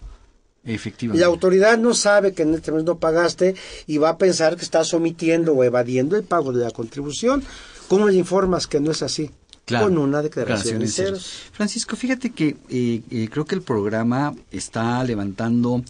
Efectivamente. 0.65 1.21
La 1.21 1.27
autoridad 1.27 1.77
no 1.77 1.93
sabe 1.95 2.35
que 2.35 2.43
en 2.43 2.55
este 2.55 2.71
mes 2.71 2.85
no 2.85 2.99
pagaste 2.99 3.57
y 3.89 3.99
va 3.99 4.11
a 4.11 4.19
pensar 4.19 4.57
que 4.57 4.63
estás 4.63 4.95
omitiendo 4.95 5.55
o 5.55 5.65
evadiendo 5.65 6.17
el 6.17 6.23
pago 6.23 6.53
de 6.53 6.65
la 6.65 6.71
contribución. 6.71 7.43
¿Cómo 7.89 8.07
le 8.07 8.15
informas 8.15 8.69
que 8.69 8.79
no 8.79 8.93
es 8.93 9.03
así? 9.03 9.33
Claro, 9.73 9.87
con 9.87 9.99
una 9.99 10.23
declaración 10.23 10.87
ceros. 10.87 11.51
Francisco, 11.53 11.97
fíjate 11.97 12.31
que 12.31 12.57
eh, 12.69 13.03
eh, 13.11 13.29
creo 13.31 13.45
que 13.45 13.55
el 13.55 13.63
programa 13.63 14.35
está 14.51 15.03
levantando 15.05 15.83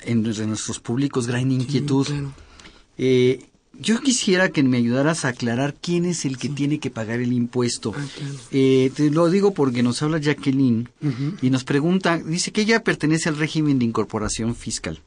entre 0.00 0.46
nuestros 0.46 0.80
públicos 0.80 1.26
gran 1.26 1.50
inquietud. 1.50 2.06
Eh, 2.98 3.46
yo 3.78 4.00
quisiera 4.00 4.50
que 4.50 4.62
me 4.62 4.78
ayudaras 4.78 5.24
a 5.24 5.28
aclarar 5.28 5.74
quién 5.74 6.06
es 6.06 6.24
el 6.24 6.38
que 6.38 6.48
tiene 6.48 6.78
que 6.78 6.90
pagar 6.90 7.20
el 7.20 7.32
impuesto. 7.32 7.92
Eh, 8.50 8.90
te 8.94 9.10
lo 9.10 9.28
digo 9.28 9.52
porque 9.52 9.82
nos 9.82 10.02
habla 10.02 10.18
Jacqueline 10.18 10.88
y 11.42 11.50
nos 11.50 11.64
pregunta, 11.64 12.18
dice 12.18 12.52
que 12.52 12.62
ella 12.62 12.82
pertenece 12.82 13.28
al 13.28 13.36
régimen 13.36 13.78
de 13.78 13.84
incorporación 13.84 14.54
fiscal, 14.54 15.02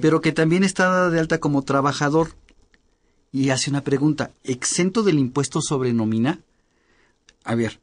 pero 0.00 0.20
que 0.20 0.32
también 0.32 0.62
está 0.62 0.84
dada 0.84 1.10
de 1.10 1.20
alta 1.20 1.38
como 1.38 1.62
trabajador. 1.62 2.34
Y 3.34 3.48
hace 3.48 3.70
una 3.70 3.82
pregunta, 3.82 4.30
¿exento 4.44 5.02
del 5.02 5.18
impuesto 5.18 5.60
sobre 5.62 5.94
nómina? 5.94 6.40
A 7.44 7.54
ver, 7.54 7.78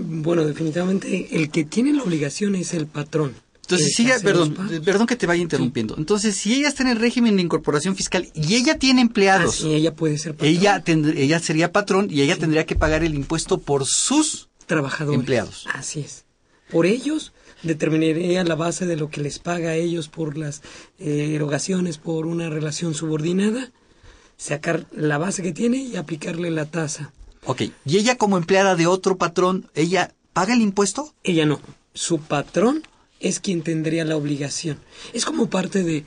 Bueno, 0.00 0.44
definitivamente 0.44 1.28
el 1.36 1.50
que 1.50 1.64
tiene 1.64 1.92
la 1.92 2.02
obligación 2.02 2.54
es 2.54 2.74
el 2.74 2.86
patrón. 2.86 3.34
Entonces, 3.62 3.88
El 3.88 3.92
si 3.94 4.02
ella, 4.04 4.20
perdón, 4.22 4.56
eh, 4.70 4.80
perdón 4.84 5.06
que 5.08 5.16
te 5.16 5.26
vaya 5.26 5.42
interrumpiendo. 5.42 5.96
Entonces, 5.98 6.36
si 6.36 6.54
ella 6.54 6.68
está 6.68 6.82
en 6.84 6.90
el 6.90 6.98
régimen 7.00 7.34
de 7.36 7.42
incorporación 7.42 7.96
fiscal 7.96 8.28
y 8.34 8.54
ella 8.54 8.78
tiene 8.78 9.00
empleados, 9.00 9.56
Ah, 9.58 9.62
sí, 9.62 9.74
ella 9.74 9.92
puede 9.94 10.18
ser 10.18 10.34
patrón. 10.34 10.48
ella, 10.50 10.84
tend- 10.84 11.16
ella 11.16 11.40
sería 11.40 11.72
patrón 11.72 12.06
y 12.10 12.20
ella 12.20 12.36
tendría 12.36 12.64
que 12.64 12.76
pagar 12.76 13.02
el 13.02 13.14
impuesto 13.14 13.58
por 13.58 13.84
sus 13.86 14.48
trabajadores. 14.66 15.18
empleados. 15.18 15.66
Así 15.72 16.00
es. 16.00 16.24
Por 16.70 16.86
ellos 16.86 17.32
determinaría 17.64 18.44
la 18.44 18.54
base 18.54 18.86
de 18.86 18.96
lo 18.96 19.10
que 19.10 19.20
les 19.20 19.38
paga 19.40 19.70
a 19.70 19.74
ellos 19.74 20.08
por 20.08 20.36
las 20.38 20.62
eh, 21.00 21.32
erogaciones 21.34 21.98
por 21.98 22.26
una 22.26 22.48
relación 22.50 22.94
subordinada, 22.94 23.72
sacar 24.36 24.86
la 24.92 25.18
base 25.18 25.42
que 25.42 25.52
tiene 25.52 25.78
y 25.78 25.96
aplicarle 25.96 26.50
la 26.52 26.66
tasa. 26.66 27.10
Ok, 27.46 27.62
y 27.84 27.96
ella 27.96 28.18
como 28.18 28.38
empleada 28.38 28.74
de 28.74 28.88
otro 28.88 29.18
patrón, 29.18 29.70
¿ella 29.74 30.12
paga 30.32 30.54
el 30.54 30.62
impuesto? 30.62 31.14
Ella 31.22 31.46
no. 31.46 31.60
Su 31.94 32.18
patrón 32.18 32.82
es 33.20 33.38
quien 33.38 33.62
tendría 33.62 34.04
la 34.04 34.16
obligación. 34.16 34.78
Es 35.12 35.24
como 35.24 35.48
parte 35.48 35.84
de, 35.84 36.04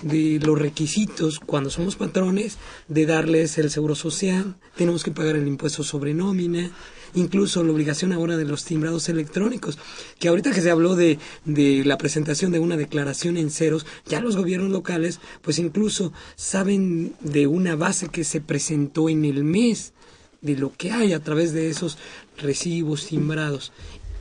de 0.00 0.40
los 0.42 0.58
requisitos 0.58 1.40
cuando 1.40 1.68
somos 1.68 1.96
patrones 1.96 2.56
de 2.88 3.04
darles 3.04 3.58
el 3.58 3.70
seguro 3.70 3.94
social, 3.94 4.56
tenemos 4.76 5.04
que 5.04 5.10
pagar 5.10 5.36
el 5.36 5.46
impuesto 5.46 5.82
sobre 5.82 6.14
nómina, 6.14 6.70
incluso 7.14 7.62
la 7.62 7.72
obligación 7.72 8.14
ahora 8.14 8.38
de 8.38 8.46
los 8.46 8.64
timbrados 8.64 9.10
electrónicos, 9.10 9.78
que 10.18 10.28
ahorita 10.28 10.52
que 10.52 10.62
se 10.62 10.70
habló 10.70 10.96
de, 10.96 11.18
de 11.44 11.84
la 11.84 11.98
presentación 11.98 12.50
de 12.50 12.60
una 12.60 12.78
declaración 12.78 13.36
en 13.36 13.50
ceros, 13.50 13.84
ya 14.06 14.20
los 14.20 14.36
gobiernos 14.36 14.70
locales 14.70 15.20
pues 15.42 15.58
incluso 15.58 16.14
saben 16.34 17.14
de 17.20 17.46
una 17.46 17.76
base 17.76 18.08
que 18.08 18.24
se 18.24 18.40
presentó 18.40 19.10
en 19.10 19.26
el 19.26 19.44
mes 19.44 19.92
de 20.40 20.56
lo 20.56 20.72
que 20.76 20.92
hay 20.92 21.12
a 21.12 21.20
través 21.20 21.52
de 21.52 21.68
esos 21.70 21.98
recibos 22.38 23.06
timbrados. 23.06 23.72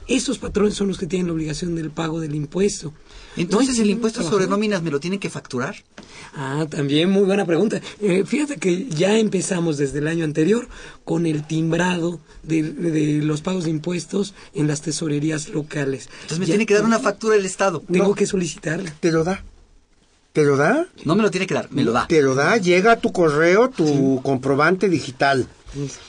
Esos 0.07 0.37
patrones 0.39 0.73
son 0.75 0.87
los 0.87 0.97
que 0.97 1.05
tienen 1.05 1.27
la 1.27 1.33
obligación 1.33 1.75
del 1.75 1.91
pago 1.91 2.21
del 2.21 2.33
impuesto. 2.33 2.93
Entonces, 3.35 3.75
No 3.77 3.83
¿el 3.83 3.89
impuesto 3.89 4.19
trabajador. 4.19 4.41
sobre 4.43 4.49
nóminas 4.49 4.81
me 4.81 4.89
lo 4.89 5.01
tienen 5.01 5.19
que 5.19 5.29
facturar? 5.29 5.75
Ah, 6.33 6.65
también 6.69 7.09
muy 7.09 7.23
buena 7.23 7.45
pregunta. 7.45 7.81
Eh, 7.99 8.23
fíjate 8.25 8.55
que 8.55 8.87
ya 8.87 9.17
empezamos 9.19 9.77
desde 9.77 9.99
el 9.99 10.07
año 10.07 10.23
anterior 10.23 10.69
con 11.03 11.25
el 11.25 11.45
timbrado 11.45 12.21
de, 12.43 12.63
de 12.63 13.21
los 13.21 13.41
pagos 13.41 13.65
de 13.65 13.71
impuestos 13.71 14.33
en 14.53 14.67
las 14.67 14.81
tesorerías 14.81 15.49
locales. 15.49 16.07
Entonces 16.21 16.39
me 16.39 16.45
Ya- 16.45 16.53
tiene 16.53 16.65
que 16.65 16.75
dar 16.75 16.85
una 16.85 16.99
factura 16.99 17.35
el 17.35 17.45
Estado. 17.45 17.83
Tengo 17.91 18.15
que 18.15 18.25
solicitarla. 18.25 18.95
¿Te 19.01 19.11
lo 19.11 19.25
da? 19.25 19.43
¿Te 20.37 20.43
lo 20.43 20.55
da? 20.55 20.85
No 21.03 21.15
me 21.15 21.23
lo 21.23 21.31
tiene 21.31 21.47
que 21.47 21.55
dar, 21.55 21.67
me 21.71 21.83
lo 21.83 21.91
da. 21.91 22.05
Te 22.05 22.21
lo 22.21 22.35
da, 22.35 22.57
llega 22.57 22.91
a 22.91 22.95
tu 22.97 23.11
correo 23.11 23.71
tu 23.71 24.21
comprobante 24.21 24.87
digital. 24.87 25.47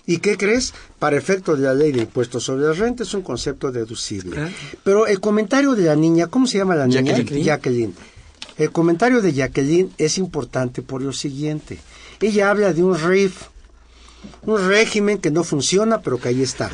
¿Y 0.04 0.18
qué 0.18 0.36
crees? 0.36 0.74
Para 0.98 1.16
efecto 1.16 1.56
de 1.56 1.62
la 1.62 1.72
ley 1.72 1.92
de 1.92 2.00
impuestos 2.00 2.44
sobre 2.44 2.66
la 2.66 2.74
renta 2.74 3.04
es 3.04 3.14
un 3.14 3.22
concepto 3.22 3.72
deducible. 3.72 4.32
Claro. 4.32 4.50
Pero 4.84 5.06
el 5.06 5.18
comentario 5.20 5.74
de 5.74 5.84
la 5.84 5.96
niña, 5.96 6.26
¿cómo 6.26 6.46
se 6.46 6.58
llama 6.58 6.74
la 6.74 6.86
niña? 6.86 7.16
Jacqueline. 7.16 7.42
Jacqueline. 7.42 7.94
El 8.58 8.70
comentario 8.70 9.22
de 9.22 9.32
Jacqueline 9.32 9.94
es 9.96 10.18
importante 10.18 10.82
por 10.82 11.00
lo 11.00 11.14
siguiente. 11.14 11.78
Ella 12.20 12.50
habla 12.50 12.74
de 12.74 12.84
un 12.84 12.98
RIF, 12.98 13.44
un 14.42 14.68
régimen 14.68 15.16
que 15.16 15.30
no 15.30 15.42
funciona, 15.42 16.02
pero 16.02 16.18
que 16.18 16.28
ahí 16.28 16.42
está. 16.42 16.70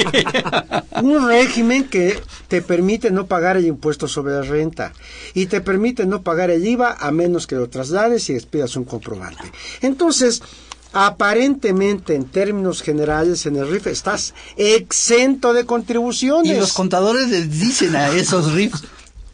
un 1.02 1.28
régimen 1.28 1.84
que 1.84 2.18
te 2.52 2.60
permite 2.60 3.10
no 3.10 3.24
pagar 3.24 3.56
el 3.56 3.64
impuesto 3.64 4.06
sobre 4.06 4.34
la 4.34 4.42
renta 4.42 4.92
y 5.32 5.46
te 5.46 5.62
permite 5.62 6.04
no 6.04 6.20
pagar 6.20 6.50
el 6.50 6.66
IVA 6.66 6.98
a 7.00 7.10
menos 7.10 7.46
que 7.46 7.54
lo 7.54 7.70
traslades 7.70 8.28
y 8.28 8.34
expidas 8.34 8.76
un 8.76 8.84
comprobante. 8.84 9.50
Entonces, 9.80 10.42
aparentemente, 10.92 12.14
en 12.14 12.26
términos 12.26 12.82
generales, 12.82 13.46
en 13.46 13.56
el 13.56 13.70
RIF 13.70 13.86
estás 13.86 14.34
exento 14.58 15.54
de 15.54 15.64
contribuciones. 15.64 16.54
Y 16.54 16.60
los 16.60 16.74
contadores 16.74 17.30
les 17.30 17.58
dicen 17.58 17.96
a 17.96 18.10
esos 18.10 18.52
RIFs, 18.52 18.84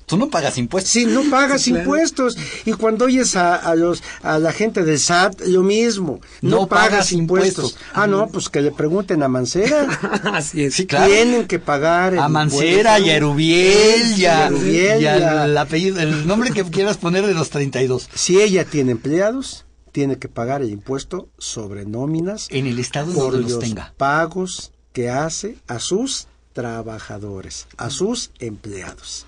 tú 0.08 0.16
no 0.16 0.28
pagas 0.30 0.58
impuestos. 0.58 0.90
Sí, 0.92 1.06
no 1.06 1.22
pagas 1.30 1.64
Claro. 1.64 1.80
impuestos. 1.82 2.36
Y 2.64 2.72
cuando 2.72 3.04
oyes 3.04 3.36
a, 3.36 3.54
a 3.54 3.74
los 3.76 4.02
a 4.22 4.38
la 4.40 4.52
gente 4.52 4.82
del 4.82 4.98
SAT, 4.98 5.42
lo 5.46 5.62
mismo. 5.62 6.20
No, 6.42 6.60
No 6.62 6.66
pagas, 6.66 6.88
pagas 6.90 7.12
impuestos. 7.12 7.64
impuestos. 7.66 7.88
Ah, 7.92 8.06
no, 8.08 8.26
pues 8.28 8.48
que 8.48 8.60
le 8.62 8.72
pregunten 8.72 9.22
a 9.22 9.28
Mancera. 9.28 9.86
Así 10.32 10.64
es. 10.64 10.74
Sí, 10.74 10.86
claro. 10.86 11.06
Tienen 11.12 11.46
que 11.46 11.58
pagar 11.60 12.14
el 12.14 12.18
A 12.18 12.28
Mancera 12.28 12.98
y 12.98 13.10
a. 13.10 13.16
Erubiel 13.16 14.18
y, 14.18 14.24
a- 14.26 14.46
Erubiel 14.48 15.02
y 15.02 15.06
a- 15.06 15.60
apellido, 15.60 16.00
el 16.00 16.26
nombre 16.26 16.50
que 16.50 16.64
quieras 16.64 16.96
poner 16.96 17.26
de 17.26 17.34
los 17.34 17.50
32. 17.50 18.08
Si 18.14 18.40
ella 18.40 18.64
tiene 18.64 18.92
empleados, 18.92 19.66
tiene 19.92 20.18
que 20.18 20.28
pagar 20.28 20.62
el 20.62 20.70
impuesto 20.70 21.28
sobre 21.38 21.84
nóminas 21.84 22.46
En 22.50 22.66
el 22.66 22.78
estado 22.78 23.12
por 23.12 23.32
donde 23.32 23.42
los 23.42 23.50
los 23.52 23.60
tenga. 23.60 23.92
pagos 23.96 24.72
que 24.92 25.10
hace 25.10 25.56
a 25.66 25.78
sus 25.80 26.26
trabajadores, 26.52 27.66
a 27.76 27.90
sus 27.90 28.30
empleados. 28.38 29.26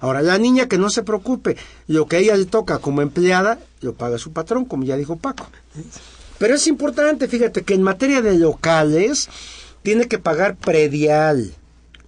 Ahora, 0.00 0.22
la 0.22 0.38
niña 0.38 0.68
que 0.68 0.78
no 0.78 0.90
se 0.90 1.02
preocupe, 1.02 1.56
lo 1.86 2.06
que 2.06 2.16
a 2.16 2.18
ella 2.20 2.36
le 2.36 2.46
toca 2.46 2.78
como 2.78 3.02
empleada, 3.02 3.58
lo 3.80 3.94
paga 3.94 4.18
su 4.18 4.32
patrón, 4.32 4.64
como 4.64 4.84
ya 4.84 4.96
dijo 4.96 5.16
Paco. 5.16 5.46
Pero 6.38 6.54
es 6.54 6.66
importante, 6.66 7.28
fíjate, 7.28 7.62
que 7.62 7.74
en 7.74 7.82
materia 7.82 8.22
de 8.22 8.38
locales, 8.38 9.28
tiene 9.82 10.08
que 10.08 10.18
pagar 10.18 10.56
predial, 10.56 11.54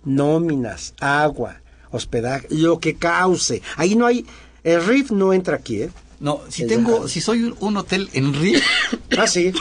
nóminas, 0.05 0.95
agua, 1.01 1.61
hospedaje, 1.91 2.47
lo 2.51 2.79
que 2.79 2.97
cause. 2.97 3.63
Ahí 3.77 3.95
no 3.95 4.07
hay, 4.07 4.27
el 4.65 4.85
RIF 4.85 5.11
no 5.11 5.33
entra 5.33 5.57
aquí, 5.57 5.83
¿eh? 5.83 5.91
No, 6.23 6.41
si 6.49 6.67
tengo, 6.67 7.09
si 7.09 7.21
soy 7.21 7.43
un, 7.43 7.57
un 7.61 7.77
hotel 7.77 8.09
en 8.15 8.33
RIF, 8.33 8.63
Ah, 9.19 9.27
sí. 9.27 9.53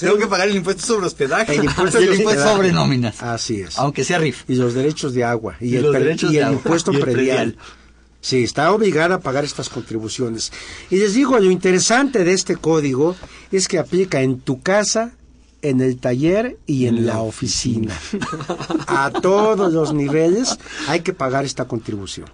tengo 0.00 0.16
que 0.16 0.26
pagar 0.28 0.48
el 0.48 0.56
impuesto 0.56 0.86
sobre 0.86 1.06
hospedaje 1.06 1.56
El 1.56 1.64
impuesto 1.64 2.00
y 2.00 2.04
el 2.04 2.14
impuesto 2.14 2.44
sobre 2.44 2.72
nóminas, 2.72 3.20
Así 3.22 3.60
es. 3.60 3.76
aunque 3.78 4.04
sea 4.04 4.18
RIF. 4.18 4.44
Y 4.48 4.54
los 4.54 4.74
derechos 4.74 5.12
de 5.12 5.24
agua. 5.24 5.56
Y, 5.60 5.70
Y 5.70 5.76
el, 5.76 5.82
los 5.82 5.90
pre- 5.94 6.04
derechos 6.04 6.30
y 6.30 6.34
de 6.34 6.38
el 6.38 6.44
agua. 6.46 6.56
impuesto 6.58 6.92
Y 6.94 6.96
el 6.96 7.00
predial. 7.02 7.36
predial. 7.52 7.56
Sí, 8.20 8.42
está 8.44 8.72
obligada 8.72 9.16
a 9.16 9.20
pagar 9.20 9.44
estas 9.44 9.68
contribuciones. 9.68 10.52
Y 10.90 10.96
les 10.96 11.14
digo, 11.14 11.38
lo 11.38 11.50
interesante 11.50 12.24
de 12.24 12.32
este 12.32 12.56
código 12.56 13.14
es 13.52 13.68
que 13.68 13.78
aplica 13.78 14.22
en 14.22 14.40
tu 14.40 14.60
casa, 14.60 15.12
en 15.62 15.80
el 15.80 15.98
taller 15.98 16.58
y 16.66 16.86
en 16.86 17.06
la 17.06 17.20
oficina. 17.20 17.92
A 18.86 19.10
todos 19.22 19.72
los 19.72 19.92
niveles 19.94 20.58
hay 20.88 21.00
que 21.00 21.12
pagar 21.12 21.44
esta 21.44 21.66
contribución. 21.66 22.26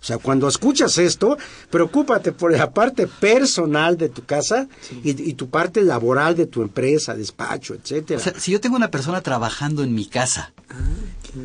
O 0.00 0.04
sea, 0.04 0.18
cuando 0.18 0.46
escuchas 0.48 0.96
esto, 0.98 1.36
preocúpate 1.70 2.32
por 2.32 2.52
la 2.56 2.70
parte 2.72 3.06
personal 3.08 3.96
de 3.98 4.08
tu 4.08 4.24
casa 4.24 4.68
y, 5.02 5.10
y 5.30 5.34
tu 5.34 5.50
parte 5.50 5.82
laboral 5.82 6.36
de 6.36 6.46
tu 6.46 6.62
empresa, 6.62 7.14
despacho, 7.14 7.74
etcétera. 7.74 8.20
O 8.20 8.22
sea, 8.22 8.34
si 8.38 8.52
yo 8.52 8.60
tengo 8.60 8.76
una 8.76 8.90
persona 8.90 9.20
trabajando 9.22 9.82
en 9.82 9.94
mi 9.94 10.06
casa, 10.06 10.52
Ah, 10.70 10.74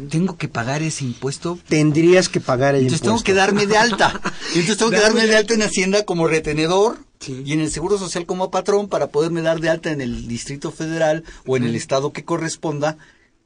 tengo 0.10 0.38
que 0.38 0.48
pagar 0.50 0.82
ese 0.84 1.06
impuesto. 1.06 1.58
Tendrías 1.68 2.28
que 2.30 2.40
pagar 2.42 2.76
el 2.76 2.82
Entonces 2.84 3.06
impuesto. 3.06 3.24
tengo 3.24 3.24
que 3.24 3.34
darme 3.34 3.66
de 3.68 3.78
alta. 3.78 4.22
Entonces 4.50 4.78
tengo 4.78 4.92
que 4.92 5.00
darme 5.00 5.26
de 5.28 5.36
alta 5.38 5.54
en 5.54 5.62
Hacienda 5.62 6.04
como 6.06 6.28
retenedor 6.28 6.98
y 7.28 7.54
en 7.54 7.62
el 7.62 7.72
Seguro 7.72 7.98
Social 7.98 8.26
como 8.26 8.52
patrón 8.52 8.88
para 8.90 9.08
poderme 9.08 9.42
dar 9.42 9.62
de 9.62 9.70
alta 9.70 9.92
en 9.92 10.02
el 10.02 10.28
Distrito 10.28 10.72
Federal 10.72 11.24
o 11.46 11.56
en 11.58 11.64
el 11.64 11.76
estado 11.76 12.12
que 12.12 12.26
corresponda 12.26 12.98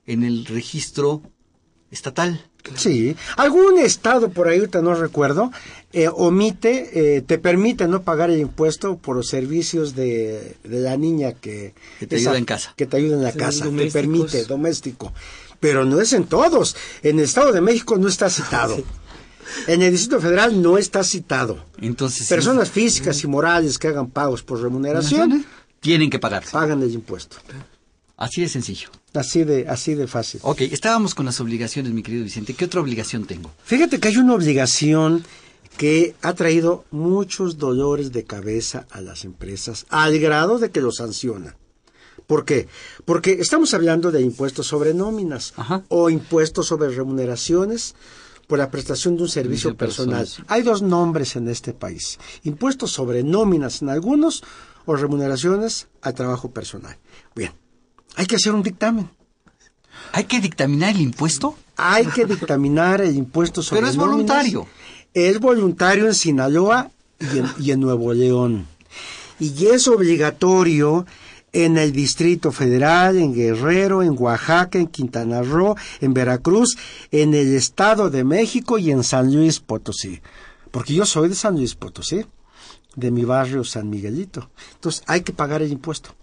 en 0.08 0.24
el 0.24 0.46
registro 0.46 1.22
estatal. 1.92 2.44
Sí, 2.76 3.16
algún 3.38 3.80
estado 3.80 4.30
por 4.30 4.48
ahí, 4.48 4.60
ahorita 4.60 4.82
no 4.82 4.94
recuerdo, 4.96 5.52
eh, 5.94 6.10
omite, 6.14 7.18
eh, 7.18 7.22
te 7.22 7.38
permite 7.38 7.88
no 7.88 8.02
pagar 8.04 8.30
el 8.30 8.40
impuesto 8.40 8.98
por 8.98 9.16
los 9.16 9.28
servicios 9.28 9.96
de, 9.96 10.56
de 10.64 10.80
la 10.80 10.98
niña 10.98 11.34
que, 11.34 11.74
Que 12.00 12.08
te 12.08 12.18
ayuda 12.18 12.38
en 12.38 12.46
casa. 12.46 12.74
Que 12.76 12.86
te 12.86 12.98
ayuda 12.98 13.16
en 13.18 13.24
la 13.24 13.32
Sí, 13.32 13.38
casa, 13.40 13.66
te 13.70 13.92
permite, 13.92 14.44
doméstico. 14.46 15.14
Pero 15.60 15.86
no 15.86 16.00
es 16.02 16.14
en 16.14 16.26
todos. 16.26 16.76
En 17.02 17.18
el 17.20 17.26
Estado 17.26 17.52
de 17.52 17.62
México 17.62 17.98
no 17.98 18.08
está 18.08 18.30
citado. 18.30 18.78
En 19.66 19.82
el 19.82 19.92
Distrito 19.92 20.20
Federal 20.22 20.62
no 20.62 20.78
está 20.78 21.04
citado. 21.04 21.64
Entonces, 21.82 22.28
Personas 22.28 22.70
físicas 22.70 23.24
y 23.24 23.28
morales 23.28 23.78
que 23.78 23.88
hagan 23.88 24.10
pagos 24.10 24.44
por 24.44 24.62
remuneración 24.62 25.46
tienen 25.80 26.10
que 26.10 26.20
pagar. 26.20 26.44
pagan 26.52 26.84
el 26.84 26.92
impuesto. 26.92 27.38
Así 28.18 28.42
de 28.42 28.50
sencillo. 28.50 28.90
Así 29.18 29.44
de, 29.44 29.68
así 29.68 29.96
de 29.96 30.08
fácil. 30.08 30.40
Ok, 30.44 30.62
estábamos 30.62 31.16
con 31.16 31.26
las 31.26 31.40
obligaciones, 31.40 31.92
mi 31.92 32.04
querido 32.04 32.24
Vicente. 32.24 32.54
¿Qué 32.54 32.66
otra 32.66 32.82
obligación 32.82 33.26
tengo? 33.26 33.52
Fíjate 33.64 34.00
que 34.00 34.08
hay 34.10 34.18
una 34.18 34.36
obligación 34.36 35.24
que 35.78 36.16
ha 36.22 36.34
traído 36.34 36.86
muchos 36.92 37.58
dolores 37.58 38.12
de 38.12 38.24
cabeza 38.24 38.88
a 38.90 39.02
las 39.02 39.26
empresas 39.26 39.86
al 39.90 40.18
grado 40.20 40.60
de 40.60 40.72
que 40.72 40.82
lo 40.82 40.92
sancionan. 40.92 41.56
¿Por 42.26 42.44
qué? 42.44 42.68
Porque 43.06 43.34
estamos 43.34 43.74
hablando 43.74 44.12
de 44.12 44.22
impuestos 44.22 44.68
sobre 44.68 44.94
nóminas 44.94 45.54
o 45.88 46.10
impuestos 46.10 46.68
sobre 46.68 46.90
remuneraciones 46.90 47.96
por 48.48 48.60
la 48.60 48.72
prestación 48.72 49.16
de 49.16 49.24
un 49.24 49.30
servicio 49.30 49.76
personal. 49.76 50.28
Hay 50.48 50.62
dos 50.62 50.82
nombres 50.82 51.36
en 51.36 51.48
este 51.48 51.74
país. 51.74 52.18
Impuestos 52.44 52.92
sobre 52.92 53.24
nóminas 53.24 53.82
en 53.82 53.90
algunos 53.90 54.44
o 54.86 54.96
remuneraciones 54.96 55.88
al 56.02 56.14
trabajo 56.14 56.52
personal. 56.52 56.98
Hay 58.18 58.26
que 58.26 58.36
hacer 58.36 58.54
un 58.54 58.64
dictamen. 58.64 59.10
¿Hay 60.12 60.26
que 60.26 60.40
dictaminar 60.42 60.96
el 60.96 61.02
impuesto? 61.02 61.56
Hay 61.78 62.06
que 62.08 62.26
dictaminar 62.26 63.00
el 63.02 63.16
impuesto 63.16 63.62
sobre 63.62 63.82
Pero 63.82 63.92
es 63.92 63.96
nóminas. 63.98 64.16
voluntario. 64.16 64.68
Es 65.14 65.40
voluntario 65.40 66.08
en 66.08 66.14
Sinaloa 66.14 66.92
y 67.20 67.38
en, 67.38 67.46
y 67.60 67.72
en 67.72 67.80
Nuevo 67.80 68.14
León. 68.14 68.68
Y 69.40 69.68
es 69.68 69.88
obligatorio 69.88 71.06
en 71.54 71.78
el 71.78 71.92
Distrito 71.92 72.52
Federal, 72.52 73.18
en 73.18 73.34
Guerrero, 73.34 74.02
en 74.02 74.16
Oaxaca, 74.18 74.80
en 74.80 74.88
Quintana 74.88 75.42
Roo, 75.44 75.76
en 76.02 76.14
Veracruz, 76.14 76.78
en 77.12 77.34
el 77.34 77.56
Estado 77.56 78.10
de 78.10 78.24
México 78.24 78.78
y 78.80 78.92
en 78.92 79.04
San 79.04 79.34
Luis 79.34 79.60
Potosí. 79.60 80.22
Porque 80.72 80.94
yo 80.94 81.06
soy 81.06 81.30
de 81.30 81.36
San 81.36 81.56
Luis 81.56 81.76
Potosí, 81.76 82.26
de 82.96 83.12
mi 83.12 83.24
barrio 83.26 83.64
San 83.64 83.90
Miguelito. 83.90 84.50
Entonces 84.74 85.04
hay 85.08 85.22
que 85.22 85.34
pagar 85.34 85.62
el 85.62 85.72
impuesto. 85.72 86.16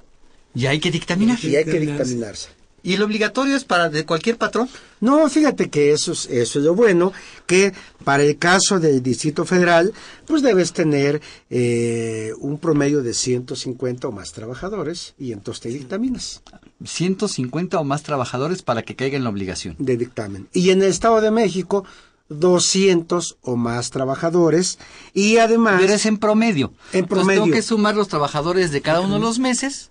Y 0.55 0.66
hay 0.66 0.80
que 0.80 0.90
dictaminar. 0.90 1.38
Y 1.42 1.57
hay 1.57 1.64
que 1.64 1.80
dictaminarse. 1.80 2.48
¿Y 2.84 2.92
el 2.92 3.02
obligatorio 3.02 3.57
es 3.57 3.64
para 3.64 3.88
de 3.88 4.05
cualquier 4.05 4.36
patrón? 4.36 4.68
No, 5.00 5.26
fíjate 5.30 5.70
que 5.70 5.92
eso 5.92 6.12
es, 6.12 6.26
eso 6.26 6.59
es 6.59 6.64
lo 6.66 6.74
bueno, 6.74 7.14
que 7.46 7.72
para 8.05 8.22
el 8.22 8.36
caso 8.36 8.78
del 8.78 9.02
Distrito 9.02 9.46
Federal, 9.46 9.94
pues 10.26 10.42
debes 10.42 10.74
tener 10.74 11.22
eh, 11.48 12.32
un 12.40 12.59
promedio 12.59 13.02
de 13.02 13.14
150 13.14 14.07
o 14.07 14.12
más 14.12 14.32
trabajadores 14.32 15.14
y 15.18 15.32
entonces 15.32 15.62
te 15.62 15.68
dictaminas 15.70 16.42
150 16.84 17.80
o 17.80 17.84
más 17.84 18.02
trabajadores 18.02 18.62
para 18.62 18.82
que 18.82 18.94
caiga 18.96 19.16
en 19.16 19.24
la 19.24 19.30
obligación. 19.30 19.76
de 19.78 19.96
dictamen. 19.96 20.48
Y 20.52 20.68
en 20.68 20.82
el 20.82 20.90
Estado 20.90 21.22
de 21.22 21.30
México, 21.30 21.86
200 22.28 23.38
o 23.40 23.57
más 23.57 23.90
trabajadores 23.92 24.78
y 25.14 25.38
además... 25.38 25.80
Pero 25.80 25.94
es 25.94 26.05
en 26.05 26.18
promedio. 26.18 26.74
En 26.92 27.00
Entonces, 27.00 27.24
promedio. 27.24 27.42
tengo 27.44 27.55
que 27.55 27.62
sumar 27.62 27.96
los 27.96 28.09
trabajadores 28.09 28.72
de 28.72 28.82
cada 28.82 29.00
uno 29.00 29.14
de 29.14 29.20
los 29.20 29.38
meses 29.38 29.90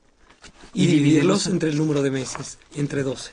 y 0.73 0.87
dividirlos 0.87 1.47
entre 1.47 1.69
el 1.69 1.77
número 1.77 2.01
de 2.01 2.11
meses, 2.11 2.57
entre 2.75 3.03
12, 3.03 3.31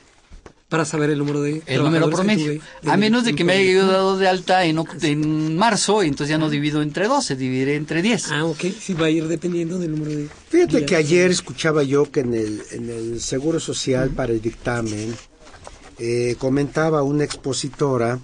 para 0.69 0.85
saber 0.85 1.09
el 1.09 1.17
número 1.17 1.41
de 1.41 1.61
el 1.65 1.83
número 1.83 2.09
promedio. 2.09 2.53
tuve 2.53 2.89
A 2.89 2.93
en- 2.93 2.99
menos 2.99 3.25
de 3.25 3.33
que 3.35 3.43
me 3.43 3.53
haya 3.53 3.85
dado 3.85 4.17
de 4.17 4.27
alta 4.27 4.63
en, 4.65 4.79
en 5.01 5.57
marzo, 5.57 6.03
y 6.03 6.07
entonces 6.07 6.29
ya 6.29 6.37
no 6.37 6.49
divido 6.49 6.81
entre 6.81 7.07
12, 7.07 7.35
dividiré 7.35 7.75
entre 7.75 8.01
10. 8.01 8.31
Ah, 8.31 8.45
ok, 8.45 8.65
sí 8.79 8.93
va 8.93 9.07
a 9.07 9.09
ir 9.09 9.27
dependiendo 9.27 9.77
del 9.79 9.91
número 9.91 10.11
de... 10.15 10.29
Fíjate 10.49 10.77
días. 10.77 10.89
que 10.89 10.95
ayer 10.95 11.31
escuchaba 11.31 11.83
yo 11.83 12.09
que 12.11 12.21
en 12.21 12.33
el, 12.33 12.61
en 12.71 12.89
el 12.89 13.19
Seguro 13.21 13.59
Social 13.59 14.11
para 14.11 14.31
el 14.31 14.41
dictamen 14.41 15.13
eh, 15.99 16.35
comentaba 16.39 17.03
una 17.03 17.23
expositora 17.23 18.19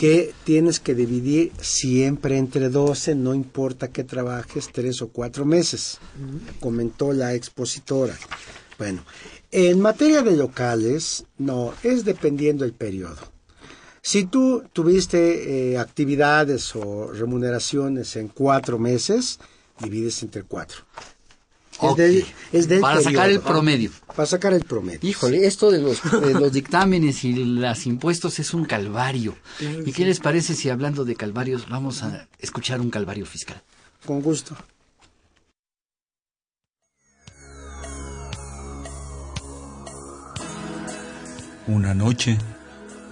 que 0.00 0.32
tienes 0.44 0.80
que 0.80 0.94
dividir 0.94 1.52
siempre 1.60 2.38
entre 2.38 2.70
12, 2.70 3.14
no 3.16 3.34
importa 3.34 3.88
que 3.88 4.02
trabajes 4.02 4.70
tres 4.72 5.02
o 5.02 5.08
cuatro 5.08 5.44
meses, 5.44 5.98
comentó 6.58 7.12
la 7.12 7.34
expositora. 7.34 8.16
Bueno, 8.78 9.04
en 9.50 9.78
materia 9.78 10.22
de 10.22 10.38
locales, 10.38 11.26
no, 11.36 11.74
es 11.82 12.06
dependiendo 12.06 12.64
el 12.64 12.72
periodo. 12.72 13.18
Si 14.00 14.24
tú 14.24 14.64
tuviste 14.72 15.72
eh, 15.72 15.76
actividades 15.76 16.74
o 16.74 17.12
remuneraciones 17.12 18.16
en 18.16 18.28
cuatro 18.28 18.78
meses, 18.78 19.38
divides 19.80 20.22
entre 20.22 20.44
cuatro. 20.44 20.78
Es 22.52 22.66
Para 22.80 23.00
sacar 23.00 23.30
el 23.30 23.40
promedio. 23.40 23.90
Para 24.14 24.26
sacar 24.26 24.52
el 24.52 24.64
promedio. 24.64 25.00
Híjole, 25.02 25.46
esto 25.46 25.70
de 25.70 25.78
los, 25.78 26.02
de 26.20 26.34
los 26.34 26.52
dictámenes 26.52 27.24
y 27.24 27.32
los 27.32 27.86
impuestos 27.86 28.38
es 28.38 28.52
un 28.54 28.64
calvario. 28.64 29.36
Claro 29.58 29.82
¿Y 29.86 29.92
qué 29.92 30.04
les 30.04 30.20
parece 30.20 30.54
si 30.54 30.68
hablando 30.68 31.04
de 31.04 31.16
calvarios 31.16 31.68
vamos 31.68 32.02
a 32.02 32.28
escuchar 32.38 32.80
un 32.80 32.90
calvario 32.90 33.24
fiscal? 33.24 33.62
Con 34.04 34.20
gusto. 34.20 34.56
Una 41.66 41.94
noche, 41.94 42.36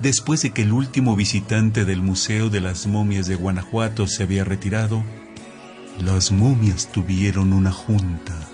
después 0.00 0.42
de 0.42 0.50
que 0.50 0.62
el 0.62 0.72
último 0.72 1.14
visitante 1.14 1.84
del 1.84 2.02
Museo 2.02 2.48
de 2.50 2.60
las 2.60 2.86
Momias 2.86 3.28
de 3.28 3.36
Guanajuato 3.36 4.08
se 4.08 4.24
había 4.24 4.42
retirado, 4.42 5.04
las 6.00 6.32
momias 6.32 6.90
tuvieron 6.90 7.52
una 7.52 7.70
junta. 7.70 8.47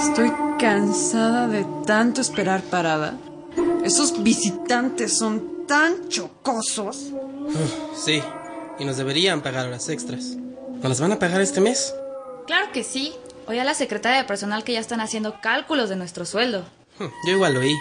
Estoy 0.00 0.32
cansada 0.58 1.48
de 1.48 1.64
tanto 1.86 2.20
esperar 2.20 2.62
parada. 2.62 3.18
Esos 3.84 4.22
visitantes 4.22 5.16
son 5.18 5.66
tan 5.66 6.08
chocosos. 6.08 7.06
Sí, 7.96 8.22
y 8.78 8.84
nos 8.84 8.96
deberían 8.96 9.40
pagar 9.42 9.66
horas 9.66 9.88
extras. 9.88 10.36
¿Nos 10.80 10.84
las 10.88 11.00
van 11.00 11.12
a 11.12 11.18
pagar 11.18 11.40
este 11.40 11.60
mes? 11.60 11.94
Claro 12.46 12.70
que 12.72 12.84
sí. 12.84 13.12
Oí 13.46 13.58
a 13.58 13.64
la 13.64 13.74
secretaria 13.74 14.18
de 14.18 14.24
personal 14.24 14.62
que 14.64 14.74
ya 14.74 14.80
están 14.80 15.00
haciendo 15.00 15.40
cálculos 15.40 15.88
de 15.88 15.96
nuestro 15.96 16.24
sueldo. 16.24 16.64
Hm, 16.98 17.04
Yo 17.26 17.32
igual 17.32 17.54
lo 17.54 17.60
oí. 17.60 17.74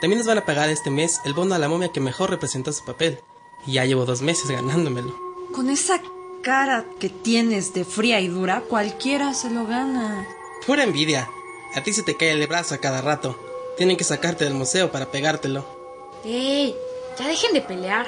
También 0.00 0.18
nos 0.18 0.26
van 0.28 0.38
a 0.38 0.46
pagar 0.46 0.68
este 0.70 0.90
mes 0.90 1.20
el 1.24 1.34
bono 1.34 1.54
a 1.54 1.58
la 1.58 1.68
momia 1.68 1.92
que 1.92 2.00
mejor 2.00 2.30
representa 2.30 2.72
su 2.72 2.84
papel. 2.84 3.18
Y 3.66 3.72
ya 3.74 3.84
llevo 3.84 4.06
dos 4.06 4.22
meses 4.22 4.48
ganándomelo. 4.50 5.14
Con 5.54 5.68
esa 5.68 6.00
cara 6.42 6.84
que 6.98 7.10
tienes 7.10 7.74
de 7.74 7.84
fría 7.84 8.20
y 8.20 8.28
dura, 8.28 8.62
cualquiera 8.62 9.34
se 9.34 9.50
lo 9.50 9.66
gana. 9.66 10.26
Pura 10.66 10.84
envidia. 10.84 11.28
A 11.74 11.82
ti 11.82 11.92
se 11.92 12.02
te 12.02 12.16
cae 12.16 12.32
el 12.32 12.46
brazo 12.46 12.74
a 12.74 12.78
cada 12.78 13.00
rato. 13.00 13.38
Tienen 13.76 13.96
que 13.96 14.04
sacarte 14.04 14.44
del 14.44 14.54
museo 14.54 14.90
para 14.90 15.10
pegártelo. 15.10 15.64
¡Ey! 16.24 16.74
Ya 17.18 17.26
dejen 17.26 17.52
de 17.52 17.60
pelear. 17.60 18.06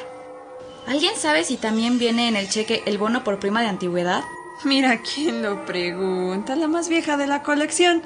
¿Alguien 0.86 1.16
sabe 1.16 1.44
si 1.44 1.56
también 1.56 1.98
viene 1.98 2.28
en 2.28 2.36
el 2.36 2.48
cheque 2.48 2.82
el 2.86 2.98
bono 2.98 3.22
por 3.22 3.38
prima 3.38 3.60
de 3.60 3.68
antigüedad? 3.68 4.24
Mira 4.64 5.00
quién 5.02 5.42
lo 5.42 5.64
pregunta, 5.64 6.56
la 6.56 6.68
más 6.68 6.88
vieja 6.88 7.16
de 7.16 7.26
la 7.26 7.42
colección. 7.42 8.02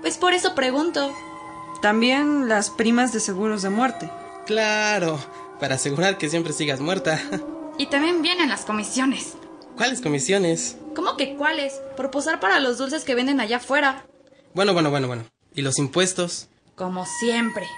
Pues 0.00 0.18
por 0.18 0.34
eso 0.34 0.54
pregunto. 0.54 1.12
También 1.80 2.48
las 2.48 2.70
primas 2.70 3.12
de 3.12 3.20
seguros 3.20 3.62
de 3.62 3.70
muerte. 3.70 4.10
Claro, 4.46 5.18
para 5.58 5.76
asegurar 5.76 6.18
que 6.18 6.28
siempre 6.28 6.52
sigas 6.52 6.80
muerta. 6.80 7.20
Y 7.78 7.86
también 7.86 8.22
vienen 8.22 8.48
las 8.48 8.64
comisiones. 8.64 9.34
¿Cuáles 9.76 10.00
comisiones? 10.00 10.76
¿Cómo 10.96 11.16
que 11.16 11.36
cuáles? 11.36 11.80
Por 11.96 12.10
posar 12.10 12.40
para 12.40 12.58
los 12.58 12.78
dulces 12.78 13.04
que 13.04 13.14
venden 13.14 13.38
allá 13.38 13.58
afuera. 13.58 14.04
Bueno, 14.58 14.72
bueno, 14.72 14.90
bueno, 14.90 15.06
bueno. 15.06 15.24
¿Y 15.54 15.62
los 15.62 15.78
impuestos? 15.78 16.48
Como 16.74 17.06
siempre. 17.06 17.68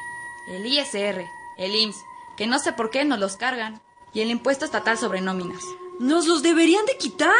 El 0.51 0.65
ISR, 0.65 1.27
el 1.59 1.75
IMSS, 1.75 1.99
que 2.39 2.47
no 2.47 2.59
sé 2.59 2.73
por 2.73 2.89
qué 2.89 3.05
nos 3.05 3.19
los 3.19 3.37
cargan. 3.37 3.83
Y 4.15 4.23
el 4.23 4.31
impuesto 4.31 4.65
estatal 4.65 4.97
sobre 4.97 5.21
nóminas. 5.21 5.63
¿Nos 5.99 6.27
los 6.27 6.43
deberían 6.43 6.87
de 6.87 6.97
quitar? 6.97 7.35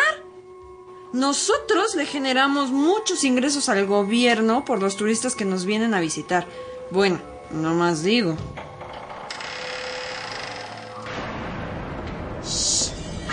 Nosotros 1.15 1.95
le 1.95 2.05
generamos 2.05 2.69
muchos 2.69 3.25
ingresos 3.25 3.71
al 3.71 3.87
gobierno 3.87 4.67
por 4.67 4.79
los 4.79 4.97
turistas 4.97 5.35
que 5.35 5.47
nos 5.47 5.65
vienen 5.65 5.95
a 5.95 6.01
visitar. 6.01 6.47
Bueno, 6.91 7.19
no 7.51 7.73
más 7.73 8.03
digo. 8.03 8.37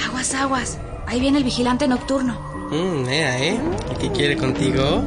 Aguas, 0.08 0.34
aguas. 0.34 0.78
Ahí 1.06 1.20
viene 1.20 1.40
el 1.40 1.44
vigilante 1.44 1.86
nocturno. 1.86 2.40
Mmm, 2.72 3.10
ea, 3.10 3.40
¿eh? 3.44 3.60
¿Y 3.92 3.96
qué 3.98 4.12
quiere 4.14 4.38
contigo? 4.38 5.04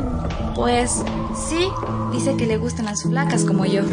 Pues 0.60 1.02
sí, 1.48 1.70
dice 2.12 2.36
que 2.36 2.46
le 2.46 2.58
gustan 2.58 2.84
las 2.84 3.02
flacas 3.02 3.44
como 3.44 3.64
yo. 3.64 3.80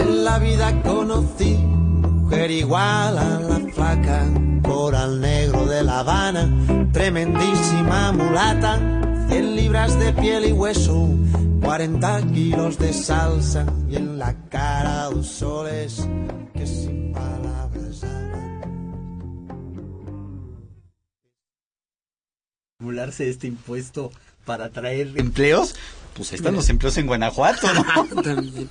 En 0.00 0.24
la 0.24 0.38
vida 0.38 0.80
conocí 0.82 1.54
mujer 1.54 2.50
igual 2.50 3.18
a 3.18 3.40
la 3.40 3.60
flaca, 3.74 4.24
coral 4.62 5.20
negro 5.20 5.66
de 5.66 5.82
La 5.82 5.98
Habana, 6.00 6.50
tremendísima 6.92 8.12
mulata, 8.12 8.78
100 9.28 9.56
libras 9.56 9.98
de 9.98 10.14
piel 10.14 10.46
y 10.46 10.52
hueso, 10.52 11.10
40 11.62 12.22
kilos 12.32 12.78
de 12.78 12.94
salsa 12.94 13.66
y 13.90 13.96
en 13.96 14.18
la 14.18 14.34
cara 14.48 15.10
dos 15.10 15.26
soles 15.26 16.08
que 16.54 16.66
sin 16.66 17.12
palabras 17.12 18.02
Acumularse 22.78 23.28
este 23.28 23.46
impuesto 23.46 24.10
para 24.46 24.70
traer 24.70 25.12
empleos, 25.16 25.74
pues 26.14 26.32
ahí 26.32 26.36
están 26.36 26.54
los 26.54 26.70
empleos 26.70 26.96
en 26.96 27.06
Guanajuato, 27.06 27.68
¿no? 27.74 28.22
También. 28.22 28.70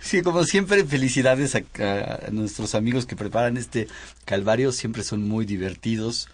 Sí, 0.00 0.22
como 0.22 0.44
siempre, 0.44 0.84
felicidades 0.84 1.56
a, 1.56 1.62
a 1.80 2.30
nuestros 2.30 2.76
amigos 2.76 3.06
que 3.06 3.16
preparan 3.16 3.56
este 3.56 3.88
calvario, 4.24 4.70
siempre 4.70 5.02
son 5.02 5.26
muy 5.26 5.44
divertidos, 5.44 6.28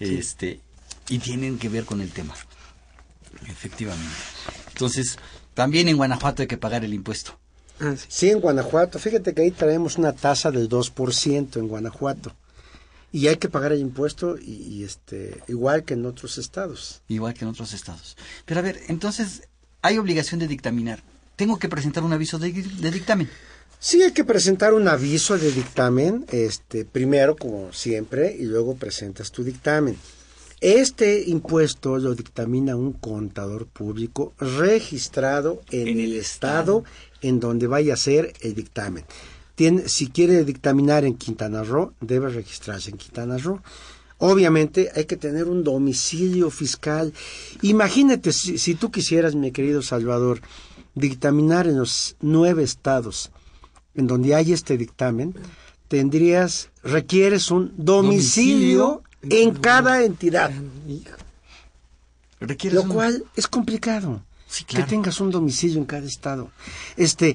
este, 0.00 0.60
y 1.10 1.18
tienen 1.18 1.58
que 1.58 1.68
ver 1.68 1.84
con 1.84 2.00
el 2.00 2.10
tema. 2.10 2.34
Efectivamente. 3.46 4.14
Entonces, 4.68 5.18
también 5.54 5.88
en 5.88 5.96
Guanajuato 5.96 6.42
hay 6.42 6.48
que 6.48 6.56
pagar 6.56 6.84
el 6.84 6.94
impuesto. 6.94 7.38
Sí, 8.08 8.30
en 8.30 8.40
Guanajuato. 8.40 8.98
Fíjate 8.98 9.34
que 9.34 9.42
ahí 9.42 9.50
traemos 9.50 9.98
una 9.98 10.12
tasa 10.12 10.50
del 10.50 10.68
2% 10.68 11.56
en 11.56 11.68
Guanajuato. 11.68 12.34
Y 13.10 13.28
hay 13.28 13.36
que 13.36 13.48
pagar 13.48 13.72
el 13.72 13.80
impuesto 13.80 14.36
y, 14.38 14.52
y, 14.52 14.84
este 14.84 15.40
igual 15.48 15.84
que 15.84 15.94
en 15.94 16.04
otros 16.04 16.36
estados. 16.36 17.02
Igual 17.08 17.34
que 17.34 17.44
en 17.44 17.50
otros 17.50 17.72
estados. 17.72 18.16
Pero 18.44 18.60
a 18.60 18.62
ver, 18.62 18.80
entonces, 18.88 19.48
hay 19.80 19.98
obligación 19.98 20.40
de 20.40 20.48
dictaminar. 20.48 21.02
Tengo 21.36 21.58
que 21.58 21.68
presentar 21.68 22.02
un 22.02 22.12
aviso 22.12 22.38
de, 22.38 22.52
de 22.52 22.90
dictamen. 22.90 23.30
Sí, 23.80 24.02
hay 24.02 24.12
que 24.12 24.24
presentar 24.24 24.74
un 24.74 24.88
aviso 24.88 25.38
de 25.38 25.52
dictamen, 25.52 26.26
este, 26.32 26.84
primero 26.84 27.36
como 27.36 27.72
siempre, 27.72 28.34
y 28.36 28.42
luego 28.42 28.76
presentas 28.76 29.30
tu 29.30 29.44
dictamen. 29.44 29.96
Este 30.60 31.22
impuesto 31.28 31.98
lo 31.98 32.16
dictamina 32.16 32.74
un 32.74 32.92
contador 32.92 33.66
público 33.66 34.34
registrado 34.40 35.62
en, 35.70 35.86
en 35.86 36.00
el, 36.00 36.12
el 36.12 36.16
estado, 36.16 36.78
estado 36.78 36.84
en 37.22 37.38
donde 37.38 37.68
vaya 37.68 37.94
a 37.94 37.96
ser 37.96 38.32
el 38.40 38.56
dictamen. 38.56 39.04
Tiene, 39.58 39.88
si 39.88 40.06
quiere 40.06 40.44
dictaminar 40.44 41.04
en 41.04 41.16
Quintana 41.16 41.64
Roo, 41.64 41.92
debe 42.00 42.28
registrarse 42.28 42.90
en 42.92 42.96
Quintana 42.96 43.38
Roo. 43.38 43.60
Obviamente 44.18 44.92
hay 44.94 45.06
que 45.06 45.16
tener 45.16 45.48
un 45.48 45.64
domicilio 45.64 46.48
fiscal. 46.50 47.12
Imagínate 47.62 48.32
si, 48.32 48.56
si 48.56 48.76
tú 48.76 48.92
quisieras, 48.92 49.34
mi 49.34 49.50
querido 49.50 49.82
Salvador, 49.82 50.42
dictaminar 50.94 51.66
en 51.66 51.76
los 51.76 52.14
nueve 52.20 52.62
estados 52.62 53.32
en 53.96 54.06
donde 54.06 54.36
hay 54.36 54.52
este 54.52 54.78
dictamen, 54.78 55.34
tendrías, 55.88 56.70
requieres 56.84 57.50
un 57.50 57.72
domicilio, 57.76 59.02
domicilio 59.22 59.38
en 59.44 59.54
cada 59.56 60.04
entidad. 60.04 60.52
Lo 62.70 62.82
un... 62.82 62.88
cual 62.90 63.24
es 63.34 63.48
complicado. 63.48 64.22
Sí, 64.46 64.62
claro. 64.62 64.84
Que 64.84 64.90
tengas 64.90 65.20
un 65.20 65.32
domicilio 65.32 65.78
en 65.78 65.84
cada 65.84 66.06
estado. 66.06 66.52
Este, 66.96 67.34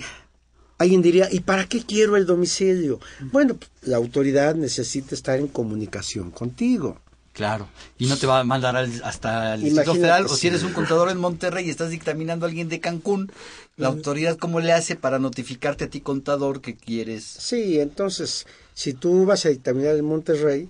alguien 0.84 1.02
diría, 1.02 1.28
¿y 1.32 1.42
para 1.42 1.68
qué 1.68 1.84
quiero 1.84 2.16
el 2.16 2.26
domicilio? 2.26 3.00
Bueno, 3.32 3.58
la 3.82 3.98
autoridad 3.98 4.56
necesita 4.56 5.16
estar 5.16 5.40
en 5.40 5.48
comunicación 5.48 6.32
contigo. 6.32 7.00
Claro, 7.34 7.68
y 7.98 8.06
no 8.06 8.16
te 8.16 8.28
va 8.28 8.42
a 8.42 8.44
mandar 8.44 8.76
al, 8.76 9.02
hasta 9.04 9.56
el 9.56 9.62
Distrito 9.62 9.96
Federal, 9.96 10.28
o 10.28 10.30
si 10.30 10.48
eres 10.48 10.62
un 10.62 10.72
contador 10.72 11.10
en 11.10 11.18
Monterrey 11.18 11.66
y 11.66 11.72
estás 11.72 11.90
dictaminando 11.90 12.46
a 12.46 12.50
alguien 12.50 12.70
de 12.70 12.80
Cancún, 12.80 13.32
la 13.76 13.88
autoridad 13.88 14.38
cómo 14.38 14.60
le 14.60 14.72
hace 14.72 14.96
para 14.96 15.18
notificarte 15.18 15.86
a 15.86 15.90
ti 15.90 16.00
contador 16.00 16.62
que 16.62 16.76
quieres. 16.76 17.24
Sí, 17.24 17.80
entonces, 17.80 18.46
si 18.76 18.94
tú 18.94 19.26
vas 19.26 19.48
a 19.48 19.50
dictaminar 19.50 19.96
en 19.96 20.06
Monterrey, 20.06 20.70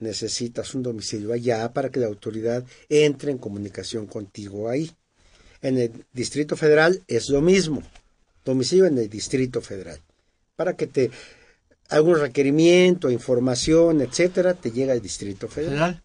necesitas 0.00 0.74
un 0.74 0.82
domicilio 0.82 1.32
allá 1.32 1.72
para 1.72 1.90
que 1.90 2.00
la 2.00 2.08
autoridad 2.08 2.64
entre 2.88 3.30
en 3.30 3.38
comunicación 3.38 4.06
contigo 4.06 4.68
ahí. 4.68 4.90
En 5.62 5.78
el 5.78 5.92
Distrito 6.12 6.56
Federal 6.56 7.04
es 7.06 7.28
lo 7.28 7.40
mismo, 7.40 7.84
domicilio 8.50 8.86
en 8.86 8.98
el 8.98 9.08
Distrito 9.08 9.60
Federal, 9.60 10.00
para 10.56 10.76
que 10.76 10.86
te 10.86 11.10
algún 11.90 12.18
requerimiento, 12.18 13.10
información, 13.10 14.00
etcétera, 14.00 14.54
te 14.54 14.70
llega 14.70 14.92
al 14.92 15.02
Distrito 15.02 15.48
Federal. 15.48 16.02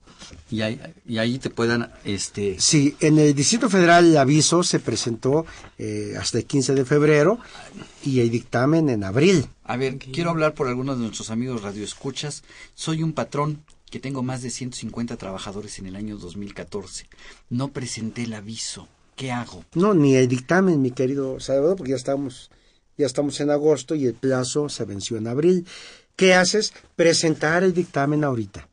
Y 0.50 0.62
ahí, 0.62 0.82
y 1.06 1.20
ahí 1.20 1.38
te 1.38 1.52
puedan, 1.52 1.92
este... 2.04 2.56
Sí, 2.60 2.96
en 3.00 3.20
el 3.20 3.36
Distrito 3.36 3.70
Federal 3.70 4.06
el 4.08 4.18
aviso 4.18 4.64
se 4.64 4.80
presentó 4.80 5.46
eh, 5.78 6.16
hasta 6.20 6.40
el 6.40 6.46
15 6.46 6.74
de 6.74 6.86
febrero 6.86 7.40
y 8.04 8.22
el 8.22 8.32
dictamen 8.32 8.90
en 8.90 9.04
abril. 9.04 9.46
A 9.64 9.78
ver, 9.78 9.98
quiero 9.98 10.32
hablar 10.32 10.56
por 10.56 10.68
algunos 10.68 10.98
de 10.98 11.04
nuestros 11.04 11.30
amigos 11.30 11.62
radioescuchas. 11.62 12.44
Soy 12.74 13.04
un 13.04 13.14
patrón 13.14 13.64
que 13.92 14.00
tengo 14.00 14.24
más 14.24 14.42
de 14.42 14.50
150 14.50 15.16
trabajadores 15.18 15.78
en 15.80 15.86
el 15.86 15.96
año 15.96 16.18
2014. 16.18 17.08
No 17.50 17.68
presenté 17.70 18.24
el 18.24 18.34
aviso. 18.34 18.88
¿Qué 19.16 19.32
hago? 19.32 19.64
No, 19.74 19.94
ni 19.94 20.16
el 20.16 20.28
dictamen, 20.28 20.82
mi 20.82 20.92
querido 20.92 21.40
Salvador, 21.40 21.78
porque 21.78 21.92
ya 21.92 21.96
estamos 21.98 22.50
ya 22.98 23.06
estamos 23.06 23.40
en 23.42 23.50
agosto 23.50 23.96
y 23.96 24.06
el 24.06 24.14
plazo 24.14 24.70
se 24.70 24.86
venció 24.86 25.18
en 25.18 25.28
abril. 25.28 25.68
¿Qué 26.16 26.34
haces? 26.34 26.74
Presentar 26.96 27.64
el 27.64 27.74
dictamen 27.74 28.24
ahorita. 28.24 28.70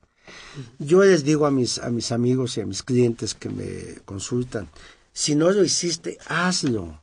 Yo 0.78 1.02
les 1.02 1.24
digo 1.24 1.46
a 1.46 1.50
mis, 1.50 1.78
a 1.78 1.90
mis 1.90 2.12
amigos 2.12 2.56
y 2.56 2.60
a 2.60 2.66
mis 2.66 2.82
clientes 2.82 3.34
que 3.34 3.48
me 3.48 4.00
consultan, 4.04 4.68
si 5.12 5.34
no 5.34 5.50
lo 5.50 5.64
hiciste, 5.64 6.18
hazlo. 6.26 7.00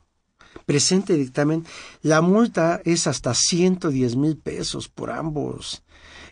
Presente 0.66 1.14
el 1.14 1.20
dictamen. 1.20 1.64
La 2.02 2.22
multa 2.22 2.80
es 2.84 3.06
hasta 3.06 3.34
110 3.34 4.16
mil 4.16 4.36
pesos 4.36 4.88
por 4.88 5.10
ambos. 5.10 5.82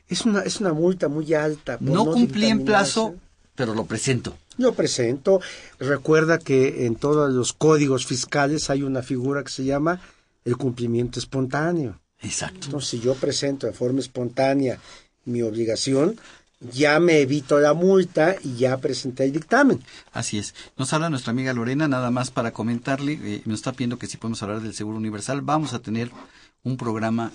Es 0.08 0.24
una, 0.24 0.40
es 0.40 0.60
una 0.60 0.72
multa 0.72 1.08
muy 1.08 1.34
alta. 1.34 1.76
no, 1.80 2.04
no 2.04 2.12
cumplí 2.12 2.46
en 2.46 2.64
plazo, 2.64 3.14
pero 3.58 3.74
lo 3.74 3.86
presento. 3.86 4.38
Lo 4.56 4.72
presento. 4.72 5.40
Recuerda 5.80 6.38
que 6.38 6.86
en 6.86 6.94
todos 6.94 7.32
los 7.32 7.52
códigos 7.52 8.06
fiscales 8.06 8.70
hay 8.70 8.84
una 8.84 9.02
figura 9.02 9.42
que 9.42 9.50
se 9.50 9.64
llama 9.64 10.00
el 10.44 10.56
cumplimiento 10.56 11.18
espontáneo. 11.18 12.00
Exacto. 12.20 12.66
Entonces, 12.66 12.88
si 12.88 13.00
yo 13.00 13.16
presento 13.16 13.66
de 13.66 13.72
forma 13.72 13.98
espontánea 13.98 14.78
mi 15.24 15.42
obligación, 15.42 16.20
ya 16.60 17.00
me 17.00 17.18
evito 17.18 17.58
la 17.58 17.74
multa 17.74 18.36
y 18.44 18.54
ya 18.54 18.76
presenté 18.78 19.24
el 19.24 19.32
dictamen. 19.32 19.82
Así 20.12 20.38
es. 20.38 20.54
Nos 20.76 20.92
habla 20.92 21.10
nuestra 21.10 21.32
amiga 21.32 21.52
Lorena, 21.52 21.88
nada 21.88 22.12
más 22.12 22.30
para 22.30 22.52
comentarle, 22.52 23.18
eh, 23.20 23.42
nos 23.44 23.58
está 23.58 23.72
pidiendo 23.72 23.98
que 23.98 24.06
si 24.06 24.18
podemos 24.18 24.40
hablar 24.44 24.60
del 24.60 24.74
Seguro 24.74 24.98
Universal, 24.98 25.40
vamos 25.42 25.74
a 25.74 25.80
tener 25.80 26.12
un 26.62 26.76
programa 26.76 27.32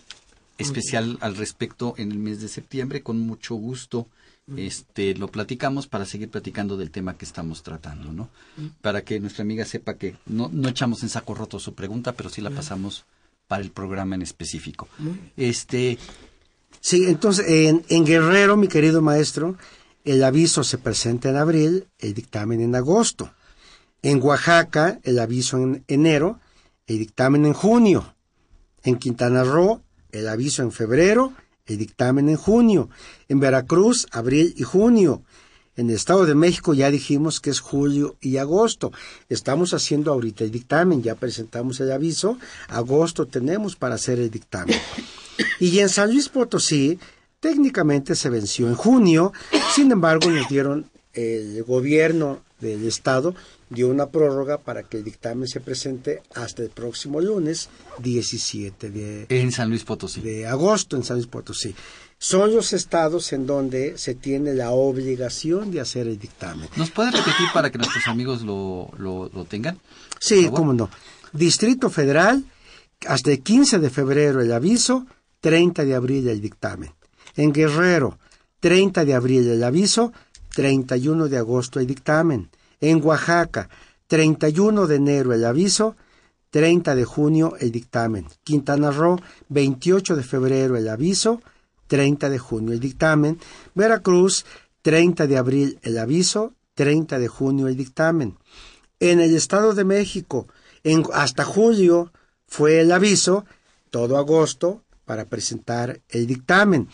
especial 0.58 1.18
al 1.20 1.36
respecto 1.36 1.96
en 1.98 2.14
el 2.14 2.20
mes 2.20 2.40
de 2.40 2.48
septiembre, 2.48 3.04
con 3.04 3.20
mucho 3.20 3.56
gusto. 3.56 4.08
Este, 4.58 5.16
lo 5.16 5.30
platicamos 5.30 5.88
para 5.88 6.06
seguir 6.06 6.30
platicando 6.30 6.76
del 6.76 6.92
tema 6.92 7.18
que 7.18 7.24
estamos 7.24 7.64
tratando, 7.64 8.12
¿no? 8.12 8.30
Para 8.82 9.04
que 9.04 9.20
nuestra 9.20 9.44
amiga 9.44 9.64
sepa 9.64 9.94
que 9.94 10.18
no, 10.26 10.50
no 10.52 10.68
echamos 10.68 11.02
en 11.04 11.10
saco 11.10 11.34
roto 11.34 11.60
su 11.60 11.74
pregunta, 11.74 12.12
pero 12.12 12.30
sí 12.30 12.42
la 12.42 12.50
pasamos 12.50 13.06
para 13.48 13.64
el 13.64 13.72
programa 13.72 14.16
en 14.16 14.22
específico. 14.22 14.90
Este, 15.38 15.98
Sí, 16.80 17.06
entonces 17.06 17.46
en, 17.48 17.86
en, 17.88 18.06
Guerrero, 18.06 18.58
mi 18.58 18.68
querido 18.68 19.02
maestro, 19.02 19.56
el 20.04 20.22
aviso 20.22 20.66
se 20.66 20.78
presenta 20.78 21.30
en 21.30 21.38
abril, 21.38 21.88
el 21.98 22.14
dictamen 22.14 22.60
en 22.60 22.76
agosto. 22.76 23.32
En 24.02 24.22
Oaxaca, 24.22 25.00
el 25.04 25.20
aviso 25.20 25.58
en 25.58 25.86
enero, 25.88 26.40
el 26.88 27.00
dictamen 27.00 27.46
en 27.46 27.54
junio. 27.54 28.16
En 28.84 28.98
Quintana 28.98 29.46
Roo, 29.46 29.82
el 30.12 30.28
aviso 30.28 30.62
en 30.62 30.74
febrero, 30.74 31.32
el 31.66 31.78
dictamen 31.78 32.30
en 32.30 32.38
junio. 32.38 32.90
En 33.30 33.40
Veracruz, 33.40 34.08
abril 34.12 34.54
y 34.58 34.64
junio. 34.64 35.24
En 35.76 35.90
el 35.90 35.96
Estado 35.96 36.26
de 36.26 36.36
México 36.36 36.74
ya 36.74 36.92
dijimos 36.92 37.40
que 37.40 37.50
es 37.50 37.60
julio 37.60 38.16
y 38.22 38.38
agosto. 38.38 38.92
Estamos 39.30 39.74
haciendo 39.74 40.12
ahorita 40.12 40.44
el 40.44 40.52
dictamen, 40.52 41.02
ya 41.02 41.16
presentamos 41.16 41.80
el 41.80 41.92
aviso. 41.92 42.38
Agosto 42.68 43.26
tenemos 43.26 43.76
para 43.76 43.96
hacer 43.96 44.20
el 44.20 44.30
dictamen. 44.30 44.78
Y 45.60 45.80
en 45.80 45.90
San 45.90 46.12
Luis 46.12 46.30
Potosí, 46.30 47.00
técnicamente 47.40 48.16
se 48.16 48.30
venció 48.30 48.68
en 48.68 48.76
junio, 48.76 49.34
sin 49.74 49.92
embargo 49.92 50.30
nos 50.30 50.48
dieron 50.48 50.92
el 51.14 51.64
gobierno 51.64 52.42
del 52.60 52.86
estado 52.86 53.36
dio 53.74 53.90
una 53.90 54.08
prórroga 54.08 54.58
para 54.58 54.84
que 54.84 54.98
el 54.98 55.04
dictamen 55.04 55.48
se 55.48 55.60
presente 55.60 56.22
hasta 56.36 56.62
el 56.64 56.70
próximo 56.70 57.20
lunes 57.20 57.70
17 58.00 58.90
de 58.90 59.26
en 59.30 59.52
San 59.52 59.70
Luis 59.70 59.84
Potosí 59.84 60.22
de 60.22 60.48
agosto 60.48 60.96
en 60.96 61.04
San 61.04 61.18
Luis 61.18 61.28
Potosí 61.28 61.76
son 62.24 62.56
los 62.56 62.72
estados 62.72 63.34
en 63.34 63.46
donde 63.46 63.98
se 63.98 64.16
tiene 64.16 64.54
la 64.54 64.72
obligación 64.72 65.72
de 65.72 65.82
hacer 65.82 66.08
el 66.08 66.18
dictamen. 66.18 66.70
¿Nos 66.78 66.90
puede 66.90 67.12
repetir 67.12 67.48
para 67.54 67.70
que 67.70 67.78
nuestros 67.78 68.08
amigos 68.08 68.44
lo, 68.44 68.90
lo, 68.98 69.30
lo 69.34 69.44
tengan? 69.44 69.78
Sí, 70.22 70.50
cómo 70.50 70.72
no. 70.72 70.90
Distrito 71.34 71.90
Federal, 71.90 72.46
hasta 73.08 73.30
el 73.30 73.44
15 73.44 73.80
de 73.80 73.90
febrero 73.90 74.40
el 74.40 74.54
aviso, 74.54 75.06
30 75.42 75.84
de 75.84 75.96
abril 75.96 76.30
el 76.30 76.40
dictamen. 76.40 76.92
En 77.36 77.52
Guerrero, 77.52 78.18
30 78.62 79.04
de 79.04 79.16
abril 79.16 79.46
el 79.50 79.62
aviso, 79.62 80.14
31 80.56 81.28
de 81.28 81.38
agosto 81.38 81.82
el 81.82 81.88
dictamen. 81.88 82.50
En 82.84 83.02
Oaxaca, 83.02 83.70
31 84.08 84.88
de 84.88 84.96
enero 84.98 85.32
el 85.32 85.46
aviso, 85.46 85.96
30 86.50 86.96
de 86.96 87.06
junio 87.06 87.56
el 87.62 87.72
dictamen. 87.72 88.28
Quintana 88.44 88.92
Roo, 88.92 89.22
28 89.48 90.18
de 90.18 90.24
febrero 90.24 90.76
el 90.76 90.90
aviso, 90.90 91.42
30 91.88 92.30
de 92.30 92.40
junio 92.40 92.74
el 92.74 92.82
dictamen. 92.82 93.40
Veracruz, 93.74 94.46
30 94.82 95.28
de 95.28 95.38
abril 95.38 95.80
el 95.82 95.98
aviso, 95.98 96.56
30 96.74 97.20
de 97.20 97.30
junio 97.30 97.70
el 97.70 97.78
dictamen. 97.78 98.38
En 99.00 99.22
el 99.22 99.34
Estado 99.34 99.74
de 99.74 99.86
México, 99.86 100.50
en, 100.84 101.06
hasta 101.14 101.46
julio 101.46 102.12
fue 102.48 102.82
el 102.82 102.92
aviso, 102.92 103.46
todo 103.92 104.18
agosto 104.18 104.84
para 105.06 105.24
presentar 105.24 106.02
el 106.10 106.28
dictamen. 106.28 106.90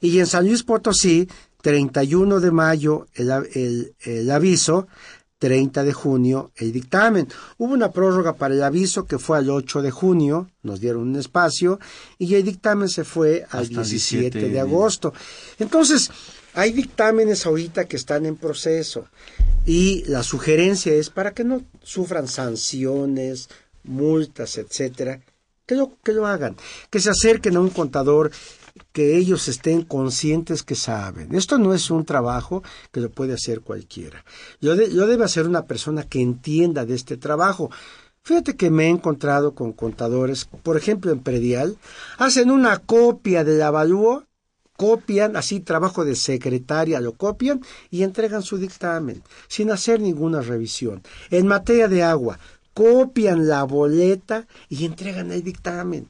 Y 0.00 0.20
en 0.20 0.26
San 0.26 0.46
Luis 0.46 0.62
Potosí, 0.62 1.28
31 1.62 2.40
de 2.40 2.50
mayo 2.50 3.06
el, 3.14 3.30
el, 3.54 3.94
el 4.00 4.30
aviso, 4.30 4.86
30 5.38 5.84
de 5.84 5.92
junio 5.92 6.52
el 6.56 6.72
dictamen. 6.72 7.28
Hubo 7.56 7.72
una 7.72 7.90
prórroga 7.90 8.34
para 8.34 8.54
el 8.54 8.62
aviso 8.62 9.06
que 9.06 9.18
fue 9.18 9.38
al 9.38 9.50
8 9.50 9.82
de 9.82 9.90
junio, 9.90 10.50
nos 10.62 10.80
dieron 10.80 11.02
un 11.02 11.16
espacio, 11.16 11.78
y 12.18 12.34
el 12.34 12.44
dictamen 12.44 12.88
se 12.88 13.04
fue 13.04 13.46
al 13.50 13.68
17 13.68 14.48
de 14.48 14.60
agosto. 14.60 15.12
Entonces, 15.58 16.10
hay 16.54 16.72
dictámenes 16.72 17.46
ahorita 17.46 17.86
que 17.86 17.96
están 17.96 18.26
en 18.26 18.36
proceso 18.36 19.06
y 19.64 20.02
la 20.06 20.22
sugerencia 20.22 20.92
es 20.92 21.10
para 21.10 21.32
que 21.32 21.44
no 21.44 21.62
sufran 21.82 22.26
sanciones, 22.26 23.48
multas, 23.84 24.58
etcétera, 24.58 25.20
que 25.66 25.74
lo, 25.74 25.92
que 26.02 26.12
lo 26.12 26.26
hagan, 26.26 26.56
que 26.90 27.00
se 27.00 27.10
acerquen 27.10 27.56
a 27.56 27.60
un 27.60 27.70
contador 27.70 28.32
que 28.92 29.16
ellos 29.16 29.48
estén 29.48 29.82
conscientes 29.82 30.62
que 30.62 30.74
saben. 30.74 31.34
Esto 31.34 31.58
no 31.58 31.74
es 31.74 31.90
un 31.90 32.04
trabajo 32.04 32.62
que 32.92 33.00
lo 33.00 33.10
puede 33.10 33.34
hacer 33.34 33.60
cualquiera. 33.60 34.24
Yo, 34.60 34.74
yo 34.74 35.06
debe 35.06 35.24
hacer 35.24 35.46
una 35.46 35.66
persona 35.66 36.02
que 36.04 36.20
entienda 36.20 36.84
de 36.84 36.94
este 36.94 37.16
trabajo. 37.16 37.70
Fíjate 38.22 38.56
que 38.56 38.70
me 38.70 38.86
he 38.86 38.88
encontrado 38.88 39.54
con 39.54 39.72
contadores, 39.72 40.46
por 40.62 40.76
ejemplo 40.76 41.12
en 41.12 41.20
Predial, 41.20 41.78
hacen 42.18 42.50
una 42.50 42.78
copia 42.78 43.44
del 43.44 43.62
avalúo, 43.62 44.24
copian, 44.76 45.36
así 45.36 45.60
trabajo 45.60 46.04
de 46.04 46.14
secretaria, 46.14 47.00
lo 47.00 47.14
copian 47.14 47.60
y 47.90 48.04
entregan 48.04 48.42
su 48.42 48.58
dictamen, 48.58 49.22
sin 49.48 49.70
hacer 49.70 50.00
ninguna 50.00 50.40
revisión. 50.40 51.02
En 51.30 51.46
materia 51.46 51.88
de 51.88 52.02
agua, 52.02 52.38
copian 52.74 53.48
la 53.48 53.64
boleta 53.64 54.46
y 54.68 54.84
entregan 54.84 55.32
el 55.32 55.42
dictamen. 55.42 56.06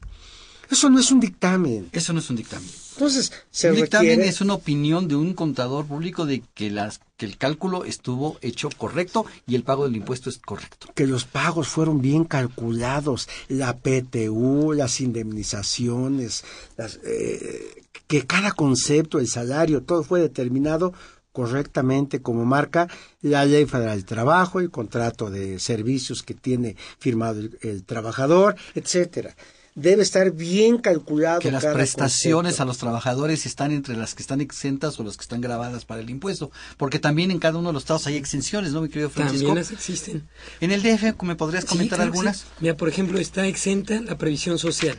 Eso 0.70 0.90
no 0.90 1.00
es 1.00 1.10
un 1.10 1.20
dictamen. 1.20 1.88
Eso 1.92 2.12
no 2.12 2.18
es 2.18 2.28
un 2.28 2.36
dictamen. 2.36 2.68
Entonces, 2.92 3.32
se 3.50 3.70
un 3.70 3.76
dictamen 3.76 4.08
requiere... 4.08 4.28
es 4.28 4.40
una 4.40 4.54
opinión 4.54 5.08
de 5.08 5.14
un 5.14 5.32
contador 5.32 5.86
público 5.86 6.26
de 6.26 6.42
que, 6.54 6.68
las, 6.70 7.00
que 7.16 7.26
el 7.26 7.38
cálculo 7.38 7.84
estuvo 7.84 8.38
hecho 8.42 8.68
correcto 8.76 9.24
y 9.46 9.54
el 9.54 9.62
pago 9.62 9.84
del 9.84 9.96
impuesto 9.96 10.28
es 10.28 10.38
correcto. 10.38 10.88
Que 10.94 11.06
los 11.06 11.24
pagos 11.24 11.68
fueron 11.68 12.02
bien 12.02 12.24
calculados, 12.24 13.28
la 13.48 13.76
PTU, 13.76 14.72
las 14.72 15.00
indemnizaciones, 15.00 16.44
las, 16.76 16.98
eh, 17.04 17.84
que 18.06 18.26
cada 18.26 18.52
concepto, 18.52 19.20
el 19.20 19.28
salario, 19.28 19.82
todo 19.82 20.02
fue 20.02 20.20
determinado 20.20 20.92
correctamente 21.32 22.20
como 22.20 22.44
marca 22.44 22.88
la 23.20 23.44
Ley 23.44 23.64
Federal 23.64 23.96
del 23.96 24.04
Trabajo, 24.04 24.58
el 24.58 24.70
contrato 24.70 25.30
de 25.30 25.60
servicios 25.60 26.24
que 26.24 26.34
tiene 26.34 26.74
firmado 26.98 27.38
el, 27.38 27.58
el 27.62 27.84
trabajador, 27.84 28.56
etcétera 28.74 29.36
debe 29.80 30.02
estar 30.02 30.30
bien 30.32 30.78
calculado. 30.78 31.40
Que 31.40 31.50
las 31.50 31.62
cada 31.62 31.74
prestaciones 31.74 32.52
concepto. 32.52 32.62
a 32.62 32.66
los 32.66 32.78
trabajadores 32.78 33.46
están 33.46 33.72
entre 33.72 33.96
las 33.96 34.14
que 34.14 34.22
están 34.22 34.40
exentas 34.40 34.98
o 34.98 35.04
las 35.04 35.16
que 35.16 35.22
están 35.22 35.40
grabadas 35.40 35.84
para 35.84 36.00
el 36.00 36.10
impuesto. 36.10 36.50
Porque 36.76 36.98
también 36.98 37.30
en 37.30 37.38
cada 37.38 37.58
uno 37.58 37.68
de 37.68 37.72
los 37.74 37.84
estados 37.84 38.06
hay 38.06 38.16
exenciones, 38.16 38.72
¿no, 38.72 38.82
mi 38.82 38.88
querido 38.88 39.10
Francisco? 39.10 39.46
También 39.46 39.64
las 39.64 39.72
existen. 39.72 40.28
En 40.60 40.72
el 40.72 40.82
DF, 40.82 41.22
¿me 41.22 41.36
podrías 41.36 41.64
comentar 41.64 41.98
Sí, 41.98 42.00
claro 42.00 42.12
que 42.12 42.18
algunas? 42.18 42.36
sí. 42.38 42.44
Mira, 42.60 42.76
por 42.76 42.88
ejemplo, 42.88 43.18
está 43.18 43.46
exenta 43.46 44.00
la 44.00 44.18
previsión 44.18 44.58
social, 44.58 44.98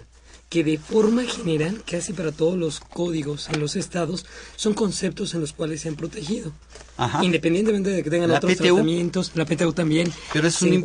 que 0.49 0.63
de 0.63 0.79
forma 0.79 1.23
general, 1.25 1.83
casi 1.85 2.11
para 2.11 2.31
todos 2.31 2.57
los 2.57 2.79
códigos 2.79 3.49
en 3.49 3.59
los 3.59 3.75
estados, 3.75 4.25
son 4.55 4.73
conceptos 4.73 5.35
en 5.35 5.41
los 5.41 5.53
cuales 5.53 5.81
se 5.81 5.89
han 5.89 5.95
protegido. 5.95 6.51
Ajá. 6.97 7.23
Independientemente 7.23 7.91
de 7.91 8.03
que 8.03 8.09
tengan 8.09 8.31
La 8.31 8.37
otros 8.37 8.53
PTU. 8.55 8.63
tratamientos, 8.63 9.31
la 9.35 9.45
PTU 9.45 9.73
también. 9.73 10.11
Pero 10.33 10.47
es 10.47 10.61
un, 10.63 10.69
es, 10.73 10.83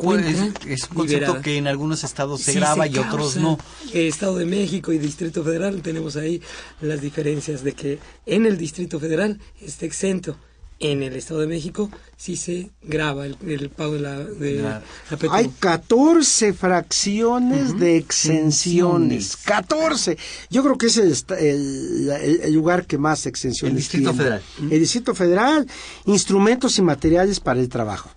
es 0.66 0.82
un 0.82 0.88
concepto 0.88 1.04
liberada. 1.04 1.42
que 1.42 1.56
en 1.56 1.66
algunos 1.66 2.04
estados 2.04 2.42
se 2.42 2.52
Sí 2.52 2.58
graba 2.58 2.84
se 2.84 2.92
y 2.92 2.98
otros 2.98 3.36
no. 3.36 3.58
Estado 3.92 4.36
de 4.36 4.44
México 4.44 4.92
y 4.92 4.98
Distrito 4.98 5.42
Federal 5.42 5.80
tenemos 5.80 6.16
ahí 6.16 6.42
las 6.82 7.00
diferencias 7.00 7.64
de 7.64 7.72
que 7.72 7.98
en 8.26 8.44
el 8.46 8.58
Distrito 8.58 9.00
Federal 9.00 9.40
está 9.62 9.86
exento. 9.86 10.36
En 10.80 11.02
el 11.02 11.14
Estado 11.14 11.40
de 11.40 11.46
México 11.46 11.88
sí 12.16 12.36
se 12.36 12.70
graba 12.82 13.26
el, 13.26 13.36
el 13.46 13.70
pago 13.70 13.94
de 13.94 14.00
la, 14.00 14.18
de 14.18 14.54
La- 14.56 14.82
la 15.10 15.16
PTU. 15.16 15.30
Hay 15.32 15.48
14 15.60 16.52
fracciones 16.52 17.78
de 17.78 17.96
exenciones. 17.96 19.36
14. 19.36 20.18
Yo 20.50 20.62
creo 20.62 20.76
que 20.76 20.86
es 20.86 20.96
el, 20.96 21.14
el- 22.42 22.52
lugar 22.54 22.86
que 22.86 22.98
más 22.98 23.26
exenciones 23.26 23.72
El 23.72 23.76
Distrito 23.76 24.10
tiene. 24.10 24.18
Federal. 24.24 24.42
El 24.70 24.80
Distrito 24.80 25.14
Federal. 25.14 25.66
Instrumentos 26.06 26.78
y 26.78 26.82
materiales 26.82 27.40
para 27.40 27.60
el 27.60 27.68
trabajo. 27.68 28.10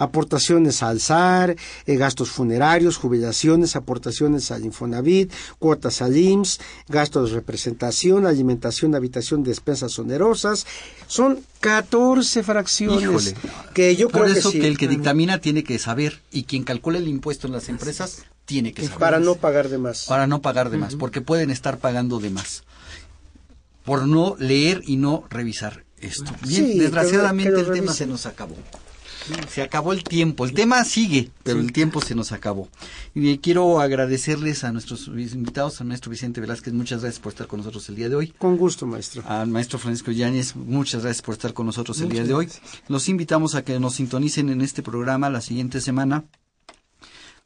Aportaciones 0.00 0.82
al 0.82 0.98
SAR, 0.98 1.54
eh, 1.86 1.96
gastos 1.96 2.30
funerarios, 2.30 2.96
jubilaciones, 2.96 3.76
aportaciones 3.76 4.50
al 4.50 4.64
Infonavit, 4.64 5.30
cuotas 5.58 6.00
al 6.02 6.16
IMSS, 6.16 6.58
gastos 6.88 7.28
de 7.30 7.36
representación, 7.36 8.26
alimentación, 8.26 8.94
habitación, 8.94 9.44
despensas 9.44 9.98
onerosas. 9.98 10.66
Son 11.06 11.38
14 11.60 12.42
fracciones 12.42 13.02
Híjole. 13.02 13.34
que 13.74 13.94
yo 13.94 14.08
Por 14.08 14.22
creo 14.22 14.34
eso 14.34 14.50
que, 14.50 14.56
sí. 14.56 14.60
que 14.62 14.68
el 14.68 14.78
que 14.78 14.88
dictamina 14.88 15.38
tiene 15.38 15.62
que 15.62 15.78
saber 15.78 16.20
y 16.32 16.44
quien 16.44 16.64
calcula 16.64 16.96
el 16.98 17.06
impuesto 17.08 17.46
en 17.46 17.52
las 17.52 17.68
empresas 17.68 18.22
tiene 18.46 18.72
que 18.72 18.82
saber. 18.84 18.98
para 18.98 19.20
no 19.20 19.34
pagar 19.36 19.68
de 19.68 19.78
más. 19.78 20.06
Para 20.06 20.26
no 20.26 20.40
pagar 20.40 20.70
de 20.70 20.78
más, 20.78 20.96
porque 20.96 21.20
pueden 21.20 21.50
estar 21.50 21.78
pagando 21.78 22.18
de 22.18 22.30
más. 22.30 22.64
Por 23.84 24.06
no 24.06 24.34
leer 24.38 24.82
y 24.86 24.96
no 24.96 25.24
revisar 25.30 25.84
esto. 25.98 26.32
Bien, 26.46 26.64
Sí, 26.72 26.78
desgraciadamente 26.78 27.60
el 27.60 27.70
tema 27.70 27.92
se 27.92 28.06
nos 28.06 28.24
acabó. 28.26 28.56
Se 29.48 29.62
acabó 29.62 29.92
el 29.92 30.04
tiempo. 30.04 30.44
El 30.44 30.52
tema 30.52 30.84
sigue, 30.84 31.30
pero 31.42 31.60
el 31.60 31.72
tiempo 31.72 32.00
se 32.00 32.14
nos 32.14 32.32
acabó. 32.32 32.68
Y 33.14 33.38
quiero 33.38 33.80
agradecerles 33.80 34.64
a 34.64 34.72
nuestros 34.72 35.08
invitados, 35.08 35.80
al 35.80 35.86
maestro 35.88 36.10
Vicente 36.10 36.40
Velázquez, 36.40 36.72
muchas 36.72 37.02
gracias 37.02 37.20
por 37.20 37.32
estar 37.32 37.46
con 37.46 37.58
nosotros 37.58 37.88
el 37.88 37.96
día 37.96 38.08
de 38.08 38.16
hoy. 38.16 38.28
Con 38.38 38.56
gusto, 38.56 38.86
maestro. 38.86 39.22
Al 39.26 39.48
maestro 39.48 39.78
Francisco 39.78 40.10
Yáñez, 40.10 40.56
muchas 40.56 41.02
gracias 41.02 41.22
por 41.22 41.34
estar 41.34 41.52
con 41.52 41.66
nosotros 41.66 41.98
el 42.00 42.08
Muchas 42.08 42.14
día 42.18 42.28
de 42.28 42.34
hoy. 42.34 42.46
gracias. 42.46 42.82
Los 42.88 43.08
invitamos 43.08 43.54
a 43.54 43.64
que 43.64 43.78
nos 43.78 43.94
sintonicen 43.94 44.48
en 44.48 44.60
este 44.60 44.82
programa 44.82 45.30
la 45.30 45.40
siguiente 45.40 45.80
semana 45.80 46.24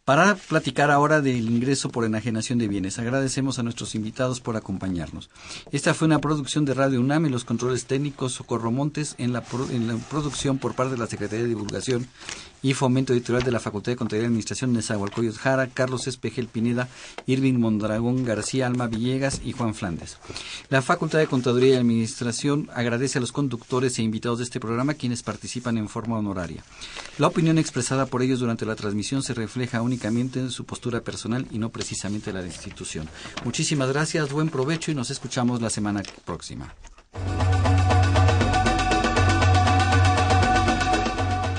para 0.04 0.34
platicar 0.34 0.90
ahora 0.90 1.22
del 1.22 1.48
ingreso 1.48 1.88
por 1.88 2.04
enajenación 2.04 2.58
de 2.58 2.68
bienes. 2.68 2.98
Agradecemos 2.98 3.58
a 3.58 3.62
nuestros 3.62 3.94
invitados 3.94 4.40
por 4.40 4.56
acompañarnos. 4.56 5.30
Esta 5.72 5.94
fue 5.94 6.06
una 6.06 6.20
producción 6.20 6.64
de 6.64 6.74
Radio 6.74 7.00
UNAM 7.00 7.26
y 7.26 7.30
los 7.30 7.44
controles 7.44 7.86
técnicos 7.86 8.32
Socorro 8.32 8.70
Montes 8.70 9.14
en 9.18 9.32
la, 9.32 9.42
en 9.70 9.88
la 9.88 9.96
producción 9.96 10.58
por 10.58 10.74
parte 10.74 10.92
de 10.92 10.98
la 10.98 11.06
Secretaría 11.06 11.44
de 11.44 11.48
Divulgación 11.48 12.06
y 12.64 12.72
Fomento 12.72 13.12
Editorial 13.12 13.44
de 13.44 13.52
la 13.52 13.60
Facultad 13.60 13.92
de 13.92 13.96
Contaduría 13.96 14.24
y 14.24 14.28
Administración 14.28 14.72
de 14.72 14.78
Nezahualcóyotl 14.78 15.38
Jara, 15.38 15.66
Carlos 15.68 16.06
Espejel 16.06 16.48
Pineda, 16.48 16.88
Irving 17.26 17.54
Mondragón 17.54 18.24
García, 18.24 18.66
Alma 18.66 18.86
Villegas 18.86 19.42
y 19.44 19.52
Juan 19.52 19.74
Flandes. 19.74 20.16
La 20.70 20.80
Facultad 20.80 21.18
de 21.18 21.26
Contaduría 21.26 21.74
y 21.74 21.76
Administración 21.76 22.70
agradece 22.74 23.18
a 23.18 23.20
los 23.20 23.32
conductores 23.32 23.98
e 23.98 24.02
invitados 24.02 24.38
de 24.38 24.44
este 24.44 24.60
programa 24.60 24.94
quienes 24.94 25.22
participan 25.22 25.76
en 25.76 25.90
forma 25.90 26.18
honoraria. 26.18 26.64
La 27.18 27.26
opinión 27.26 27.58
expresada 27.58 28.06
por 28.06 28.22
ellos 28.22 28.40
durante 28.40 28.64
la 28.64 28.76
transmisión 28.76 29.22
se 29.22 29.34
refleja 29.34 29.82
únicamente 29.82 30.40
en 30.40 30.50
su 30.50 30.64
postura 30.64 31.02
personal 31.02 31.46
y 31.50 31.58
no 31.58 31.68
precisamente 31.68 32.32
la 32.32 32.40
de 32.40 32.48
institución. 32.48 33.10
Muchísimas 33.44 33.90
gracias, 33.90 34.32
buen 34.32 34.48
provecho 34.48 34.90
y 34.90 34.94
nos 34.94 35.10
escuchamos 35.10 35.60
la 35.60 35.68
semana 35.68 36.02
próxima. 36.24 36.74